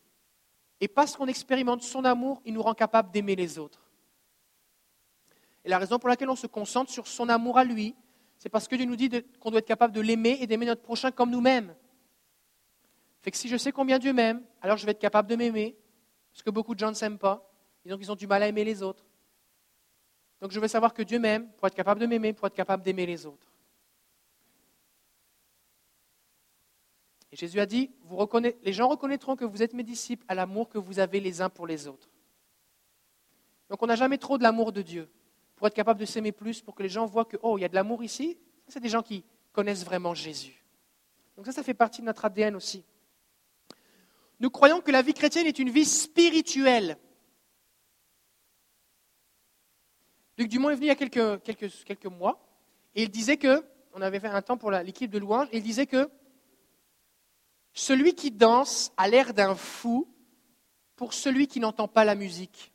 Et 0.82 0.88
parce 0.88 1.16
qu'on 1.16 1.28
expérimente 1.28 1.84
son 1.84 2.04
amour, 2.04 2.42
il 2.44 2.56
nous 2.56 2.64
rend 2.64 2.74
capable 2.74 3.12
d'aimer 3.12 3.36
les 3.36 3.60
autres. 3.60 3.88
Et 5.64 5.70
la 5.70 5.78
raison 5.78 6.00
pour 6.00 6.10
laquelle 6.10 6.30
on 6.30 6.36
se 6.36 6.48
concentre 6.48 6.92
sur 6.92 7.08
son 7.08 7.30
amour 7.30 7.60
à 7.60 7.64
lui, 7.64 7.96
c'est 8.40 8.50
parce 8.50 8.68
que 8.68 8.76
Dieu 8.76 8.86
nous 8.86 8.96
dit 8.96 9.10
qu'on 9.40 9.52
doit 9.52 9.60
être 9.60 9.68
capable 9.68 9.94
de 9.94 10.02
l'aimer 10.02 10.40
et 10.42 10.48
d'aimer 10.48 10.66
notre 10.66 10.82
prochain 10.82 11.12
comme 11.12 11.30
nous-mêmes. 11.30 11.76
Fait 13.22 13.30
que 13.30 13.38
si 13.38 13.48
je 13.48 13.58
sais 13.58 13.72
combien 13.72 14.00
Dieu 14.00 14.12
m'aime, 14.12 14.44
alors 14.60 14.78
je 14.78 14.86
vais 14.88 14.94
être 14.94 15.00
capable 15.00 15.30
de 15.30 15.36
m'aimer, 15.36 15.78
parce 16.32 16.42
que 16.42 16.50
beaucoup 16.50 16.74
de 16.74 16.80
gens 16.80 16.90
ne 16.90 16.96
s'aiment 16.96 17.20
pas, 17.20 17.48
et 17.86 17.90
donc 17.90 18.00
ils 18.02 18.12
ont 18.12 18.16
du 18.16 18.26
mal 18.26 18.42
à 18.42 18.48
aimer 18.48 18.64
les 18.64 18.82
autres. 18.82 19.06
Donc 20.42 20.52
je 20.52 20.60
veux 20.60 20.68
savoir 20.68 20.96
que 20.96 21.04
Dieu 21.04 21.20
m'aime 21.20 21.48
pour 21.52 21.68
être 21.68 21.76
capable 21.76 22.02
de 22.02 22.08
m'aimer, 22.08 22.34
pour 22.34 22.48
être 22.48 22.56
capable 22.56 22.82
d'aimer 22.82 23.06
les 23.06 23.28
autres. 23.28 23.51
Et 27.32 27.38
Jésus 27.38 27.60
a 27.60 27.66
dit, 27.66 27.92
les 28.64 28.74
gens 28.74 28.88
reconnaîtront 28.90 29.36
que 29.36 29.46
vous 29.46 29.64
êtes 29.64 29.74
mes 29.74 29.84
disciples 29.84 30.26
à 30.28 30.36
l'amour 30.36 30.68
que 30.68 30.78
vous 30.78 31.00
avez 31.00 31.20
les 31.20 31.42
uns 31.42 31.50
pour 31.50 31.66
les 31.66 31.88
autres. 31.88 32.10
Donc 33.70 33.82
on 33.82 33.88
n'a 33.88 33.96
jamais 33.96 34.18
trop 34.18 34.38
de 34.38 34.44
l'amour 34.44 34.74
de 34.74 34.82
Dieu 34.82 35.10
pour 35.56 35.68
être 35.68 35.74
capable 35.74 36.00
de 36.00 36.06
s'aimer 36.06 36.34
plus, 36.34 36.62
pour 36.62 36.76
que 36.76 36.84
les 36.84 36.90
gens 36.90 37.06
voient 37.06 37.24
que, 37.24 37.38
oh, 37.42 37.58
il 37.58 37.62
y 37.62 37.66
a 37.66 37.70
de 37.70 37.76
l'amour 37.76 38.04
ici. 38.04 38.38
C'est 38.68 38.80
des 38.80 38.90
gens 38.90 39.02
qui 39.02 39.24
connaissent 39.54 39.86
vraiment 39.86 40.14
Jésus. 40.14 40.66
Donc 41.38 41.46
ça, 41.46 41.52
ça 41.52 41.64
fait 41.64 41.74
partie 41.74 42.02
de 42.02 42.06
notre 42.06 42.26
ADN 42.26 42.56
aussi. 42.56 42.84
Nous 44.40 44.50
croyons 44.50 44.82
que 44.82 44.92
la 44.92 45.02
vie 45.02 45.14
chrétienne 45.14 45.46
est 45.46 45.60
une 45.60 45.70
vie 45.70 45.86
spirituelle. 45.86 46.98
Luc 50.38 50.50
Dumont 50.50 50.72
est 50.72 50.76
venu 50.76 50.88
il 50.88 50.90
y 50.90 50.92
a 50.92 50.96
quelques, 50.96 52.06
mois 52.08 52.44
et 52.96 53.04
il 53.04 53.10
disait 53.10 53.38
que, 53.38 53.64
on 53.94 54.02
avait 54.02 54.20
fait 54.20 54.28
un 54.28 54.42
temps 54.42 54.58
pour 54.58 54.72
l'équipe 54.72 55.12
de 55.12 55.20
louange, 55.20 55.48
et 55.52 55.58
il 55.58 55.64
disait 55.64 55.86
que 55.86 56.10
celui 57.74 58.16
qui 58.16 58.32
danse 58.32 58.92
a 58.98 59.08
l'air 59.08 59.34
d'un 59.34 59.56
fou 59.56 60.08
pour 60.96 61.14
celui 61.14 61.48
qui 61.48 61.60
n'entend 61.60 61.88
pas 61.88 62.06
la 62.06 62.16
musique. 62.16 62.72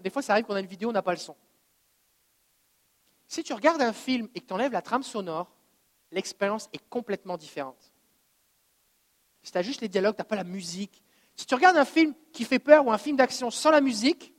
des 0.00 0.10
fois, 0.10 0.22
ça 0.22 0.32
arrive 0.32 0.44
qu'on 0.44 0.54
a 0.54 0.60
une 0.60 0.66
vidéo, 0.66 0.90
on 0.90 0.92
n'a 0.92 1.02
pas 1.02 1.12
le 1.12 1.18
son. 1.18 1.36
Si 3.26 3.42
tu 3.42 3.52
regardes 3.54 3.80
un 3.80 3.92
film 3.92 4.28
et 4.34 4.40
que 4.40 4.46
tu 4.46 4.52
enlèves 4.52 4.72
la 4.72 4.82
trame 4.82 5.02
sonore, 5.02 5.50
l'expérience 6.10 6.68
est 6.72 6.88
complètement 6.88 7.36
différente. 7.36 7.92
Si 9.42 9.52
tu 9.52 9.58
as 9.58 9.62
juste 9.62 9.80
les 9.80 9.88
dialogues, 9.88 10.14
tu 10.14 10.20
n'as 10.20 10.26
pas 10.26 10.36
la 10.36 10.44
musique. 10.44 11.02
Si 11.36 11.46
tu 11.46 11.54
regardes 11.54 11.76
un 11.76 11.84
film 11.84 12.14
qui 12.32 12.44
fait 12.44 12.58
peur 12.58 12.86
ou 12.86 12.92
un 12.92 12.98
film 12.98 13.16
d'action 13.16 13.50
sans 13.50 13.70
la 13.70 13.80
musique, 13.80 14.32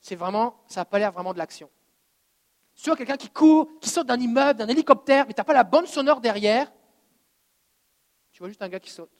c'est 0.00 0.16
vraiment, 0.16 0.62
ça 0.68 0.80
n'a 0.80 0.84
pas 0.84 0.98
l'air 0.98 1.12
vraiment 1.12 1.32
de 1.32 1.38
l'action. 1.38 1.70
Vois 2.84 2.96
quelqu'un 2.96 3.16
qui 3.16 3.30
court, 3.30 3.68
qui 3.80 3.88
saute 3.88 4.06
d'un 4.06 4.20
immeuble, 4.20 4.58
d'un 4.58 4.68
hélicoptère, 4.68 5.26
mais 5.26 5.32
tu 5.32 5.40
n'as 5.40 5.44
pas 5.44 5.54
la 5.54 5.64
bonne 5.64 5.86
sonore 5.86 6.20
derrière, 6.20 6.70
tu 8.32 8.40
vois 8.40 8.48
juste 8.48 8.62
un 8.62 8.68
gars 8.68 8.80
qui 8.80 8.90
saute. 8.90 9.10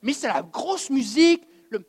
Mais 0.00 0.12
c'est 0.12 0.28
la 0.28 0.42
grosse 0.42 0.88
musique, 0.88 1.46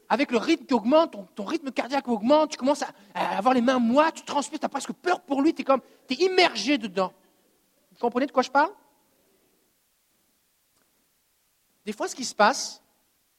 avec 0.09 0.31
le 0.31 0.37
rythme 0.37 0.65
qui 0.65 0.73
augmente, 0.73 1.15
ton, 1.35 1.45
rythme 1.45 1.71
cardiaque 1.71 2.07
augmente, 2.07 2.51
tu 2.51 2.57
commences 2.57 2.83
à, 3.13 3.37
avoir 3.37 3.53
les 3.53 3.61
mains 3.61 3.79
moites, 3.79 4.15
tu 4.15 4.23
transpires, 4.23 4.59
tu 4.59 4.65
as 4.65 4.69
presque 4.69 4.91
peur 4.91 5.21
pour 5.21 5.41
lui, 5.41 5.53
tu 5.53 5.61
es 5.61 5.63
comme, 5.63 5.81
es 6.09 6.15
immergé 6.15 6.77
dedans. 6.77 7.13
Vous 7.91 7.99
comprenez 7.99 8.25
de 8.25 8.31
quoi 8.31 8.43
je 8.43 8.49
parle? 8.49 8.71
Des 11.85 11.93
fois, 11.93 12.07
ce 12.07 12.15
qui 12.15 12.25
se 12.25 12.35
passe, 12.35 12.83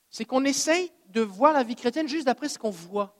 c'est 0.09 0.25
qu'on 0.25 0.45
essaye 0.45 0.93
de 1.09 1.21
voir 1.21 1.53
la 1.53 1.63
vie 1.63 1.75
chrétienne 1.75 2.09
juste 2.09 2.27
d'après 2.27 2.49
ce 2.49 2.59
qu'on 2.59 2.71
voit. 2.71 3.18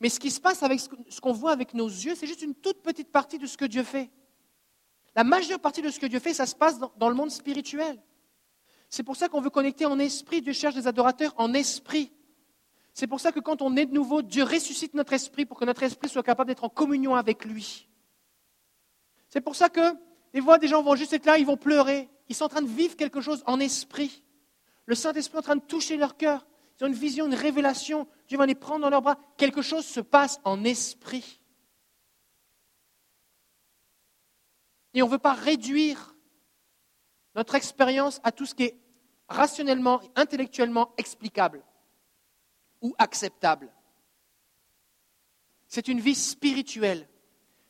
Mais 0.00 0.08
ce 0.08 0.20
qui 0.20 0.30
se 0.30 0.40
passe 0.40 0.62
avec 0.62 0.80
ce 0.80 1.20
qu'on 1.20 1.32
voit 1.32 1.52
avec 1.52 1.74
nos 1.74 1.88
yeux, 1.88 2.14
c'est 2.14 2.26
juste 2.26 2.42
une 2.42 2.54
toute 2.54 2.82
petite 2.82 3.10
partie 3.10 3.38
de 3.38 3.46
ce 3.46 3.56
que 3.56 3.64
Dieu 3.64 3.82
fait. 3.82 4.10
La 5.14 5.24
majeure 5.24 5.60
partie 5.60 5.82
de 5.82 5.90
ce 5.90 6.00
que 6.00 6.06
Dieu 6.06 6.18
fait, 6.18 6.34
ça 6.34 6.46
se 6.46 6.54
passe 6.54 6.78
dans 6.96 7.08
le 7.08 7.14
monde 7.14 7.30
spirituel. 7.30 8.02
C'est 8.90 9.02
pour 9.02 9.16
ça 9.16 9.28
qu'on 9.28 9.40
veut 9.40 9.50
connecter 9.50 9.86
en 9.86 9.98
esprit. 9.98 10.42
Dieu 10.42 10.52
cherche 10.52 10.74
des 10.74 10.86
adorateurs 10.86 11.32
en 11.36 11.54
esprit. 11.54 12.12
C'est 12.92 13.06
pour 13.06 13.20
ça 13.20 13.32
que 13.32 13.40
quand 13.40 13.62
on 13.62 13.76
est 13.76 13.86
de 13.86 13.92
nouveau, 13.92 14.22
Dieu 14.22 14.44
ressuscite 14.44 14.94
notre 14.94 15.12
esprit 15.12 15.46
pour 15.46 15.58
que 15.58 15.64
notre 15.64 15.82
esprit 15.82 16.08
soit 16.08 16.22
capable 16.22 16.48
d'être 16.48 16.64
en 16.64 16.68
communion 16.68 17.14
avec 17.14 17.44
lui. 17.44 17.88
C'est 19.28 19.40
pour 19.40 19.56
ça 19.56 19.68
que 19.68 19.80
des 20.32 20.40
fois, 20.40 20.58
des 20.58 20.68
gens 20.68 20.82
vont 20.82 20.96
juste 20.96 21.12
être 21.12 21.26
là, 21.26 21.38
ils 21.38 21.46
vont 21.46 21.56
pleurer. 21.56 22.08
Ils 22.28 22.34
sont 22.34 22.44
en 22.44 22.48
train 22.48 22.62
de 22.62 22.68
vivre 22.68 22.96
quelque 22.96 23.20
chose 23.20 23.42
en 23.46 23.60
esprit. 23.60 24.22
Le 24.86 24.94
Saint-Esprit 24.96 25.36
est 25.36 25.40
en 25.40 25.42
train 25.42 25.56
de 25.56 25.62
toucher 25.62 25.96
leur 25.96 26.16
cœur. 26.16 26.44
Ils 26.78 26.84
ont 26.84 26.88
une 26.88 26.94
vision, 26.94 27.26
une 27.26 27.34
révélation. 27.34 28.08
Dieu 28.26 28.38
va 28.38 28.46
les 28.46 28.54
prendre 28.54 28.80
dans 28.82 28.90
leurs 28.90 29.02
bras. 29.02 29.18
Quelque 29.36 29.62
chose 29.62 29.84
se 29.84 30.00
passe 30.00 30.40
en 30.44 30.64
esprit. 30.64 31.40
Et 34.92 35.02
on 35.02 35.06
ne 35.06 35.12
veut 35.12 35.18
pas 35.18 35.34
réduire 35.34 36.14
notre 37.34 37.54
expérience 37.54 38.20
à 38.22 38.32
tout 38.32 38.46
ce 38.46 38.54
qui 38.54 38.64
est 38.64 38.78
rationnellement 39.28 40.00
intellectuellement 40.14 40.92
explicable 40.96 41.62
ou 42.80 42.94
acceptable. 42.98 43.72
C'est 45.66 45.88
une 45.88 46.00
vie 46.00 46.14
spirituelle. 46.14 47.08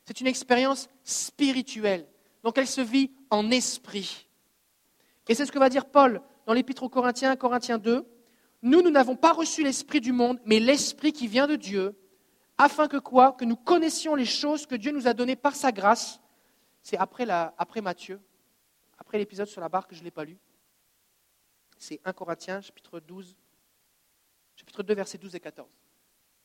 C'est 0.05 0.21
une 0.21 0.27
expérience 0.27 0.89
spirituelle. 1.03 2.07
Donc 2.43 2.59
elle 2.59 2.67
se 2.67 2.83
vit 2.83 3.11
en 3.31 3.51
esprit. 3.51 4.29
Et 5.29 5.35
c'est 5.35 5.47
ce 5.47 5.53
que 5.53 5.59
va 5.59 5.71
dire 5.71 5.87
Paul 5.87 6.21
dans 6.47 6.53
l'Épître 6.53 6.83
aux 6.83 6.91
Corinthiens, 6.91 7.37
Corinthiens 7.37 7.79
2. 7.79 8.07
Nous, 8.65 8.83
nous 8.83 8.91
n'avons 8.91 9.15
pas 9.15 9.33
reçu 9.33 9.63
l'esprit 9.63 10.01
du 10.01 10.11
monde, 10.11 10.41
mais 10.45 10.59
l'esprit 10.59 11.13
qui 11.13 11.29
vient 11.29 11.47
de 11.47 11.55
Dieu, 11.55 11.97
afin 12.59 12.89
que 12.89 12.97
quoi? 12.97 13.33
Que 13.33 13.45
nous 13.45 13.57
connaissions 13.57 14.17
les 14.17 14.25
choses 14.25 14.67
que 14.67 14.75
Dieu 14.75 14.91
nous 14.91 15.07
a 15.07 15.15
données 15.15 15.37
par 15.37 15.55
sa 15.55 15.71
grâce. 15.71 16.19
C'est 16.83 16.97
après, 16.97 17.29
après 17.31 17.81
Matthieu, 17.81 18.21
après 18.99 19.19
l'épisode 19.19 19.47
sur 19.47 19.61
la 19.61 19.69
barque, 19.69 19.95
je 19.95 20.01
ne 20.01 20.05
l'ai 20.05 20.11
pas 20.11 20.25
lu 20.25 20.37
c'est 21.85 22.01
1 22.05 22.13
Corinthiens, 22.13 22.61
chapitre 22.61 22.99
12, 22.99 23.37
chapitre 24.57 24.83
2, 24.83 24.95
versets 24.95 25.19
12 25.19 25.35
et 25.35 25.41
14. 25.41 25.69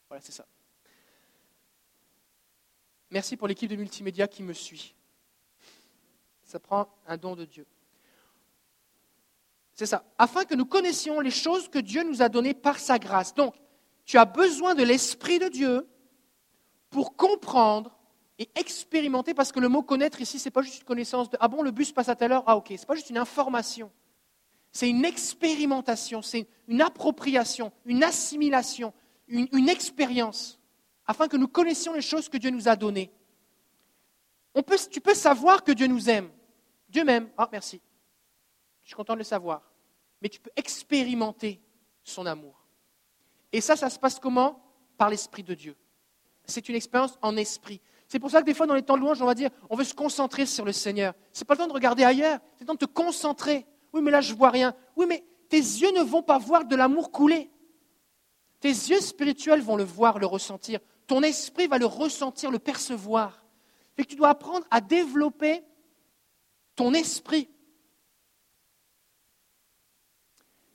Voilà, 0.09 0.21
c'est 0.21 0.31
ça. 0.31 0.45
Merci 3.09 3.37
pour 3.37 3.47
l'équipe 3.47 3.69
de 3.69 3.75
multimédia 3.75 4.27
qui 4.27 4.43
me 4.43 4.53
suit. 4.53 4.95
Ça 6.43 6.59
prend 6.59 6.93
un 7.07 7.17
don 7.17 7.35
de 7.35 7.45
Dieu. 7.45 7.65
C'est 9.79 9.85
ça. 9.85 10.03
Afin 10.17 10.43
que 10.43 10.55
nous 10.55 10.65
connaissions 10.65 11.21
les 11.21 11.31
choses 11.31 11.69
que 11.69 11.79
Dieu 11.79 12.03
nous 12.03 12.21
a 12.21 12.27
données 12.27 12.53
par 12.53 12.79
sa 12.79 12.99
grâce. 12.99 13.33
Donc, 13.33 13.55
tu 14.03 14.17
as 14.17 14.25
besoin 14.25 14.75
de 14.75 14.83
l'Esprit 14.83 15.39
de 15.39 15.47
Dieu 15.47 15.87
pour 16.89 17.15
comprendre 17.15 17.97
et 18.39 18.49
expérimenter, 18.55 19.33
parce 19.33 19.53
que 19.53 19.61
le 19.61 19.69
mot 19.69 19.81
connaître 19.81 20.19
ici, 20.19 20.37
ce 20.37 20.49
n'est 20.49 20.51
pas 20.51 20.63
juste 20.63 20.79
une 20.79 20.83
connaissance 20.83 21.29
de 21.29 21.37
Ah 21.39 21.47
bon, 21.47 21.61
le 21.61 21.71
bus 21.71 21.93
passe 21.93 22.09
à 22.09 22.17
telle 22.17 22.33
heure, 22.33 22.43
ah 22.45 22.57
ok, 22.57 22.65
ce 22.67 22.73
n'est 22.73 22.85
pas 22.87 22.95
juste 22.95 23.09
une 23.09 23.17
information. 23.17 23.89
C'est 24.73 24.89
une 24.89 25.05
expérimentation, 25.05 26.21
c'est 26.21 26.49
une 26.67 26.81
appropriation, 26.81 27.71
une 27.85 28.03
assimilation, 28.03 28.93
une, 29.29 29.69
expérience, 29.69 30.59
afin 31.05 31.29
que 31.29 31.37
nous 31.37 31.47
connaissions 31.47 31.93
les 31.93 32.01
choses 32.01 32.27
que 32.27 32.35
Dieu 32.35 32.49
nous 32.49 32.67
a 32.67 32.75
données. 32.75 33.13
tu 34.91 34.99
peux 34.99 35.15
savoir 35.15 35.63
que 35.63 35.71
Dieu 35.71 35.87
nous 35.87 36.09
aime. 36.09 36.29
Dieu 36.89 37.05
m'aime. 37.05 37.29
Ah, 37.37 37.47
merci. 37.49 37.79
Je 38.83 38.89
suis 38.89 38.95
content 38.95 39.13
de 39.13 39.19
le 39.19 39.23
savoir. 39.23 39.68
Mais 40.21 40.29
tu 40.29 40.39
peux 40.39 40.51
expérimenter 40.55 41.61
son 42.03 42.25
amour. 42.25 42.65
Et 43.51 43.61
ça, 43.61 43.75
ça 43.75 43.89
se 43.89 43.99
passe 43.99 44.19
comment? 44.19 44.61
Par 44.97 45.09
l'Esprit 45.09 45.43
de 45.43 45.53
Dieu. 45.53 45.75
C'est 46.45 46.67
une 46.67 46.75
expérience 46.75 47.17
en 47.21 47.37
esprit. 47.37 47.81
C'est 48.07 48.19
pour 48.19 48.31
ça 48.31 48.41
que 48.41 48.45
des 48.45 48.53
fois, 48.53 48.65
dans 48.65 48.73
les 48.73 48.81
temps 48.81 48.95
de 48.95 49.01
louange, 49.01 49.21
on 49.21 49.25
va 49.25 49.35
dire, 49.35 49.51
on 49.69 49.75
veut 49.75 49.83
se 49.83 49.93
concentrer 49.93 50.45
sur 50.45 50.65
le 50.65 50.71
Seigneur. 50.71 51.13
Ce 51.31 51.41
n'est 51.41 51.45
pas 51.45 51.53
le 51.53 51.59
temps 51.59 51.67
de 51.67 51.73
regarder 51.73 52.03
ailleurs, 52.03 52.39
c'est 52.55 52.61
le 52.61 52.65
temps 52.67 52.73
de 52.73 52.79
te 52.79 52.85
concentrer. 52.85 53.67
Oui, 53.93 54.01
mais 54.01 54.11
là, 54.11 54.21
je 54.21 54.33
vois 54.33 54.49
rien. 54.49 54.75
Oui, 54.95 55.05
mais 55.07 55.23
tes 55.47 55.57
yeux 55.57 55.91
ne 55.91 56.01
vont 56.01 56.23
pas 56.23 56.37
voir 56.37 56.65
de 56.65 56.75
l'amour 56.75 57.11
couler. 57.11 57.51
Tes 58.59 58.69
yeux 58.69 58.99
spirituels 58.99 59.61
vont 59.61 59.75
le 59.75 59.83
voir, 59.83 60.19
le 60.19 60.25
ressentir. 60.25 60.79
Ton 61.07 61.21
esprit 61.21 61.67
va 61.67 61.77
le 61.77 61.85
ressentir, 61.85 62.51
le 62.51 62.59
percevoir. 62.59 63.45
Fait 63.95 64.03
que 64.03 64.09
tu 64.09 64.15
dois 64.15 64.29
apprendre 64.29 64.65
à 64.69 64.81
développer 64.81 65.63
ton 66.75 66.93
esprit. 66.93 67.49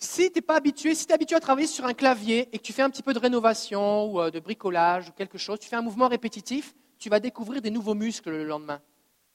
Si 0.04 0.30
tu 0.30 0.38
n'es 0.38 0.42
pas 0.42 0.56
habitué, 0.56 0.94
si 0.94 1.06
tu 1.06 1.12
es 1.12 1.14
habitué 1.14 1.34
à 1.34 1.40
travailler 1.40 1.66
sur 1.66 1.86
un 1.86 1.94
clavier 1.94 2.50
et 2.52 2.58
que 2.58 2.62
tu 2.62 2.74
fais 2.74 2.82
un 2.82 2.90
petit 2.90 3.02
peu 3.02 3.14
de 3.14 3.18
rénovation 3.18 4.04
ou 4.12 4.20
euh, 4.20 4.30
de 4.30 4.38
bricolage 4.38 5.08
ou 5.08 5.12
quelque 5.12 5.38
chose, 5.38 5.58
tu 5.58 5.66
fais 5.66 5.76
un 5.76 5.82
mouvement 5.82 6.08
répétitif, 6.08 6.74
tu 6.98 7.08
vas 7.08 7.20
découvrir 7.20 7.62
des 7.62 7.70
nouveaux 7.70 7.94
muscles 7.94 8.28
le 8.30 8.44
lendemain. 8.44 8.82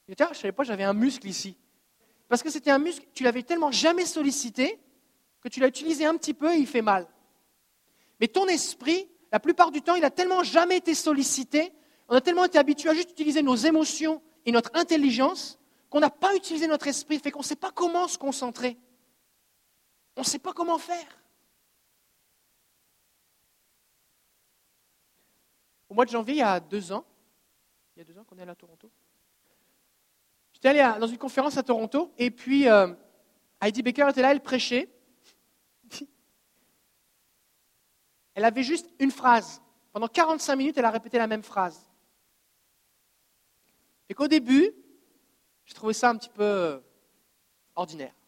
je 0.08 0.14
ne 0.14 0.34
savais 0.36 0.52
pas, 0.52 0.64
j'avais 0.64 0.84
un 0.84 0.94
muscle 0.94 1.28
ici. 1.28 1.58
Parce 2.28 2.44
que 2.44 2.52
c'était 2.52 2.70
un 2.70 2.78
muscle, 2.78 3.04
tu 3.16 3.24
l'avais 3.24 3.42
tellement 3.42 3.72
jamais 3.72 4.06
sollicité 4.06 4.80
que 5.42 5.50
tu 5.50 5.60
l'as 5.60 5.70
utilisé 5.70 6.06
un 6.06 6.16
petit 6.16 6.36
peu 6.36 6.54
et 6.54 6.58
il 6.58 6.68
fait 6.68 6.84
mal. 6.84 7.08
Mais 8.20 8.28
ton 8.28 8.46
esprit, 8.46 9.10
la 9.32 9.40
plupart 9.40 9.72
du 9.72 9.82
temps, 9.82 9.96
il 9.96 10.02
n'a 10.02 10.12
tellement 10.12 10.44
jamais 10.44 10.78
été 10.78 10.94
sollicité, 10.94 11.74
on 12.10 12.16
a 12.16 12.22
tellement 12.22 12.46
été 12.46 12.60
habitué 12.60 12.90
à 12.90 12.94
juste 12.94 13.10
utiliser 13.10 13.42
nos 13.42 13.56
émotions 13.56 14.22
et 14.46 14.52
notre 14.52 14.70
intelligence 14.76 15.58
qu'on 15.90 16.00
n'a 16.00 16.12
pas 16.12 16.36
utilisé 16.36 16.68
notre 16.68 16.88
esprit, 16.88 17.18
fait 17.18 17.32
qu'on 17.32 17.40
ne 17.40 17.44
sait 17.44 17.56
pas 17.56 17.72
comment 17.72 18.08
se 18.08 18.20
concentrer. 18.20 18.78
On 20.20 20.22
ne 20.22 20.28
sait 20.28 20.38
pas 20.38 20.52
comment 20.52 20.78
faire. 20.78 21.08
Au 25.88 25.94
mois 25.94 26.04
de 26.04 26.10
janvier, 26.10 26.34
il 26.34 26.40
y 26.40 26.42
a 26.42 26.60
deux 26.60 26.92
ans, 26.92 27.06
il 27.96 28.00
y 28.00 28.02
a 28.02 28.04
deux 28.04 28.20
ans 28.20 28.26
qu'on 28.26 28.38
est 28.38 28.42
allé 28.42 28.52
à 28.52 28.56
Toronto, 28.56 28.92
J'étais 30.52 30.68
allé 30.68 31.00
dans 31.00 31.08
une 31.08 31.18
conférence 31.18 31.56
à 31.56 31.64
Toronto 31.64 32.14
et 32.18 32.32
puis 32.32 32.68
euh, 32.68 32.94
Heidi 33.62 33.82
Baker 33.82 34.08
était 34.10 34.22
là, 34.22 34.32
elle 34.32 34.44
prêchait. 34.44 34.90
Elle 38.34 38.44
avait 38.44 38.64
juste 38.64 38.90
une 39.00 39.12
phrase. 39.12 39.62
Pendant 39.94 40.10
45 40.10 40.56
minutes, 40.58 40.78
elle 40.78 40.84
a 40.84 40.92
répété 40.92 41.18
la 41.18 41.28
même 41.28 41.44
phrase. 41.44 41.88
Et 44.10 44.14
qu'au 44.14 44.28
début, 44.28 44.70
j'ai 45.64 45.74
trouvé 45.74 45.94
ça 45.94 46.10
un 46.10 46.18
petit 46.18 46.30
peu 46.30 46.44
euh, 46.44 46.80
ordinaire. 47.76 48.19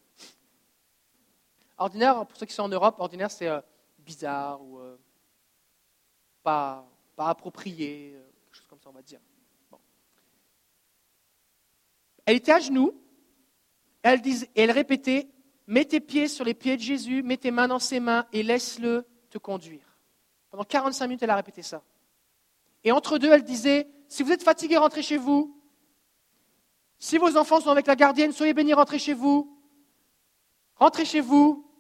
Ordinaire, 1.82 2.26
pour 2.28 2.38
ceux 2.38 2.46
qui 2.46 2.54
sont 2.54 2.62
en 2.62 2.70
Europe, 2.70 2.96
ordinaire 3.00 3.32
c'est 3.32 3.48
euh, 3.48 3.60
bizarre 3.98 4.62
ou 4.62 4.80
pas, 6.44 6.88
pas 7.16 7.30
approprié, 7.30 8.16
quelque 8.46 8.56
chose 8.56 8.68
comme 8.68 8.80
ça 8.80 8.90
on 8.90 8.94
va 8.94 9.02
dire. 9.02 9.20
Elle 12.26 12.36
était 12.36 12.52
à 12.52 12.60
genoux, 12.60 12.94
elle, 14.04 14.22
elle 14.56 14.70
répétait, 14.70 15.28
mets 15.66 15.86
tes 15.86 16.00
pieds 16.00 16.28
sur 16.28 16.46
les 16.46 16.54
pieds 16.54 16.78
de 16.78 16.82
Jésus, 16.82 17.24
mets 17.24 17.38
tes 17.38 17.50
mains 17.50 17.68
dans 17.68 17.80
ses 17.80 18.00
mains 18.00 18.28
et 18.32 18.44
laisse-le 18.44 19.08
te 19.32 19.40
conduire. 19.40 19.98
Pendant 20.52 20.64
45 20.64 21.08
minutes, 21.08 21.24
elle 21.24 21.32
a 21.32 21.36
répété 21.36 21.64
ça. 21.64 21.82
Et 22.84 22.92
entre 22.92 23.18
deux, 23.18 23.32
elle 23.32 23.44
disait, 23.44 23.88
si 24.08 24.22
vous 24.22 24.32
êtes 24.32 24.44
fatigué, 24.44 24.78
rentrez 24.78 25.02
chez 25.02 25.18
vous. 25.18 25.60
Si 27.00 27.18
vos 27.18 27.38
enfants 27.38 27.60
sont 27.60 27.72
avec 27.72 27.88
la 27.88 27.96
gardienne, 27.96 28.34
soyez 28.34 28.54
bénis, 28.54 28.74
rentrez 28.74 29.00
chez 29.00 29.14
vous. 29.14 29.58
Rentrez 30.76 31.06
chez 31.06 31.22
vous. 31.22 31.71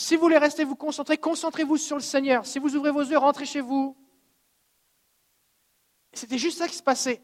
Si 0.00 0.16
vous 0.16 0.22
voulez 0.22 0.38
rester 0.38 0.64
vous 0.64 0.76
concentrer, 0.76 1.18
concentrez-vous 1.18 1.76
sur 1.76 1.96
le 1.96 2.02
Seigneur. 2.02 2.46
Si 2.46 2.58
vous 2.58 2.74
ouvrez 2.74 2.90
vos 2.90 3.02
yeux, 3.02 3.18
rentrez 3.18 3.44
chez 3.44 3.60
vous. 3.60 3.94
C'était 6.14 6.38
juste 6.38 6.56
ça 6.56 6.66
qui 6.66 6.74
se 6.74 6.82
passait. 6.82 7.22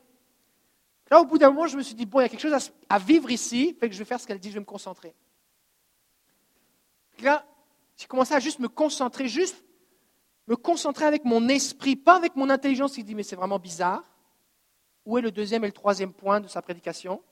Là, 1.10 1.22
au 1.22 1.24
bout 1.24 1.38
d'un 1.38 1.48
moment, 1.48 1.66
je 1.66 1.78
me 1.78 1.82
suis 1.82 1.94
dit, 1.94 2.04
bon, 2.04 2.20
il 2.20 2.24
y 2.24 2.26
a 2.26 2.28
quelque 2.28 2.42
chose 2.42 2.70
à, 2.90 2.98
vivre 2.98 3.30
ici, 3.30 3.74
fait 3.80 3.88
que 3.88 3.94
je 3.94 3.98
vais 3.98 4.04
faire 4.04 4.20
ce 4.20 4.26
qu'elle 4.26 4.38
dit, 4.38 4.50
je 4.50 4.54
vais 4.54 4.60
me 4.60 4.66
concentrer. 4.66 5.14
là, 7.20 7.46
j'ai 7.96 8.06
commencé 8.06 8.34
à 8.34 8.40
juste 8.40 8.58
me 8.58 8.68
concentrer, 8.68 9.26
juste 9.26 9.64
me 10.46 10.54
concentrer 10.54 11.06
avec 11.06 11.24
mon 11.24 11.48
esprit, 11.48 11.96
pas 11.96 12.16
avec 12.16 12.36
mon 12.36 12.50
intelligence 12.50 12.92
qui 12.92 13.02
dit 13.02 13.14
mais 13.14 13.22
c'est 13.22 13.36
vraiment 13.36 13.58
bizarre. 13.58 14.04
Où 15.06 15.16
est 15.16 15.22
le 15.22 15.30
deuxième 15.30 15.64
et 15.64 15.68
le 15.68 15.72
troisième 15.72 16.12
point 16.12 16.40
de 16.40 16.48
sa 16.48 16.60
prédication? 16.60 17.22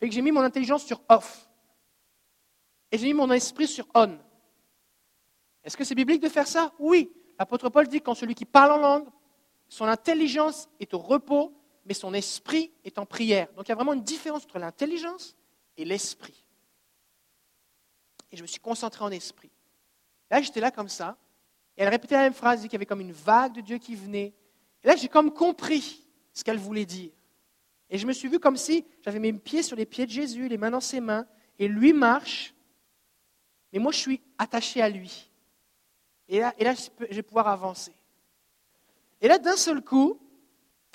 Fait 0.00 0.08
que 0.08 0.14
j'ai 0.14 0.22
mis 0.22 0.32
mon 0.32 0.40
intelligence 0.40 0.86
sur 0.86 1.02
off. 1.10 1.50
Et 2.94 2.98
j'ai 2.98 3.08
mis 3.08 3.14
mon 3.14 3.32
esprit 3.32 3.66
sur 3.66 3.88
on. 3.96 4.16
Est-ce 5.64 5.76
que 5.76 5.82
c'est 5.82 5.96
biblique 5.96 6.22
de 6.22 6.28
faire 6.28 6.46
ça? 6.46 6.72
Oui. 6.78 7.10
L'apôtre 7.40 7.68
Paul 7.68 7.88
dit 7.88 8.00
quand 8.00 8.14
celui 8.14 8.36
qui 8.36 8.44
parle 8.44 8.70
en 8.70 8.76
langue, 8.76 9.08
son 9.68 9.86
intelligence 9.86 10.68
est 10.78 10.94
au 10.94 10.98
repos, 10.98 11.52
mais 11.86 11.92
son 11.92 12.14
esprit 12.14 12.70
est 12.84 12.96
en 13.00 13.04
prière. 13.04 13.48
Donc 13.54 13.66
il 13.66 13.70
y 13.70 13.72
a 13.72 13.74
vraiment 13.74 13.94
une 13.94 14.04
différence 14.04 14.44
entre 14.44 14.60
l'intelligence 14.60 15.34
et 15.76 15.84
l'esprit. 15.84 16.44
Et 18.30 18.36
je 18.36 18.42
me 18.42 18.46
suis 18.46 18.60
concentré 18.60 19.04
en 19.04 19.10
esprit. 19.10 19.50
Là, 20.30 20.40
j'étais 20.40 20.60
là 20.60 20.70
comme 20.70 20.88
ça, 20.88 21.16
et 21.76 21.82
elle 21.82 21.88
répétait 21.88 22.14
la 22.14 22.22
même 22.22 22.32
phrase, 22.32 22.62
qu'il 22.62 22.74
y 22.74 22.76
avait 22.76 22.86
comme 22.86 23.00
une 23.00 23.10
vague 23.10 23.54
de 23.54 23.60
Dieu 23.60 23.78
qui 23.78 23.96
venait. 23.96 24.34
Et 24.84 24.86
là, 24.86 24.94
j'ai 24.94 25.08
comme 25.08 25.32
compris 25.32 26.06
ce 26.32 26.44
qu'elle 26.44 26.58
voulait 26.58 26.86
dire. 26.86 27.10
Et 27.90 27.98
je 27.98 28.06
me 28.06 28.12
suis 28.12 28.28
vu 28.28 28.38
comme 28.38 28.56
si 28.56 28.86
j'avais 29.02 29.18
mes 29.18 29.32
pieds 29.32 29.64
sur 29.64 29.76
les 29.76 29.84
pieds 29.84 30.06
de 30.06 30.12
Jésus, 30.12 30.46
les 30.46 30.58
mains 30.58 30.70
dans 30.70 30.80
ses 30.80 31.00
mains, 31.00 31.26
et 31.58 31.66
lui 31.66 31.92
marche, 31.92 32.54
mais 33.74 33.80
moi 33.80 33.90
je 33.90 33.98
suis 33.98 34.20
attaché 34.38 34.80
à 34.80 34.88
lui. 34.88 35.28
Et 36.28 36.38
là, 36.38 36.54
et 36.58 36.64
je 36.64 37.16
vais 37.16 37.22
pouvoir 37.22 37.48
avancer. 37.48 37.92
Et 39.20 39.26
là, 39.26 39.36
d'un 39.36 39.56
seul 39.56 39.82
coup, 39.82 40.18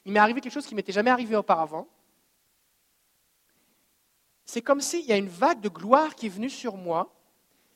il 0.05 0.13
m'est 0.13 0.19
arrivé 0.19 0.39
quelque 0.39 0.53
chose 0.53 0.65
qui 0.65 0.75
m'était 0.75 0.93
jamais 0.93 1.11
arrivé 1.11 1.35
auparavant. 1.35 1.89
C'est 4.45 4.61
comme 4.61 4.79
s'il 4.79 5.05
y 5.05 5.11
a 5.11 5.17
une 5.17 5.27
vague 5.27 5.59
de 5.59 5.67
gloire 5.67 6.15
qui 6.15 6.27
est 6.27 6.29
venue 6.29 6.49
sur 6.49 6.77
moi, 6.77 7.13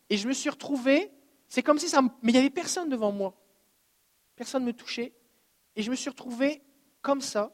et 0.10 0.16
je 0.16 0.26
me 0.26 0.34
suis 0.34 0.49
retrouvé, 0.49 1.12
c'est 1.49 1.64
comme 1.64 1.80
si. 1.80 1.93
Mais 2.22 2.32
il 2.32 2.34
n'y 2.34 2.39
avait 2.39 2.49
personne 2.49 2.88
devant 2.88 3.12
moi. 3.12 3.36
Personne 4.38 4.64
ne 4.64 4.68
me 4.68 4.74
touchait. 4.74 5.14
Et 5.76 5.84
je 5.84 5.91
me 5.91 5.95
suis 5.95 6.10
retrouvé 6.10 6.64
comme 7.01 7.20
ça. 7.20 7.51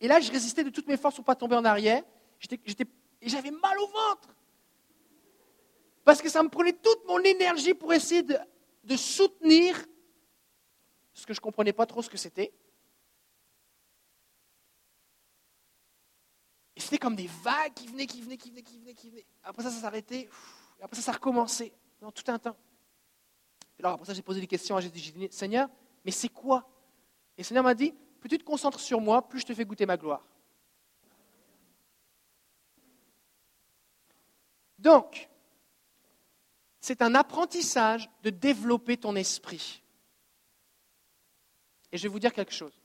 Et 0.00 0.06
là, 0.06 0.20
je 0.20 0.30
résistais 0.30 0.62
de 0.62 0.70
toutes 0.70 0.86
mes 0.86 0.96
forces 0.96 1.16
pour 1.16 1.22
ne 1.24 1.26
pas 1.26 1.34
tomber 1.34 1.56
en 1.56 1.64
arrière. 1.64 2.04
et 2.50 3.28
j'avais 3.28 3.50
mal 3.50 3.78
au 3.78 3.86
ventre. 3.86 4.37
Parce 6.08 6.22
que 6.22 6.30
ça 6.30 6.42
me 6.42 6.48
prenait 6.48 6.72
toute 6.72 7.04
mon 7.06 7.18
énergie 7.18 7.74
pour 7.74 7.92
essayer 7.92 8.22
de, 8.22 8.96
soutenir 8.96 9.76
ce 11.12 11.26
que 11.26 11.34
je 11.34 11.38
ne 11.38 11.42
comprenais 11.42 11.74
pas 11.74 11.84
trop 11.84 12.00
ce 12.00 12.08
que 12.08 12.16
c'était. 12.16 12.50
Et 16.74 16.80
c'était 16.80 16.96
comme 16.96 17.14
des 17.14 17.26
vagues 17.26 17.74
qui 17.74 17.88
venaient, 17.88 18.06
qui 18.06 18.22
venaient, 18.22 18.38
qui 18.38 18.48
venaient, 18.48 18.62
qui 18.62 18.78
venaient, 18.78 18.94
qui 18.94 19.10
venaient. 19.10 19.26
Après 19.42 19.62
ça, 19.62 19.70
ça 19.70 19.82
s'arrêtait. 19.82 20.30
Après 20.80 20.96
ça, 20.96 21.02
ça 21.02 21.12
recommençait. 21.12 21.74
Dans 22.00 22.10
tout 22.10 22.24
un 22.28 22.38
temps. 22.38 22.56
Alors 23.78 23.92
après 23.92 24.06
ça, 24.06 24.14
j'ai 24.14 24.22
posé 24.22 24.40
des 24.40 24.46
questions. 24.46 24.80
J'ai 24.80 24.88
dit, 24.88 25.28
Seigneur, 25.30 25.68
mais 26.06 26.10
c'est 26.10 26.30
quoi? 26.30 26.66
Et 27.36 27.42
le 27.42 27.44
Seigneur 27.44 27.64
m'a 27.64 27.74
dit, 27.74 27.92
plus 28.18 28.30
tu 28.30 28.38
te 28.38 28.44
concentres 28.44 28.80
sur 28.80 28.98
moi, 28.98 29.28
plus 29.28 29.40
je 29.40 29.44
te 29.44 29.52
fais 29.52 29.66
goûter 29.66 29.84
ma 29.84 29.98
gloire. 29.98 30.24
Donc, 34.78 35.28
c'est 36.80 37.02
un 37.02 37.14
apprentissage 37.14 38.08
de 38.22 38.30
développer 38.30 38.96
ton 38.96 39.16
esprit. 39.16 39.82
Et 41.92 41.98
je 41.98 42.02
vais 42.02 42.08
vous 42.08 42.20
dire 42.20 42.32
quelque 42.32 42.52
chose. 42.52 42.78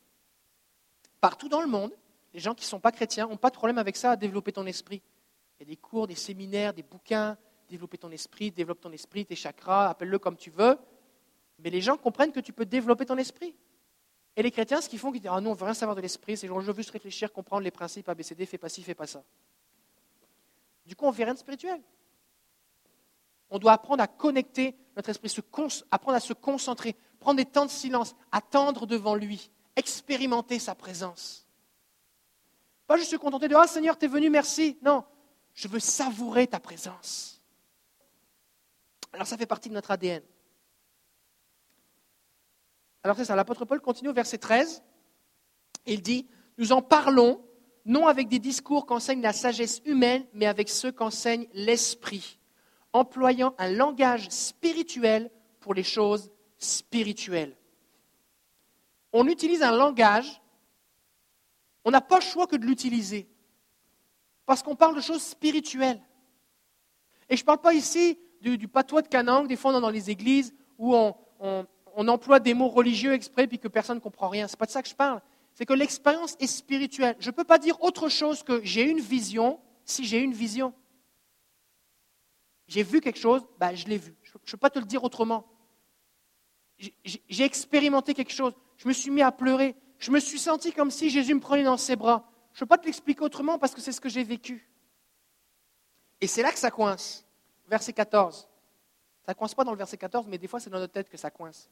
Partout 1.21 1.49
dans 1.49 1.61
le 1.61 1.67
monde, 1.67 1.91
les 2.33 2.39
gens 2.39 2.55
qui 2.55 2.65
ne 2.65 2.69
sont 2.69 2.79
pas 2.79 2.91
chrétiens 2.91 3.27
n'ont 3.27 3.37
pas 3.37 3.49
de 3.49 3.55
problème 3.55 3.77
avec 3.77 3.95
ça 3.95 4.11
à 4.11 4.15
développer 4.15 4.51
ton 4.51 4.65
esprit. 4.65 5.01
Il 5.59 5.63
y 5.63 5.63
a 5.63 5.65
des 5.69 5.77
cours, 5.77 6.07
des 6.07 6.15
séminaires, 6.15 6.73
des 6.73 6.83
bouquins, 6.83 7.37
développer 7.69 7.97
ton 7.97 8.11
esprit, 8.11 8.51
développe 8.51 8.81
ton 8.81 8.91
esprit, 8.91 9.25
tes 9.25 9.35
chakras, 9.35 9.89
appelle-le 9.89 10.19
comme 10.19 10.37
tu 10.37 10.49
veux. 10.49 10.77
Mais 11.59 11.69
les 11.69 11.81
gens 11.81 11.97
comprennent 11.97 12.31
que 12.31 12.39
tu 12.39 12.53
peux 12.53 12.65
développer 12.65 13.05
ton 13.05 13.17
esprit. 13.17 13.55
Et 14.35 14.41
les 14.41 14.51
chrétiens, 14.51 14.81
ce 14.81 14.89
qu'ils 14.89 14.99
font, 14.99 15.13
ils 15.13 15.19
disent 15.19 15.31
Ah 15.31 15.39
non, 15.39 15.51
on 15.51 15.53
ne 15.53 15.59
veut 15.59 15.65
rien 15.65 15.73
savoir 15.75 15.95
de 15.95 16.01
l'esprit, 16.01 16.35
c'est 16.35 16.47
je 16.47 16.53
veux 16.53 16.73
juste 16.73 16.89
réfléchir, 16.89 17.31
comprendre 17.31 17.61
les 17.61 17.71
principes 17.71 18.09
ABCD, 18.09 18.45
fais 18.45 18.57
pas 18.57 18.69
ci, 18.69 18.81
fais 18.81 18.95
pas 18.95 19.05
ça. 19.05 19.23
Du 20.85 20.95
coup, 20.95 21.05
on 21.05 21.11
ne 21.11 21.15
fait 21.15 21.23
rien 21.23 21.35
de 21.35 21.39
spirituel. 21.39 21.81
On 23.53 23.59
doit 23.59 23.73
apprendre 23.73 24.01
à 24.01 24.07
connecter 24.07 24.75
notre 24.95 25.09
esprit, 25.09 25.31
apprendre 25.91 26.17
à 26.17 26.19
se 26.19 26.33
concentrer, 26.33 26.95
prendre 27.19 27.37
des 27.37 27.45
temps 27.45 27.67
de 27.67 27.69
silence, 27.69 28.15
attendre 28.31 28.87
devant 28.87 29.13
lui, 29.13 29.51
expérimenter 29.75 30.57
sa 30.57 30.73
présence. 30.73 31.47
Pas 32.87 32.97
juste 32.97 33.11
se 33.11 33.15
contenter 33.15 33.47
de 33.47 33.55
Ah 33.55 33.67
Seigneur, 33.67 33.95
tu 33.95 34.05
es 34.05 34.07
venu, 34.07 34.31
merci. 34.31 34.79
Non, 34.81 35.05
je 35.53 35.67
veux 35.67 35.79
savourer 35.79 36.47
ta 36.47 36.59
présence. 36.59 37.43
Alors 39.13 39.27
ça 39.27 39.37
fait 39.37 39.45
partie 39.45 39.69
de 39.69 39.75
notre 39.75 39.91
ADN. 39.91 40.23
Alors 43.03 43.15
c'est 43.15 43.25
ça, 43.25 43.35
l'apôtre 43.35 43.65
Paul 43.65 43.81
continue 43.81 44.09
au 44.09 44.13
verset 44.13 44.39
13. 44.39 44.81
Il 45.85 46.01
dit, 46.01 46.27
nous 46.57 46.71
en 46.71 46.81
parlons 46.81 47.45
non 47.85 48.07
avec 48.07 48.29
des 48.29 48.39
discours 48.39 48.87
qu'enseigne 48.87 49.21
la 49.21 49.31
sagesse 49.31 49.79
humaine, 49.85 50.25
mais 50.33 50.47
avec 50.47 50.69
ceux 50.69 50.91
qu'enseigne 50.91 51.47
l'esprit, 51.53 52.39
employant 52.93 53.55
un 53.57 53.71
langage 53.71 54.29
spirituel 54.29 55.29
pour 55.59 55.73
les 55.73 55.83
choses 55.83 56.31
spirituelles. 56.57 57.55
On 59.11 59.27
utilise 59.27 59.61
un 59.61 59.75
langage, 59.75 60.41
on 61.83 61.91
n'a 61.91 62.01
pas 62.01 62.17
le 62.17 62.23
choix 62.23 62.47
que 62.47 62.55
de 62.55 62.65
l'utiliser, 62.65 63.27
parce 64.45 64.63
qu'on 64.63 64.75
parle 64.75 64.95
de 64.95 65.01
choses 65.01 65.21
spirituelles. 65.21 66.01
Et 67.29 67.35
je 67.35 67.41
ne 67.41 67.45
parle 67.45 67.61
pas 67.61 67.73
ici 67.73 68.17
du, 68.41 68.67
patois 68.67 69.01
de 69.01 69.07
Canang, 69.07 69.45
des 69.45 69.55
fois 69.55 69.79
dans 69.79 69.89
les 69.89 70.09
églises 70.09 70.53
où 70.77 70.95
on, 70.95 71.15
on 71.95 72.07
emploie 72.07 72.39
des 72.39 72.53
mots 72.53 72.67
religieux 72.69 73.13
exprès 73.13 73.47
puis 73.47 73.59
que 73.59 73.67
personne 73.67 73.97
ne 73.97 74.01
comprend 74.01 74.29
rien. 74.29 74.47
Ce 74.47 74.53
n'est 74.53 74.57
pas 74.57 74.65
de 74.65 74.71
ça 74.71 74.81
que 74.81 74.89
je 74.89 74.95
parle. 74.95 75.21
C'est 75.53 75.65
que 75.65 75.73
l'expérience 75.73 76.35
est 76.39 76.47
spirituelle. 76.47 77.15
Je 77.19 77.29
ne 77.29 77.35
peux 77.35 77.43
pas 77.43 77.59
dire 77.59 77.81
autre 77.81 78.09
chose 78.09 78.43
que 78.43 78.63
j'ai 78.63 78.89
une 78.89 78.99
vision 78.99 79.59
si 79.85 80.03
j'ai 80.03 80.19
une 80.19 80.33
vision. 80.33 80.73
J'ai 82.67 82.83
vu 82.83 83.01
quelque 83.01 83.19
chose, 83.19 83.45
ben, 83.59 83.75
je 83.75 83.87
l'ai 83.87 83.97
vu. 83.97 84.15
Je 84.23 84.31
ne 84.37 84.51
peux 84.51 84.57
pas 84.57 84.69
te 84.69 84.79
le 84.79 84.85
dire 84.85 85.03
autrement. 85.03 85.45
J'ai 86.77 87.43
expérimenté 87.43 88.13
quelque 88.13 88.31
chose. 88.33 88.53
Je 88.77 88.87
me 88.87 88.93
suis 88.93 89.11
mis 89.11 89.21
à 89.21 89.31
pleurer. 89.31 89.75
Je 89.99 90.11
me 90.11 90.19
suis 90.19 90.39
senti 90.39 90.73
comme 90.73 90.91
si 90.91 91.09
Jésus 91.09 91.33
me 91.33 91.39
prenait 91.39 91.63
dans 91.63 91.77
ses 91.77 91.95
bras. 91.95 92.29
Je 92.53 92.57
ne 92.57 92.59
peux 92.61 92.65
pas 92.67 92.77
te 92.77 92.85
l'expliquer 92.85 93.21
autrement 93.21 93.57
parce 93.57 93.73
que 93.73 93.81
c'est 93.81 93.91
ce 93.91 94.01
que 94.01 94.09
j'ai 94.09 94.23
vécu. 94.23 94.69
Et 96.19 96.27
c'est 96.27 96.41
là 96.41 96.51
que 96.51 96.59
ça 96.59 96.71
coince. 96.71 97.25
Verset 97.67 97.93
14. 97.93 98.47
Ça 99.25 99.31
ne 99.31 99.37
coince 99.37 99.55
pas 99.55 99.63
dans 99.63 99.71
le 99.71 99.77
verset 99.77 99.97
14, 99.97 100.27
mais 100.27 100.37
des 100.37 100.47
fois 100.47 100.59
c'est 100.59 100.69
dans 100.69 100.79
notre 100.79 100.93
tête 100.93 101.09
que 101.09 101.17
ça 101.17 101.31
coince. 101.31 101.69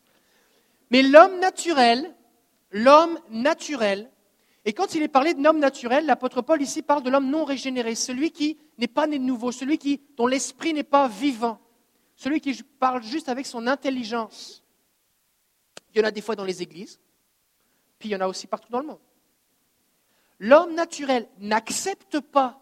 Mais 0.89 1.01
l'homme 1.01 1.39
naturel, 1.39 2.15
l'homme 2.71 3.19
naturel, 3.29 4.09
et 4.63 4.73
quand 4.73 4.93
il 4.93 5.01
est 5.01 5.07
parlé 5.07 5.33
de 5.33 5.43
l'homme 5.43 5.59
naturel, 5.59 6.05
l'apôtre 6.05 6.41
Paul 6.41 6.61
ici 6.61 6.83
parle 6.83 7.01
de 7.01 7.09
l'homme 7.09 7.29
non 7.29 7.45
régénéré, 7.45 7.95
celui 7.95 8.31
qui 8.31 8.59
n'est 8.77 8.87
pas 8.87 9.07
né 9.07 9.17
de 9.17 9.23
nouveau, 9.23 9.51
celui 9.51 9.79
dont 10.15 10.27
l'esprit 10.27 10.73
n'est 10.73 10.83
pas 10.83 11.07
vivant, 11.07 11.59
celui 12.15 12.41
qui 12.41 12.61
parle 12.79 13.01
juste 13.01 13.29
avec 13.29 13.47
son 13.47 13.65
intelligence. 13.65 14.63
Il 15.93 15.99
y 15.99 16.03
en 16.03 16.07
a 16.07 16.11
des 16.11 16.21
fois 16.21 16.35
dans 16.35 16.45
les 16.45 16.61
églises, 16.61 16.99
puis 17.97 18.09
il 18.09 18.11
y 18.11 18.15
en 18.15 18.21
a 18.21 18.27
aussi 18.27 18.45
partout 18.45 18.71
dans 18.71 18.79
le 18.79 18.87
monde. 18.87 19.01
L'homme 20.39 20.75
naturel 20.75 21.27
n'accepte 21.39 22.19
pas 22.19 22.59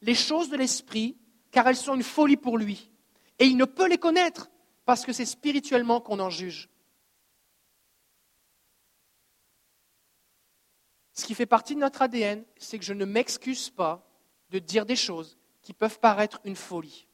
les 0.00 0.14
choses 0.14 0.48
de 0.48 0.56
l'esprit 0.56 1.16
car 1.50 1.66
elles 1.66 1.76
sont 1.76 1.94
une 1.94 2.02
folie 2.02 2.36
pour 2.36 2.56
lui. 2.56 2.90
Et 3.38 3.46
il 3.46 3.56
ne 3.56 3.64
peut 3.64 3.88
les 3.88 3.98
connaître 3.98 4.50
parce 4.84 5.04
que 5.04 5.12
c'est 5.12 5.24
spirituellement 5.24 6.00
qu'on 6.00 6.18
en 6.18 6.30
juge. 6.30 6.68
Ce 11.12 11.24
qui 11.26 11.34
fait 11.34 11.46
partie 11.46 11.74
de 11.74 11.80
notre 11.80 12.02
ADN, 12.02 12.44
c'est 12.56 12.78
que 12.78 12.84
je 12.84 12.94
ne 12.94 13.04
m'excuse 13.04 13.70
pas 13.70 14.06
de 14.50 14.58
dire 14.58 14.86
des 14.86 14.96
choses 14.96 15.38
qui 15.60 15.72
peuvent 15.72 16.00
paraître 16.00 16.40
une 16.44 16.56
folie. 16.56 17.06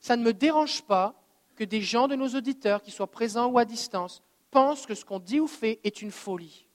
Ça 0.00 0.16
ne 0.16 0.22
me 0.22 0.32
dérange 0.32 0.82
pas 0.82 1.20
que 1.56 1.64
des 1.64 1.82
gens 1.82 2.06
de 2.06 2.14
nos 2.14 2.28
auditeurs, 2.28 2.82
qui 2.82 2.90
soient 2.90 3.10
présents 3.10 3.46
ou 3.46 3.58
à 3.58 3.64
distance, 3.64 4.22
pensent 4.50 4.86
que 4.86 4.94
ce 4.94 5.04
qu'on 5.04 5.18
dit 5.18 5.40
ou 5.40 5.46
fait 5.46 5.80
est 5.84 6.02
une 6.02 6.12
folie. 6.12 6.66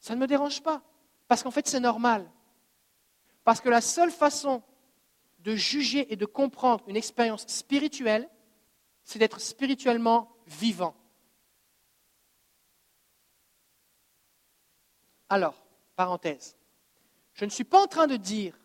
Ça 0.00 0.14
ne 0.14 0.20
me 0.20 0.26
dérange 0.26 0.62
pas, 0.62 0.82
parce 1.26 1.42
qu'en 1.42 1.50
fait 1.50 1.66
c'est 1.66 1.80
normal. 1.80 2.30
Parce 3.44 3.60
que 3.60 3.68
la 3.68 3.80
seule 3.80 4.10
façon 4.10 4.62
de 5.38 5.54
juger 5.54 6.12
et 6.12 6.16
de 6.16 6.26
comprendre 6.26 6.84
une 6.88 6.96
expérience 6.96 7.46
spirituelle, 7.46 8.28
c'est 9.04 9.18
d'être 9.18 9.40
spirituellement 9.40 10.36
vivant. 10.46 10.94
Alors, 15.28 15.54
parenthèse, 15.96 16.56
je 17.34 17.44
ne 17.44 17.50
suis 17.50 17.64
pas 17.64 17.82
en 17.82 17.86
train 17.86 18.06
de 18.06 18.16
dire 18.16 18.58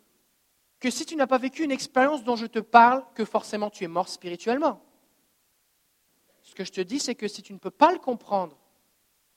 que 0.80 0.90
si 0.90 1.06
tu 1.06 1.16
n'as 1.16 1.26
pas 1.26 1.38
vécu 1.38 1.62
une 1.62 1.70
expérience 1.70 2.24
dont 2.24 2.36
je 2.36 2.46
te 2.46 2.58
parle, 2.58 3.04
que 3.14 3.24
forcément 3.24 3.70
tu 3.70 3.84
es 3.84 3.88
mort 3.88 4.08
spirituellement. 4.08 4.82
Ce 6.42 6.54
que 6.54 6.64
je 6.64 6.72
te 6.72 6.80
dis, 6.80 6.98
c'est 6.98 7.14
que 7.14 7.28
si 7.28 7.42
tu 7.42 7.52
ne 7.52 7.58
peux 7.58 7.70
pas 7.70 7.92
le 7.92 7.98
comprendre, 7.98 8.58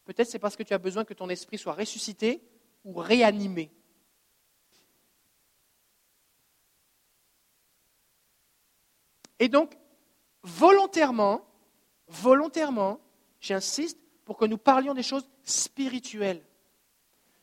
peut-être 0.06 0.30
c'est 0.30 0.40
parce 0.40 0.56
que 0.56 0.64
tu 0.64 0.74
as 0.74 0.80
besoin 0.80 1.06
que 1.06 1.14
ton 1.14 1.30
esprit 1.30 1.58
soit 1.58 1.74
ressuscité 1.74 2.42
ou 2.84 2.96
réanimé. 2.96 3.72
Et 9.40 9.50
donc, 9.50 9.78
volontairement, 10.42 11.46
volontairement, 12.08 13.00
j'insiste, 13.40 14.00
pour 14.24 14.38
que 14.38 14.46
nous 14.46 14.58
parlions 14.58 14.94
des 14.94 15.04
choses 15.04 15.30
spirituelles. 15.44 16.44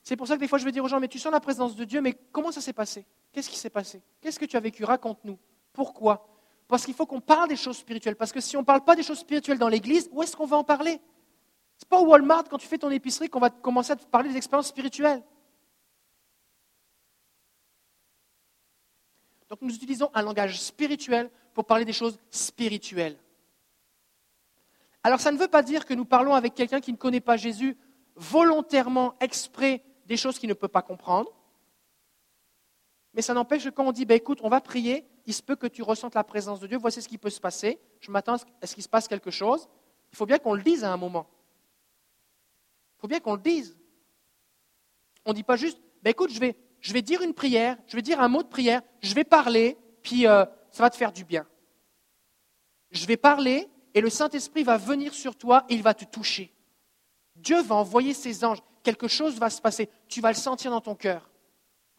C'est 0.03 0.17
pour 0.17 0.27
ça 0.27 0.35
que 0.35 0.41
des 0.41 0.49
fois 0.49 0.59
je 0.59 0.65
vais 0.65 0.73
dire 0.73 0.85
aux 0.85 0.89
gens, 0.89 1.01
mais 1.01 1.09
tu 1.09 1.19
sens 1.19 1.33
la 1.33 1.41
présence 1.41 1.77
de 1.77 1.85
Dieu, 1.85 2.01
mais 2.01 2.15
comment 2.33 2.51
ça 2.51 2.61
s'est 2.61 2.73
passé? 2.73 3.07
Qu'est-ce 3.33 3.49
qui 3.49 3.59
s'est 3.59 3.71
passé? 3.71 4.03
Qu'est-ce 4.21 4.39
que 4.39 4.45
tu 4.45 4.57
as 4.57 4.61
vécu? 4.61 4.85
Raconte-nous. 4.85 5.39
Pourquoi? 5.73 6.29
Parce 6.67 6.85
qu'il 6.85 6.95
faut 6.95 7.07
qu'on 7.07 7.21
parle 7.21 7.49
des 7.49 7.57
choses 7.57 7.79
spirituelles. 7.79 8.17
Parce 8.17 8.33
que 8.33 8.41
si 8.41 8.57
on 8.57 8.61
ne 8.61 8.65
parle 8.65 8.83
pas 8.83 8.97
des 8.97 9.03
choses 9.03 9.19
spirituelles 9.19 9.59
dans 9.59 9.69
l'Église, 9.69 10.09
où 10.13 10.23
est-ce 10.23 10.37
qu'on 10.37 10.47
va 10.47 10.57
en 10.57 10.65
parler? 10.65 11.01
Ce 11.77 11.85
n'est 11.85 11.89
pas 11.89 12.01
au 12.01 12.07
Walmart, 12.07 12.45
quand 12.45 12.59
tu 12.59 12.67
fais 12.67 12.79
ton 12.79 12.91
épicerie, 12.91 13.29
qu'on 13.29 13.41
va 13.41 13.51
commencer 13.51 13.93
à 13.93 13.97
te 13.97 14.05
parler 14.07 14.31
des 14.31 14.37
expériences 14.37 14.69
spirituelles. 14.69 15.23
Donc 19.51 19.61
nous 19.61 19.75
utilisons 19.75 20.11
un 20.15 20.23
langage 20.23 20.61
spirituel 20.61 21.31
pour 21.53 21.67
parler 21.67 21.85
des 21.85 21.93
choses 21.93 22.19
spirituelles. 22.31 23.19
Alors 25.03 25.21
ça 25.21 25.31
ne 25.31 25.37
veut 25.37 25.49
pas 25.49 25.63
dire 25.63 25.85
que 25.85 25.93
nous 25.93 26.07
parlons 26.07 26.35
avec 26.35 26.55
quelqu'un 26.55 26.81
qui 26.81 26.93
ne 26.93 26.97
connaît 26.97 27.21
pas 27.21 27.37
Jésus 27.37 27.77
volontairement, 28.17 29.15
exprès, 29.21 29.85
des 30.13 30.19
choses 30.19 30.39
qu'il 30.39 30.51
ne 30.51 30.55
peut 30.55 30.69
pas 30.69 30.83
comprendre. 30.83 31.33
Mais 33.15 33.23
ça 33.23 33.33
n'empêche 33.33 33.65
que 33.65 33.71
quand 33.71 33.87
on 33.87 33.93
dit, 33.93 34.05
ben, 34.05 34.15
écoute, 34.15 34.41
on 34.43 34.51
va 34.51 34.61
prier, 34.61 35.07
il 35.25 35.33
se 35.33 35.43
peut 35.43 35.57
que 35.57 35.67
tu 35.67 35.83
ressentes 35.83 36.15
la 36.15 36.23
présence 36.23 36.61
de 36.61 36.67
Dieu, 36.67 36.77
voici 36.77 37.01
ce 37.01 37.09
qui 37.09 37.17
peut 37.17 37.31
se 37.31 37.41
passer, 37.41 37.81
je 37.99 38.11
m'attends 38.11 38.37
à 38.61 38.67
ce 38.67 38.75
qu'il 38.75 38.83
se 38.83 38.91
passe 38.91 39.09
quelque 39.09 39.31
chose, 39.31 39.71
il 40.13 40.17
faut 40.17 40.27
bien 40.27 40.37
qu'on 40.37 40.53
le 40.53 40.63
dise 40.63 40.85
à 40.85 40.93
un 40.93 40.99
moment. 40.99 41.27
Il 42.99 43.01
faut 43.01 43.09
bien 43.09 43.21
qu'on 43.21 43.37
le 43.37 43.41
dise. 43.41 43.75
On 45.25 45.31
ne 45.31 45.35
dit 45.35 45.45
pas 45.45 45.57
juste, 45.57 45.81
ben, 46.03 46.11
écoute, 46.11 46.31
je 46.31 46.41
vais, 46.41 46.59
je 46.81 46.93
vais 46.93 47.01
dire 47.01 47.23
une 47.23 47.33
prière, 47.33 47.79
je 47.87 47.97
vais 47.97 48.03
dire 48.03 48.21
un 48.21 48.29
mot 48.29 48.43
de 48.43 48.49
prière, 48.49 48.83
je 49.01 49.15
vais 49.15 49.25
parler, 49.25 49.79
puis 50.03 50.27
euh, 50.27 50.45
ça 50.71 50.83
va 50.83 50.91
te 50.91 50.97
faire 50.97 51.13
du 51.13 51.25
bien. 51.25 51.47
Je 52.91 53.07
vais 53.07 53.17
parler 53.17 53.67
et 53.95 54.03
le 54.03 54.11
Saint-Esprit 54.11 54.63
va 54.63 54.77
venir 54.77 55.15
sur 55.15 55.37
toi 55.37 55.65
et 55.71 55.75
il 55.75 55.83
va 55.83 55.95
te 55.95 56.05
toucher. 56.05 56.53
Dieu 57.35 57.63
va 57.63 57.77
envoyer 57.77 58.13
ses 58.13 58.45
anges, 58.45 58.63
quelque 58.83 59.09
chose 59.09 59.39
va 59.39 59.51
se 59.51 59.61
passer, 59.61 59.89
tu 60.09 60.21
vas 60.21 60.31
le 60.31 60.37
sentir 60.37 60.71
dans 60.71 60.81
ton 60.81 60.95
cœur. 60.95 61.31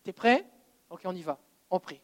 Tu 0.03 0.09
es 0.09 0.13
prêt? 0.13 0.47
Ok, 0.89 1.01
on 1.05 1.15
y 1.15 1.21
va, 1.21 1.39
on 1.69 1.79
prie. 1.79 2.01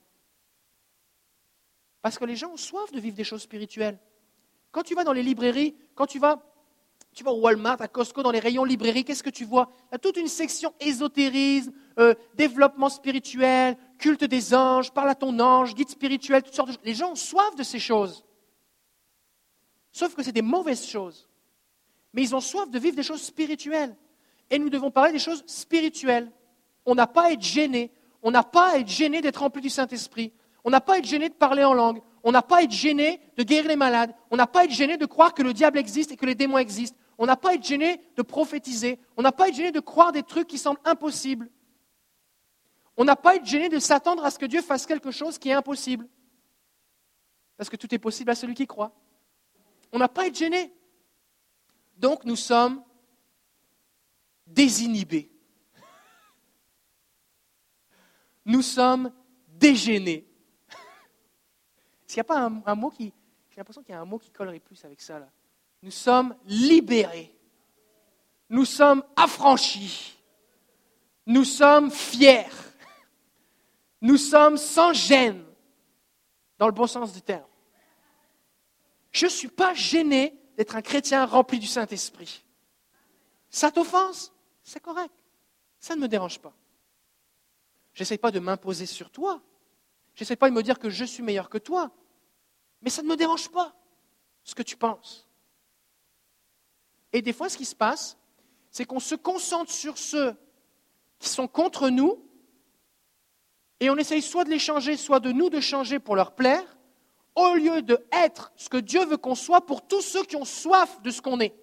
Parce 2.01 2.17
que 2.17 2.25
les 2.25 2.35
gens 2.35 2.51
ont 2.51 2.57
soif 2.57 2.91
de 2.91 2.99
vivre 2.99 3.15
des 3.15 3.23
choses 3.23 3.41
spirituelles. 3.41 3.99
Quand 4.71 4.83
tu 4.83 4.95
vas 4.95 5.03
dans 5.03 5.13
les 5.13 5.23
librairies, 5.23 5.75
quand 5.95 6.05
tu 6.05 6.19
vas 6.19 6.41
tu 7.13 7.23
vas 7.23 7.31
au 7.31 7.39
Walmart, 7.39 7.81
à 7.81 7.87
Costco, 7.87 8.21
dans 8.21 8.31
les 8.31 8.39
rayons 8.39 8.63
librairie, 8.63 9.03
qu'est-ce 9.03 9.23
que 9.23 9.29
tu 9.29 9.43
vois? 9.43 9.71
Il 9.87 9.93
y 9.93 9.95
a 9.95 9.99
toute 9.99 10.17
une 10.17 10.27
section 10.27 10.73
ésotérisme, 10.79 11.71
euh, 11.97 12.13
développement 12.35 12.89
spirituel, 12.89 13.75
culte 13.97 14.23
des 14.23 14.53
anges, 14.53 14.91
parle 14.91 15.09
à 15.09 15.15
ton 15.15 15.37
ange, 15.39 15.73
guide 15.73 15.89
spirituel, 15.89 16.43
toutes 16.43 16.53
sortes 16.53 16.69
de 16.69 16.73
choses. 16.73 16.83
Les 16.85 16.93
gens 16.93 17.11
ont 17.11 17.15
soif 17.15 17.55
de 17.55 17.63
ces 17.63 17.79
choses. 17.79 18.23
Sauf 19.91 20.13
que 20.15 20.21
c'est 20.21 20.31
des 20.31 20.43
mauvaises 20.43 20.85
choses. 20.85 21.27
Mais 22.13 22.21
ils 22.21 22.35
ont 22.35 22.41
soif 22.41 22.69
de 22.69 22.77
vivre 22.77 22.95
des 22.95 23.03
choses 23.03 23.21
spirituelles. 23.21 23.95
Et 24.49 24.59
nous 24.59 24.69
devons 24.69 24.91
parler 24.91 25.11
des 25.11 25.19
choses 25.19 25.43
spirituelles. 25.45 26.31
On 26.85 26.95
n'a 26.95 27.07
pas 27.07 27.27
à 27.27 27.31
être 27.31 27.41
gêné. 27.41 27.91
On 28.21 28.31
n'a 28.31 28.43
pas 28.43 28.73
à 28.73 28.77
être 28.77 28.87
gêné 28.87 29.21
d'être 29.21 29.37
rempli 29.37 29.61
du 29.61 29.69
Saint-Esprit. 29.69 30.33
On 30.63 30.69
n'a 30.69 30.81
pas 30.81 30.95
à 30.95 30.97
être 30.97 31.05
gêné 31.05 31.29
de 31.29 31.33
parler 31.33 31.63
en 31.63 31.73
langue. 31.73 32.01
On 32.23 32.31
n'a 32.31 32.41
pas 32.41 32.57
à 32.57 32.61
être 32.63 32.71
gêné 32.71 33.21
de 33.37 33.43
guérir 33.43 33.67
les 33.67 33.75
malades. 33.75 34.13
On 34.31 34.37
n'a 34.37 34.47
pas 34.47 34.61
à 34.61 34.63
être 34.65 34.71
gêné 34.71 34.97
de 34.97 35.05
croire 35.05 35.33
que 35.33 35.43
le 35.43 35.53
diable 35.53 35.77
existe 35.77 36.11
et 36.11 36.17
que 36.17 36.25
les 36.25 36.35
démons 36.35 36.57
existent. 36.57 36.97
On 37.17 37.25
n'a 37.25 37.35
pas 37.35 37.51
à 37.51 37.53
être 37.53 37.65
gêné 37.65 38.01
de 38.15 38.21
prophétiser. 38.21 38.99
On 39.17 39.21
n'a 39.21 39.31
pas 39.31 39.45
à 39.45 39.47
être 39.49 39.55
gêné 39.55 39.71
de 39.71 39.79
croire 39.79 40.11
des 40.11 40.23
trucs 40.23 40.47
qui 40.47 40.57
semblent 40.57 40.81
impossibles. 40.83 41.49
On 42.97 43.05
n'a 43.05 43.15
pas 43.15 43.31
à 43.31 43.35
être 43.35 43.45
gêné 43.45 43.69
de 43.69 43.79
s'attendre 43.79 44.25
à 44.25 44.31
ce 44.31 44.39
que 44.39 44.45
Dieu 44.45 44.61
fasse 44.61 44.85
quelque 44.85 45.11
chose 45.11 45.37
qui 45.37 45.49
est 45.49 45.53
impossible. 45.53 46.07
Parce 47.55 47.69
que 47.69 47.77
tout 47.77 47.93
est 47.93 47.99
possible 47.99 48.31
à 48.31 48.35
celui 48.35 48.55
qui 48.55 48.67
croit. 48.67 48.93
On 49.91 49.99
n'a 49.99 50.07
pas 50.07 50.23
à 50.23 50.25
être 50.27 50.37
gêné. 50.37 50.73
Donc 51.97 52.25
nous 52.25 52.35
sommes 52.35 52.83
désinhibés. 54.49 55.31
Nous 58.45 58.61
sommes 58.61 59.11
dégênés. 59.47 60.27
S'il 62.05 62.17
n'y 62.17 62.21
a 62.21 62.23
pas 62.23 62.49
un, 62.65 62.75
mot 62.75 62.89
qui. 62.89 63.13
J'ai 63.51 63.57
l'impression 63.57 63.83
qu'il 63.83 63.93
y 63.93 63.97
a 63.97 64.01
un 64.01 64.05
mot 64.05 64.17
qui 64.17 64.31
collerait 64.31 64.59
plus 64.59 64.83
avec 64.83 64.99
ça. 65.01 65.19
Là. 65.19 65.29
Nous 65.83 65.91
sommes 65.91 66.35
libérés. 66.45 67.35
Nous 68.49 68.65
sommes 68.65 69.03
affranchis. 69.15 70.17
Nous 71.25 71.43
sommes 71.43 71.91
fiers. 71.91 72.47
Nous 74.01 74.17
sommes 74.17 74.57
sans 74.57 74.93
gêne, 74.93 75.43
dans 76.57 76.65
le 76.65 76.71
bon 76.71 76.87
sens 76.87 77.13
du 77.13 77.21
terme. 77.21 77.45
Je 79.11 79.25
ne 79.25 79.31
suis 79.31 79.47
pas 79.49 79.73
gêné 79.73 80.39
d'être 80.57 80.75
un 80.75 80.81
chrétien 80.81 81.25
rempli 81.25 81.59
du 81.59 81.67
Saint-Esprit. 81.67 82.43
Ça 83.49 83.71
t'offense? 83.71 84.33
C'est 84.63 84.79
correct. 84.79 85.13
Ça 85.79 85.95
ne 85.95 86.01
me 86.01 86.07
dérange 86.07 86.39
pas. 86.39 86.53
Je 87.93 88.01
n'essaie 88.01 88.17
pas 88.17 88.31
de 88.31 88.39
m'imposer 88.39 88.85
sur 88.85 89.09
toi. 89.09 89.41
Je 90.15 90.23
n'essaie 90.23 90.35
pas 90.35 90.49
de 90.49 90.55
me 90.55 90.63
dire 90.63 90.79
que 90.79 90.89
je 90.89 91.05
suis 91.05 91.23
meilleur 91.23 91.49
que 91.49 91.57
toi. 91.57 91.91
Mais 92.81 92.89
ça 92.89 93.01
ne 93.01 93.07
me 93.07 93.15
dérange 93.15 93.49
pas 93.49 93.75
ce 94.43 94.55
que 94.55 94.63
tu 94.63 94.77
penses. 94.77 95.27
Et 97.11 97.21
des 97.21 97.33
fois, 97.33 97.49
ce 97.49 97.57
qui 97.57 97.65
se 97.65 97.75
passe, 97.75 98.17
c'est 98.71 98.85
qu'on 98.85 98.99
se 98.99 99.15
concentre 99.15 99.71
sur 99.71 99.97
ceux 99.97 100.35
qui 101.17 101.27
sont 101.27 101.47
contre 101.47 101.89
nous, 101.89 102.23
et 103.79 103.89
on 103.89 103.95
essaye 103.95 104.21
soit 104.21 104.43
de 104.43 104.49
les 104.49 104.59
changer, 104.59 104.97
soit 104.97 105.19
de 105.19 105.31
nous 105.31 105.49
de 105.49 105.59
changer 105.59 105.99
pour 105.99 106.15
leur 106.15 106.35
plaire, 106.35 106.77
au 107.35 107.53
lieu 107.55 107.81
de 107.81 108.05
être 108.11 108.51
ce 108.55 108.69
que 108.69 108.77
Dieu 108.77 109.05
veut 109.05 109.17
qu'on 109.17 109.35
soit 109.35 109.65
pour 109.65 109.87
tous 109.87 110.01
ceux 110.01 110.23
qui 110.23 110.35
ont 110.35 110.45
soif 110.45 111.01
de 111.01 111.11
ce 111.11 111.21
qu'on 111.21 111.39
est. 111.39 111.55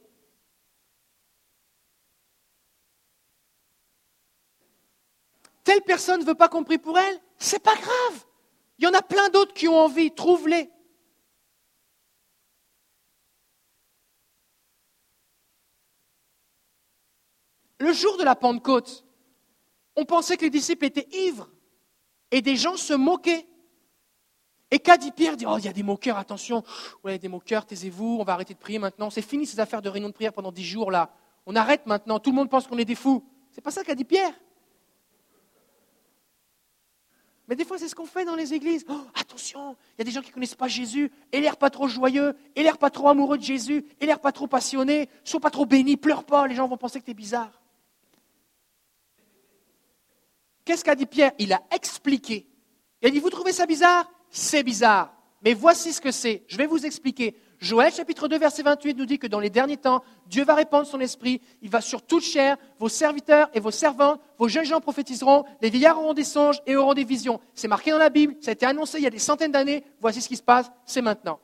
Telle 5.67 5.83
personne 5.83 6.21
ne 6.21 6.25
veut 6.25 6.37
pas 6.37 6.49
qu'on 6.49 6.63
prie 6.63 6.79
pour 6.79 6.97
elle, 6.97 7.21
c'est 7.39 7.59
pas 7.59 7.75
grave. 7.75 8.25
Il 8.79 8.85
y 8.85 8.87
en 8.87 8.95
a 8.95 9.03
plein 9.03 9.29
d'autres 9.31 9.53
qui 9.53 9.67
ont 9.67 9.77
envie, 9.77 10.15
trouve-les. 10.15 10.71
Le 17.81 17.93
jour 17.93 18.17
de 18.17 18.23
la 18.23 18.37
Pentecôte, 18.37 19.05
on 19.97 20.05
pensait 20.05 20.37
que 20.37 20.45
les 20.45 20.51
disciples 20.51 20.85
étaient 20.85 21.09
ivres 21.11 21.51
et 22.31 22.43
des 22.43 22.55
gens 22.55 22.77
se 22.77 22.95
moquaient. 22.95 23.49
Et 24.71 24.79
qu'a 24.79 24.97
dit 24.97 25.11
Pierre? 25.11 25.37
Dit, 25.37 25.47
Oh, 25.49 25.59
il 25.59 25.65
y 25.65 25.69
a 25.69 25.73
des 25.73 25.83
moqueurs, 25.83 26.17
attention, 26.17 26.63
il 27.05 27.11
y 27.11 27.15
a 27.15 27.19
des 27.19 27.27
moqueurs, 27.27 27.67
taisez-vous, 27.67 28.19
on 28.21 28.25
va 28.25 28.35
arrêter 28.35 28.55
de 28.55 28.61
prier 28.61 28.79
maintenant. 28.79 29.11
C'est 29.11 29.21
fini 29.21 29.47
ces 29.47 29.59
affaires 29.59 29.83
de 29.83 29.89
réunion 29.89 30.11
de 30.11 30.15
prière 30.15 30.33
pendant 30.33 30.53
dix 30.53 30.65
jours 30.65 30.93
là. 30.93 31.13
On 31.45 31.57
arrête 31.57 31.87
maintenant, 31.87 32.21
tout 32.21 32.31
le 32.31 32.37
monde 32.37 32.51
pense 32.51 32.69
qu'on 32.69 32.79
est 32.79 32.85
des 32.85 32.95
fous. 32.95 33.29
C'est 33.51 33.61
pas 33.61 33.73
ça 33.73 33.83
qu'a 33.83 33.97
dit 33.97 34.05
Pierre? 34.05 34.33
Mais 37.49 37.55
des 37.55 37.65
fois, 37.65 37.79
c'est 37.79 37.89
ce 37.89 37.95
qu'on 37.95 38.07
fait 38.07 38.25
dans 38.25 38.35
les 38.35 38.55
églises. 38.55 38.85
Oh, 38.89 39.01
attention, 39.15 39.77
il 39.95 40.01
y 40.01 40.03
a 40.03 40.05
des 40.05 40.11
gens 40.11 40.21
qui 40.21 40.29
ne 40.31 40.35
connaissent 40.35 40.57
pas 40.57 40.69
Jésus, 40.69 41.13
et 41.33 41.41
l'air 41.41 41.57
pas 41.57 41.71
trop 41.71 41.87
joyeux, 41.87 42.35
et 42.57 42.63
l'air 42.63 42.77
pas 42.77 42.91
trop 42.91 43.09
amoureux 43.09 43.39
de 43.39 43.43
Jésus, 43.43 43.85
et 44.01 44.07
l'air 44.07 44.21
pas 44.21 44.33
trop 44.33 44.49
passionné, 44.49 45.09
sois 45.23 45.41
pas 45.41 45.51
trop 45.51 45.65
béni, 45.65 45.97
pleure 45.97 46.25
pas, 46.25 46.47
les 46.49 46.57
gens 46.57 46.67
vont 46.67 46.77
penser 46.77 47.01
que 47.01 47.05
tu 47.05 47.13
es 47.13 47.15
bizarre. 47.15 47.63
Qu'est-ce 50.65 50.85
qu'a 50.85 50.97
dit 50.97 51.07
Pierre? 51.07 51.33
Il 51.39 51.53
a 51.53 51.63
expliqué. 51.71 52.49
Il 53.01 53.09
a 53.09 53.11
dit, 53.13 53.21
vous 53.21 53.31
trouvez 53.31 53.53
ça 53.53 53.67
bizarre? 53.67 54.11
C'est 54.31 54.65
bizarre. 54.65 55.15
Mais 55.43 55.55
voici 55.55 55.93
ce 55.93 56.01
que 56.01 56.11
c'est. 56.11 56.43
Je 56.49 56.57
vais 56.57 56.67
vous 56.67 56.85
expliquer. 56.85 57.37
Joël 57.59 57.93
chapitre 57.93 58.29
2 58.29 58.39
verset 58.39 58.63
28 58.63 58.95
nous 58.95 59.07
dit 59.07 59.19
que 59.19 59.27
dans 59.27 59.41
les 59.41 59.51
derniers 59.51 59.79
temps, 59.79 60.03
Dieu 60.27 60.45
va 60.45 60.55
répandre 60.55 60.87
son 60.87 61.01
esprit, 61.01 61.41
il 61.63 61.71
va 61.71 61.81
sur 61.81 62.03
toute 62.03 62.23
chair, 62.23 62.57
vos 62.79 62.89
serviteurs 62.89 63.49
et 63.55 63.61
vos 63.61 63.71
servantes, 63.71 64.21
vos 64.39 64.49
jeunes 64.49 64.67
gens 64.67 64.81
prophétiseront, 64.81 65.45
les 65.63 65.71
vieillards 65.71 65.99
auront 65.99 66.15
des 66.15 66.25
songes 66.25 66.61
et 66.67 66.77
auront 66.77 66.95
des 66.95 67.05
visions. 67.05 67.41
C'est 67.55 67.69
marqué 67.69 67.91
dans 67.91 67.99
la 67.99 68.11
Bible, 68.11 68.37
ça 68.41 68.51
a 68.51 68.53
été 68.53 68.67
annoncé 68.67 68.99
il 68.99 69.05
y 69.05 69.07
a 69.07 69.11
des 69.11 69.19
centaines 69.19 69.53
d'années, 69.53 69.85
voici 70.01 70.21
ce 70.21 70.29
qui 70.29 70.37
se 70.37 70.43
passe, 70.43 70.71
c'est 70.85 71.03
maintenant. 71.03 71.41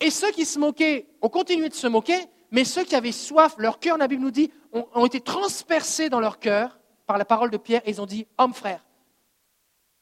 Et 0.00 0.10
ceux 0.10 0.30
qui 0.30 0.44
se 0.44 0.58
moquaient 0.58 1.06
ont 1.20 1.28
continué 1.28 1.68
de 1.68 1.74
se 1.74 1.86
moquer, 1.86 2.18
mais 2.50 2.64
ceux 2.64 2.84
qui 2.84 2.94
avaient 2.94 3.12
soif, 3.12 3.54
leur 3.58 3.78
cœur, 3.78 3.98
la 3.98 4.08
Bible 4.08 4.22
nous 4.22 4.30
dit, 4.30 4.50
ont, 4.72 5.06
été 5.06 5.20
transpercés 5.20 6.08
dans 6.08 6.20
leur 6.20 6.38
cœur 6.38 6.78
par 7.06 7.18
la 7.18 7.24
parole 7.24 7.50
de 7.50 7.56
Pierre 7.56 7.82
et 7.84 7.90
ils 7.90 8.00
ont 8.00 8.06
dit, 8.06 8.26
homme 8.38 8.54
frère, 8.54 8.84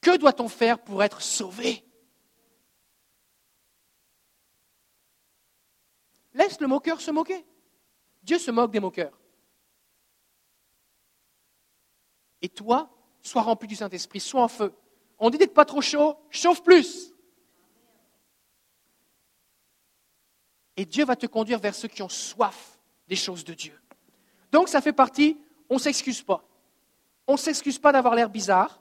que 0.01 0.17
doit-on 0.17 0.49
faire 0.49 0.79
pour 0.79 1.03
être 1.03 1.23
sauvé 1.23 1.85
Laisse 6.35 6.61
le 6.61 6.67
moqueur 6.67 7.01
se 7.01 7.11
moquer. 7.11 7.45
Dieu 8.23 8.39
se 8.39 8.51
moque 8.51 8.73
des 8.73 8.81
moqueurs. 8.81 9.19
Et 12.43 12.49
toi, 12.49 12.91
sois 13.23 13.43
rempli 13.43 13.69
du 13.69 13.77
Saint-Esprit, 13.77 14.21
sois 14.21 14.43
en 14.43 14.49
feu. 14.49 14.75
On 15.19 15.31
dit 15.31 15.39
d'être 15.39 15.55
pas 15.55 15.65
trop 15.65 15.81
chaud, 15.81 16.19
chauffe 16.31 16.63
plus. 16.63 17.13
Et 20.77 20.85
Dieu 20.85 21.05
va 21.05 21.17
te 21.17 21.27
conduire 21.27 21.61
vers 21.61 21.75
ceux 21.75 21.89
qui 21.89 22.03
ont 22.03 22.09
soif 22.09 22.79
des 23.07 23.17
choses 23.17 23.45
de 23.45 23.55
Dieu. 23.55 23.81
Donc 24.51 24.69
ça 24.69 24.81
fait 24.81 24.93
partie, 24.93 25.39
on 25.71 25.75
ne 25.75 25.81
s'excuse 25.81 26.23
pas. 26.23 26.45
On 27.27 27.33
ne 27.33 27.39
s'excuse 27.39 27.79
pas 27.79 27.93
d'avoir 27.93 28.15
l'air 28.15 28.29
bizarre 28.29 28.81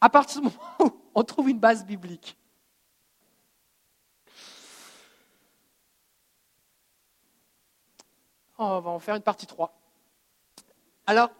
à 0.00 0.08
partir 0.08 0.40
du 0.40 0.48
moment 0.48 0.76
où 0.80 0.90
on 1.14 1.24
trouve 1.24 1.50
une 1.50 1.58
base 1.58 1.84
biblique. 1.84 2.36
On 8.58 8.80
va 8.80 8.90
en 8.90 8.98
faire 8.98 9.16
une 9.16 9.22
partie 9.22 9.46
3. 9.46 9.72
Alors, 11.06 11.30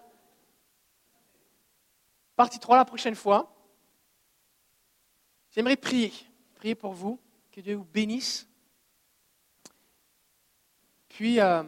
partie 2.37 2.59
3 2.59 2.77
la 2.77 2.85
prochaine 2.85 3.15
fois. 3.15 3.51
J'aimerais 5.51 5.77
prier, 5.77 6.13
prier 6.55 6.75
pour 6.75 6.93
vous, 6.93 7.21
que 7.53 7.61
Dieu 7.61 7.77
vous 7.77 7.85
bénisse. 7.85 8.49
Puis, 11.09 11.39
euh, 11.39 11.63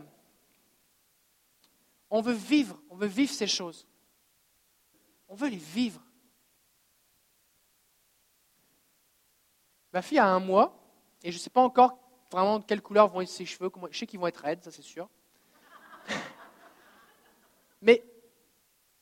on 2.11 2.21
veut 2.21 2.35
vivre, 2.35 2.81
on 2.91 2.97
veut 2.97 3.07
vivre 3.07 3.33
ces 3.33 3.47
choses. 3.47 3.87
On 5.29 5.35
veut 5.35 5.49
les 5.49 5.57
vivre. 5.57 6.01
Ma 9.93 10.03
fille 10.03 10.19
a 10.19 10.27
un 10.27 10.41
mois, 10.41 10.77
et 11.23 11.31
je 11.31 11.37
ne 11.37 11.41
sais 11.41 11.51
pas 11.51 11.63
encore 11.63 11.99
vraiment 12.31 12.59
de 12.59 12.65
quelle 12.65 12.83
couleur 12.83 13.09
vont 13.09 13.21
être 13.21 13.29
ses 13.29 13.47
cheveux. 13.47 13.71
Je 13.91 13.99
sais 13.99 14.07
qu'ils 14.07 14.21
vont 14.21 14.27
être 14.27 14.39
raides, 14.39 14.63
ça 14.63 14.71
c'est 14.71 14.83
sûr. 14.83 15.09
Mais 17.87 18.05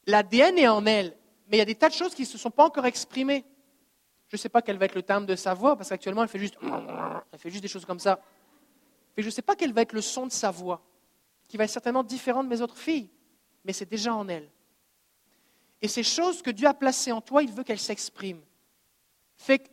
l'ADN 0.07 0.59
est 0.59 0.68
en 0.68 0.85
elle. 0.87 1.16
Mais 1.49 1.57
il 1.57 1.59
y 1.59 1.62
a 1.62 1.64
des 1.64 1.74
tas 1.74 1.89
de 1.89 1.95
choses 1.95 2.14
qui 2.14 2.22
ne 2.22 2.26
se 2.26 2.39
sont 2.39 2.51
pas 2.51 2.64
encore 2.64 2.87
exprimées. 2.87 3.45
Je 4.28 4.37
ne 4.37 4.39
sais 4.39 4.49
pas 4.49 4.62
quel 4.62 4.78
va 4.78 4.85
être 4.85 4.95
le 4.95 5.03
timbre 5.03 5.26
de 5.26 5.37
sa 5.37 5.55
voix, 5.55 5.76
parce 5.76 5.89
qu'actuellement, 5.89 6.22
elle 6.22 6.28
fait 6.28 6.39
juste, 6.39 6.57
elle 6.62 7.39
fait 7.39 7.51
juste 7.51 7.62
des 7.62 7.68
choses 7.68 7.85
comme 7.85 7.99
ça. 7.99 8.20
Mais 9.16 9.22
je 9.22 9.28
ne 9.28 9.32
sais 9.32 9.43
pas 9.43 9.57
quel 9.57 9.72
va 9.72 9.82
être 9.82 9.93
le 9.93 10.01
son 10.01 10.26
de 10.26 10.32
sa 10.32 10.51
voix, 10.51 10.82
qui 11.49 11.57
va 11.57 11.64
être 11.64 11.70
certainement 11.70 12.03
différent 12.03 12.45
de 12.45 12.49
mes 12.49 12.61
autres 12.61 12.76
filles, 12.76 13.11
mais 13.64 13.72
c'est 13.72 13.89
déjà 13.89 14.14
en 14.14 14.28
elle. 14.28 14.49
Et 15.80 15.89
ces 15.89 16.03
choses 16.03 16.43
que 16.43 16.51
Dieu 16.51 16.66
a 16.66 16.74
placées 16.74 17.12
en 17.12 17.20
toi, 17.20 17.43
il 17.43 17.53
veut 17.53 17.62
qu'elles 17.62 17.78
s'expriment. 17.78 18.43
Fait 19.37 19.59
que, 19.59 19.68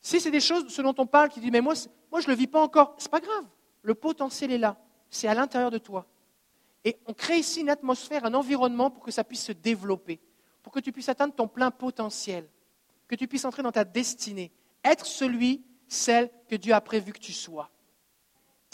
si 0.00 0.20
c'est 0.20 0.32
des 0.32 0.40
choses, 0.40 0.68
ce 0.68 0.82
dont 0.82 0.94
on 0.98 1.06
parle, 1.06 1.28
qui 1.28 1.40
dit, 1.40 1.50
mais 1.50 1.60
moi, 1.60 1.74
moi 2.10 2.20
je 2.20 2.26
ne 2.26 2.32
le 2.32 2.38
vis 2.38 2.48
pas 2.48 2.60
encore, 2.60 2.94
c'est 2.98 3.10
pas 3.10 3.20
grave. 3.20 3.46
Le 3.82 3.94
potentiel 3.94 4.50
est 4.52 4.58
là. 4.58 4.76
C'est 5.08 5.28
à 5.28 5.34
l'intérieur 5.34 5.70
de 5.70 5.78
toi. 5.78 6.06
Et 6.84 6.98
on 7.06 7.14
crée 7.14 7.38
ici 7.38 7.60
une 7.60 7.70
atmosphère, 7.70 8.24
un 8.24 8.34
environnement 8.34 8.90
pour 8.90 9.04
que 9.04 9.10
ça 9.10 9.24
puisse 9.24 9.44
se 9.44 9.52
développer, 9.52 10.20
pour 10.62 10.72
que 10.72 10.80
tu 10.80 10.92
puisses 10.92 11.08
atteindre 11.08 11.34
ton 11.34 11.48
plein 11.48 11.70
potentiel 11.70 12.48
que 13.12 13.14
tu 13.14 13.28
puisses 13.28 13.44
entrer 13.44 13.62
dans 13.62 13.72
ta 13.72 13.84
destinée, 13.84 14.50
être 14.82 15.04
celui, 15.04 15.62
celle 15.86 16.30
que 16.48 16.56
Dieu 16.56 16.72
a 16.72 16.80
prévu 16.80 17.12
que 17.12 17.18
tu 17.18 17.34
sois. 17.34 17.70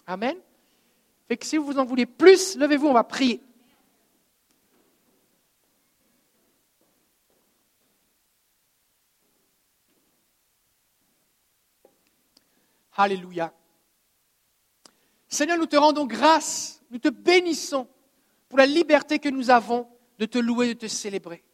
Amen. 0.07 0.37
Fait 1.27 1.37
que 1.37 1.45
si 1.45 1.57
vous 1.57 1.77
en 1.77 1.85
voulez 1.85 2.07
plus, 2.07 2.55
levez-vous, 2.57 2.87
on 2.87 2.93
va 2.93 3.03
prier. 3.03 3.43
Alléluia. 12.93 13.53
Seigneur, 15.27 15.59
nous 15.59 15.67
te 15.67 15.77
rendons 15.77 16.07
grâce, 16.07 16.81
nous 16.91 16.99
te 16.99 17.09
bénissons 17.09 17.89
pour 18.49 18.59
la 18.59 18.67
liberté 18.67 19.19
que 19.19 19.29
nous 19.29 19.51
avons 19.51 19.87
de 20.19 20.27
te 20.27 20.39
louer, 20.39 20.69
de 20.69 20.79
te 20.79 20.89
célébrer. 20.89 21.45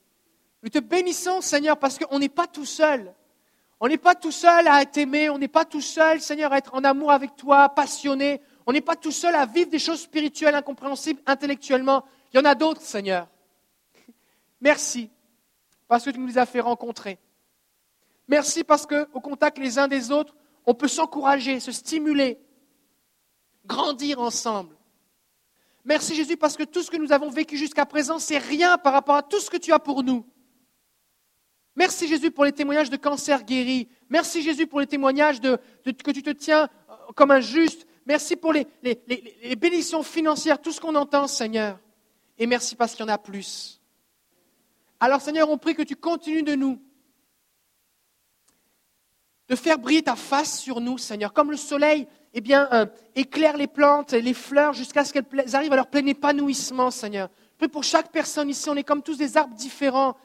Nous 0.62 0.70
te 0.70 0.78
bénissons, 0.78 1.40
Seigneur, 1.40 1.78
parce 1.78 1.98
qu'on 1.98 2.18
n'est 2.18 2.28
pas 2.28 2.46
tout 2.46 2.64
seul. 2.64 3.14
On 3.80 3.88
n'est 3.88 3.98
pas 3.98 4.14
tout 4.14 4.30
seul 4.30 4.66
à 4.68 4.80
être 4.82 4.96
aimé, 4.96 5.28
on 5.28 5.36
n'est 5.36 5.48
pas 5.48 5.64
tout 5.64 5.80
seul, 5.80 6.20
Seigneur, 6.20 6.52
à 6.52 6.58
être 6.58 6.74
en 6.74 6.84
amour 6.84 7.10
avec 7.10 7.36
toi, 7.36 7.68
passionné. 7.68 8.40
On 8.66 8.72
n'est 8.72 8.80
pas 8.80 8.96
tout 8.96 9.10
seul 9.10 9.34
à 9.34 9.44
vivre 9.44 9.68
des 9.68 9.78
choses 9.78 10.00
spirituelles, 10.00 10.54
incompréhensibles 10.54 11.20
intellectuellement. 11.26 12.04
Il 12.32 12.38
y 12.38 12.40
en 12.40 12.44
a 12.44 12.54
d'autres, 12.54 12.80
Seigneur. 12.80 13.28
Merci 14.60 15.10
parce 15.86 16.04
que 16.04 16.10
tu 16.10 16.18
nous 16.18 16.38
as 16.38 16.46
fait 16.46 16.60
rencontrer. 16.60 17.18
Merci 18.26 18.64
parce 18.64 18.86
qu'au 18.86 19.20
contact 19.20 19.58
les 19.58 19.78
uns 19.78 19.88
des 19.88 20.10
autres, 20.10 20.34
on 20.64 20.74
peut 20.74 20.88
s'encourager, 20.88 21.60
se 21.60 21.72
stimuler, 21.72 22.40
grandir 23.66 24.20
ensemble. 24.20 24.73
Merci 25.84 26.14
Jésus 26.14 26.36
parce 26.36 26.56
que 26.56 26.62
tout 26.62 26.82
ce 26.82 26.90
que 26.90 26.96
nous 26.96 27.12
avons 27.12 27.28
vécu 27.28 27.56
jusqu'à 27.56 27.84
présent, 27.84 28.18
c'est 28.18 28.38
rien 28.38 28.78
par 28.78 28.92
rapport 28.92 29.16
à 29.16 29.22
tout 29.22 29.40
ce 29.40 29.50
que 29.50 29.56
tu 29.56 29.72
as 29.72 29.78
pour 29.78 30.02
nous. 30.02 30.24
Merci 31.76 32.08
Jésus 32.08 32.30
pour 32.30 32.44
les 32.44 32.52
témoignages 32.52 32.88
de 32.90 32.96
cancer 32.96 33.44
guéri. 33.44 33.88
Merci 34.08 34.42
Jésus 34.42 34.66
pour 34.66 34.80
les 34.80 34.86
témoignages 34.86 35.40
de, 35.40 35.58
que 35.84 36.10
tu 36.10 36.22
te 36.22 36.30
tiens 36.30 36.68
euh, 36.88 36.94
comme 37.14 37.30
un 37.30 37.40
juste. 37.40 37.86
Merci 38.06 38.36
pour 38.36 38.52
les, 38.52 38.66
les 38.82 39.56
bénédictions 39.56 40.02
financières, 40.02 40.60
tout 40.60 40.72
ce 40.72 40.80
qu'on 40.80 40.94
entend, 40.94 41.26
Seigneur. 41.26 41.78
Et 42.38 42.46
merci 42.46 42.76
parce 42.76 42.94
qu'il 42.94 43.04
y 43.04 43.08
en 43.08 43.12
a 43.12 43.18
plus. 43.18 43.80
Alors 45.00 45.20
Seigneur, 45.20 45.50
on 45.50 45.58
prie 45.58 45.74
que 45.74 45.82
tu 45.82 45.96
continues 45.96 46.42
de 46.42 46.54
nous, 46.54 46.80
de 49.48 49.56
faire 49.56 49.78
briller 49.78 50.02
ta 50.02 50.16
face 50.16 50.58
sur 50.60 50.80
nous, 50.80 50.98
Seigneur, 50.98 51.32
comme 51.32 51.50
le 51.50 51.56
soleil 51.56 52.06
eh 52.34 52.40
bien, 52.40 52.68
euh, 52.72 52.86
éclaire 53.14 53.56
les 53.56 53.68
plantes 53.68 54.12
les 54.12 54.34
fleurs 54.34 54.72
jusqu'à 54.72 55.04
ce 55.04 55.12
qu'elles 55.12 55.54
arrivent 55.54 55.72
à 55.72 55.76
leur 55.76 55.86
plein 55.86 56.04
épanouissement, 56.04 56.90
Seigneur. 56.90 57.30
Je 57.52 57.58
prie 57.58 57.68
pour 57.68 57.84
chaque 57.84 58.10
personne 58.10 58.50
ici, 58.50 58.68
on 58.68 58.74
est 58.74 58.82
comme 58.82 59.02
tous 59.02 59.16
des 59.16 59.36
arbres 59.36 59.54
différents. 59.54 60.16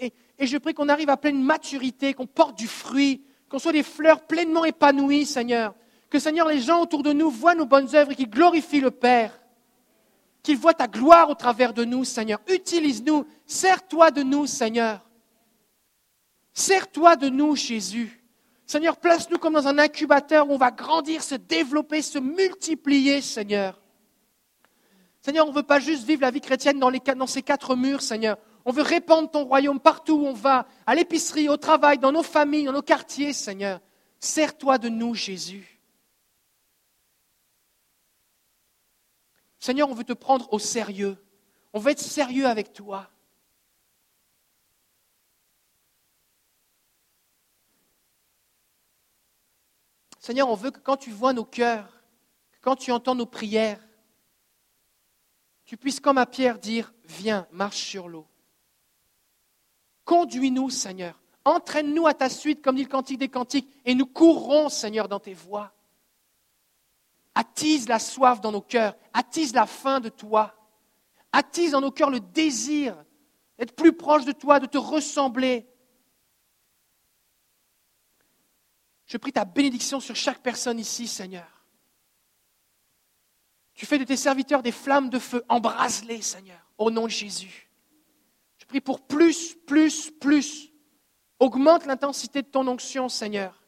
Et, 0.00 0.12
et 0.38 0.46
je 0.46 0.56
prie 0.56 0.72
qu'on 0.72 0.88
arrive 0.88 1.10
à 1.10 1.18
pleine 1.18 1.42
maturité, 1.42 2.14
qu'on 2.14 2.26
porte 2.26 2.56
du 2.58 2.66
fruit, 2.66 3.22
qu'on 3.50 3.58
soit 3.58 3.72
des 3.72 3.82
fleurs 3.82 4.22
pleinement 4.22 4.64
épanouies, 4.64 5.26
Seigneur. 5.26 5.74
Que, 6.10 6.18
Seigneur, 6.18 6.48
les 6.48 6.60
gens 6.60 6.80
autour 6.80 7.02
de 7.02 7.12
nous 7.12 7.30
voient 7.30 7.54
nos 7.54 7.66
bonnes 7.66 7.94
œuvres 7.94 8.12
et 8.12 8.14
qu'ils 8.14 8.30
glorifient 8.30 8.80
le 8.80 8.90
Père. 8.90 9.38
Qu'ils 10.42 10.56
voient 10.56 10.74
ta 10.74 10.86
gloire 10.86 11.28
au 11.28 11.34
travers 11.34 11.74
de 11.74 11.84
nous, 11.84 12.04
Seigneur. 12.04 12.40
Utilise-nous. 12.48 13.26
Sers-toi 13.46 14.10
de 14.10 14.22
nous, 14.22 14.46
Seigneur. 14.46 15.04
Sers-toi 16.54 17.16
de 17.16 17.28
nous, 17.28 17.56
Jésus. 17.56 18.17
Seigneur, 18.68 18.98
place-nous 18.98 19.38
comme 19.38 19.54
dans 19.54 19.66
un 19.66 19.78
incubateur 19.78 20.50
où 20.50 20.52
on 20.52 20.58
va 20.58 20.70
grandir, 20.70 21.22
se 21.22 21.34
développer, 21.34 22.02
se 22.02 22.18
multiplier, 22.18 23.22
Seigneur. 23.22 23.80
Seigneur, 25.22 25.46
on 25.46 25.52
ne 25.52 25.56
veut 25.56 25.62
pas 25.62 25.80
juste 25.80 26.04
vivre 26.04 26.20
la 26.20 26.30
vie 26.30 26.42
chrétienne 26.42 26.78
dans, 26.78 27.26
ces 27.26 27.40
quatre 27.40 27.76
murs, 27.76 28.02
Seigneur. 28.02 28.36
On 28.66 28.70
veut 28.70 28.82
répandre 28.82 29.30
ton 29.30 29.46
royaume 29.46 29.80
partout 29.80 30.16
où 30.16 30.26
on 30.26 30.34
va, 30.34 30.66
à 30.86 30.94
l'épicerie, 30.94 31.48
au 31.48 31.56
travail, 31.56 31.96
dans 31.96 32.12
nos 32.12 32.22
familles, 32.22 32.66
dans 32.66 32.74
nos 32.74 32.82
quartiers, 32.82 33.32
Seigneur. 33.32 33.80
Sers-toi 34.20 34.76
de 34.76 34.90
nous, 34.90 35.14
Jésus. 35.14 35.80
Seigneur, 39.58 39.88
on 39.88 39.94
veut 39.94 40.04
te 40.04 40.12
prendre 40.12 40.46
au 40.52 40.58
sérieux. 40.58 41.16
On 41.72 41.78
veut 41.78 41.92
être 41.92 42.00
sérieux 42.00 42.46
avec 42.46 42.74
toi. 42.74 43.08
Seigneur, 50.28 50.50
on 50.50 50.56
veut 50.56 50.70
que 50.70 50.80
quand 50.80 50.98
tu 50.98 51.10
vois 51.10 51.32
nos 51.32 51.46
cœurs, 51.46 51.88
quand 52.60 52.76
tu 52.76 52.92
entends 52.92 53.14
nos 53.14 53.24
prières, 53.24 53.80
tu 55.64 55.78
puisses 55.78 56.00
comme 56.00 56.18
à 56.18 56.26
Pierre 56.26 56.58
dire, 56.58 56.92
viens, 57.06 57.46
marche 57.50 57.78
sur 57.78 58.10
l'eau. 58.10 58.26
Conduis-nous, 60.04 60.68
Seigneur. 60.68 61.18
Entraîne-nous 61.46 62.06
à 62.06 62.12
ta 62.12 62.28
suite, 62.28 62.60
comme 62.60 62.76
dit 62.76 62.82
le 62.82 62.90
Cantique 62.90 63.16
des 63.16 63.30
Cantiques, 63.30 63.74
et 63.86 63.94
nous 63.94 64.04
courrons, 64.04 64.68
Seigneur, 64.68 65.08
dans 65.08 65.18
tes 65.18 65.32
voies. 65.32 65.72
Attise 67.34 67.88
la 67.88 67.98
soif 67.98 68.42
dans 68.42 68.52
nos 68.52 68.60
cœurs, 68.60 68.98
attise 69.14 69.54
la 69.54 69.64
faim 69.64 69.98
de 69.98 70.10
toi, 70.10 70.54
attise 71.32 71.70
dans 71.70 71.80
nos 71.80 71.90
cœurs 71.90 72.10
le 72.10 72.20
désir 72.20 73.02
d'être 73.56 73.74
plus 73.74 73.94
proche 73.94 74.26
de 74.26 74.32
toi, 74.32 74.60
de 74.60 74.66
te 74.66 74.76
ressembler. 74.76 75.66
Je 79.08 79.16
prie 79.16 79.32
ta 79.32 79.44
bénédiction 79.44 79.98
sur 79.98 80.14
chaque 80.14 80.38
personne 80.38 80.78
ici, 80.78 81.08
Seigneur. 81.08 81.64
Tu 83.74 83.86
fais 83.86 83.98
de 83.98 84.04
tes 84.04 84.16
serviteurs 84.16 84.62
des 84.62 84.72
flammes 84.72 85.10
de 85.10 85.18
feu, 85.18 85.44
embrase-les, 85.48 86.22
Seigneur, 86.22 86.60
au 86.78 86.90
nom 86.90 87.04
de 87.04 87.10
Jésus 87.10 87.68
prie 88.68 88.80
pour 88.80 89.00
plus, 89.00 89.56
plus, 89.66 90.12
plus. 90.12 90.72
Augmente 91.40 91.86
l'intensité 91.86 92.42
de 92.42 92.46
ton 92.46 92.66
onction, 92.68 93.08
Seigneur. 93.08 93.64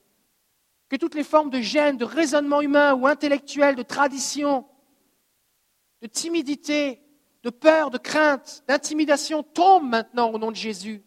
Que 0.89 0.97
toutes 0.97 1.15
les 1.15 1.25
formes 1.25 1.51
de 1.51 1.61
gêne, 1.61 1.97
de 1.97 2.05
raisonnement 2.05 2.61
humain 2.61 2.95
ou 2.95 3.07
intellectuel, 3.07 3.75
de 3.75 3.83
tradition, 3.83 4.67
de 6.03 6.07
timidité, 6.07 7.01
de 7.43 7.51
peur, 7.51 7.91
de 7.91 7.99
crainte, 7.99 8.63
d'intimidation 8.69 9.43
tombent 9.43 9.89
maintenant 9.89 10.31
au 10.31 10.39
nom 10.39 10.51
de 10.51 10.57
Jésus. 10.57 11.03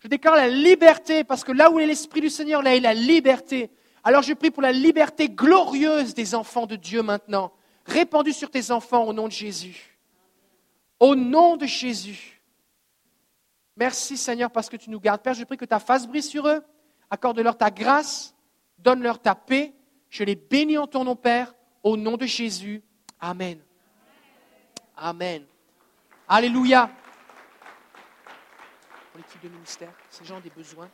Je 0.00 0.08
déclare 0.08 0.36
la 0.36 0.48
liberté, 0.48 1.24
parce 1.24 1.42
que 1.44 1.52
là 1.52 1.70
où 1.70 1.78
est 1.78 1.86
l'Esprit 1.86 2.20
du 2.20 2.30
Seigneur, 2.30 2.62
là 2.62 2.76
est 2.76 2.80
la 2.80 2.94
liberté. 2.94 3.70
Alors 4.04 4.22
je 4.22 4.32
prie 4.32 4.50
pour 4.50 4.62
la 4.62 4.72
liberté 4.72 5.28
glorieuse 5.28 6.14
des 6.14 6.34
enfants 6.34 6.66
de 6.66 6.76
Dieu 6.76 7.02
maintenant, 7.02 7.52
répandue 7.84 8.32
sur 8.32 8.50
tes 8.50 8.70
enfants 8.70 9.04
au 9.04 9.12
nom 9.12 9.26
de 9.26 9.32
Jésus. 9.32 9.98
Au 11.00 11.14
nom 11.14 11.56
de 11.56 11.66
Jésus. 11.66 12.40
Merci 13.76 14.16
Seigneur 14.16 14.50
parce 14.50 14.68
que 14.68 14.76
tu 14.76 14.90
nous 14.90 15.00
gardes. 15.00 15.22
Père, 15.22 15.34
je 15.34 15.44
prie 15.44 15.56
que 15.56 15.64
ta 15.64 15.78
face 15.78 16.06
brise 16.06 16.28
sur 16.28 16.48
eux. 16.48 16.62
Accorde-leur 17.10 17.56
ta 17.56 17.70
grâce. 17.70 18.34
Donne-leur 18.78 19.20
ta 19.20 19.34
paix. 19.34 19.72
Je 20.10 20.24
les 20.24 20.34
bénis 20.34 20.78
en 20.78 20.86
ton 20.86 21.04
nom, 21.04 21.14
Père, 21.14 21.54
au 21.82 21.96
nom 21.96 22.16
de 22.16 22.26
Jésus. 22.26 22.82
Amen. 23.20 23.58
Amen. 24.96 25.44
Alléluia. 26.26 26.90
De 29.42 29.48
ministère, 29.48 29.92
ces 30.10 30.24
gens 30.24 30.40
des 30.40 30.50
besoins. 30.50 30.88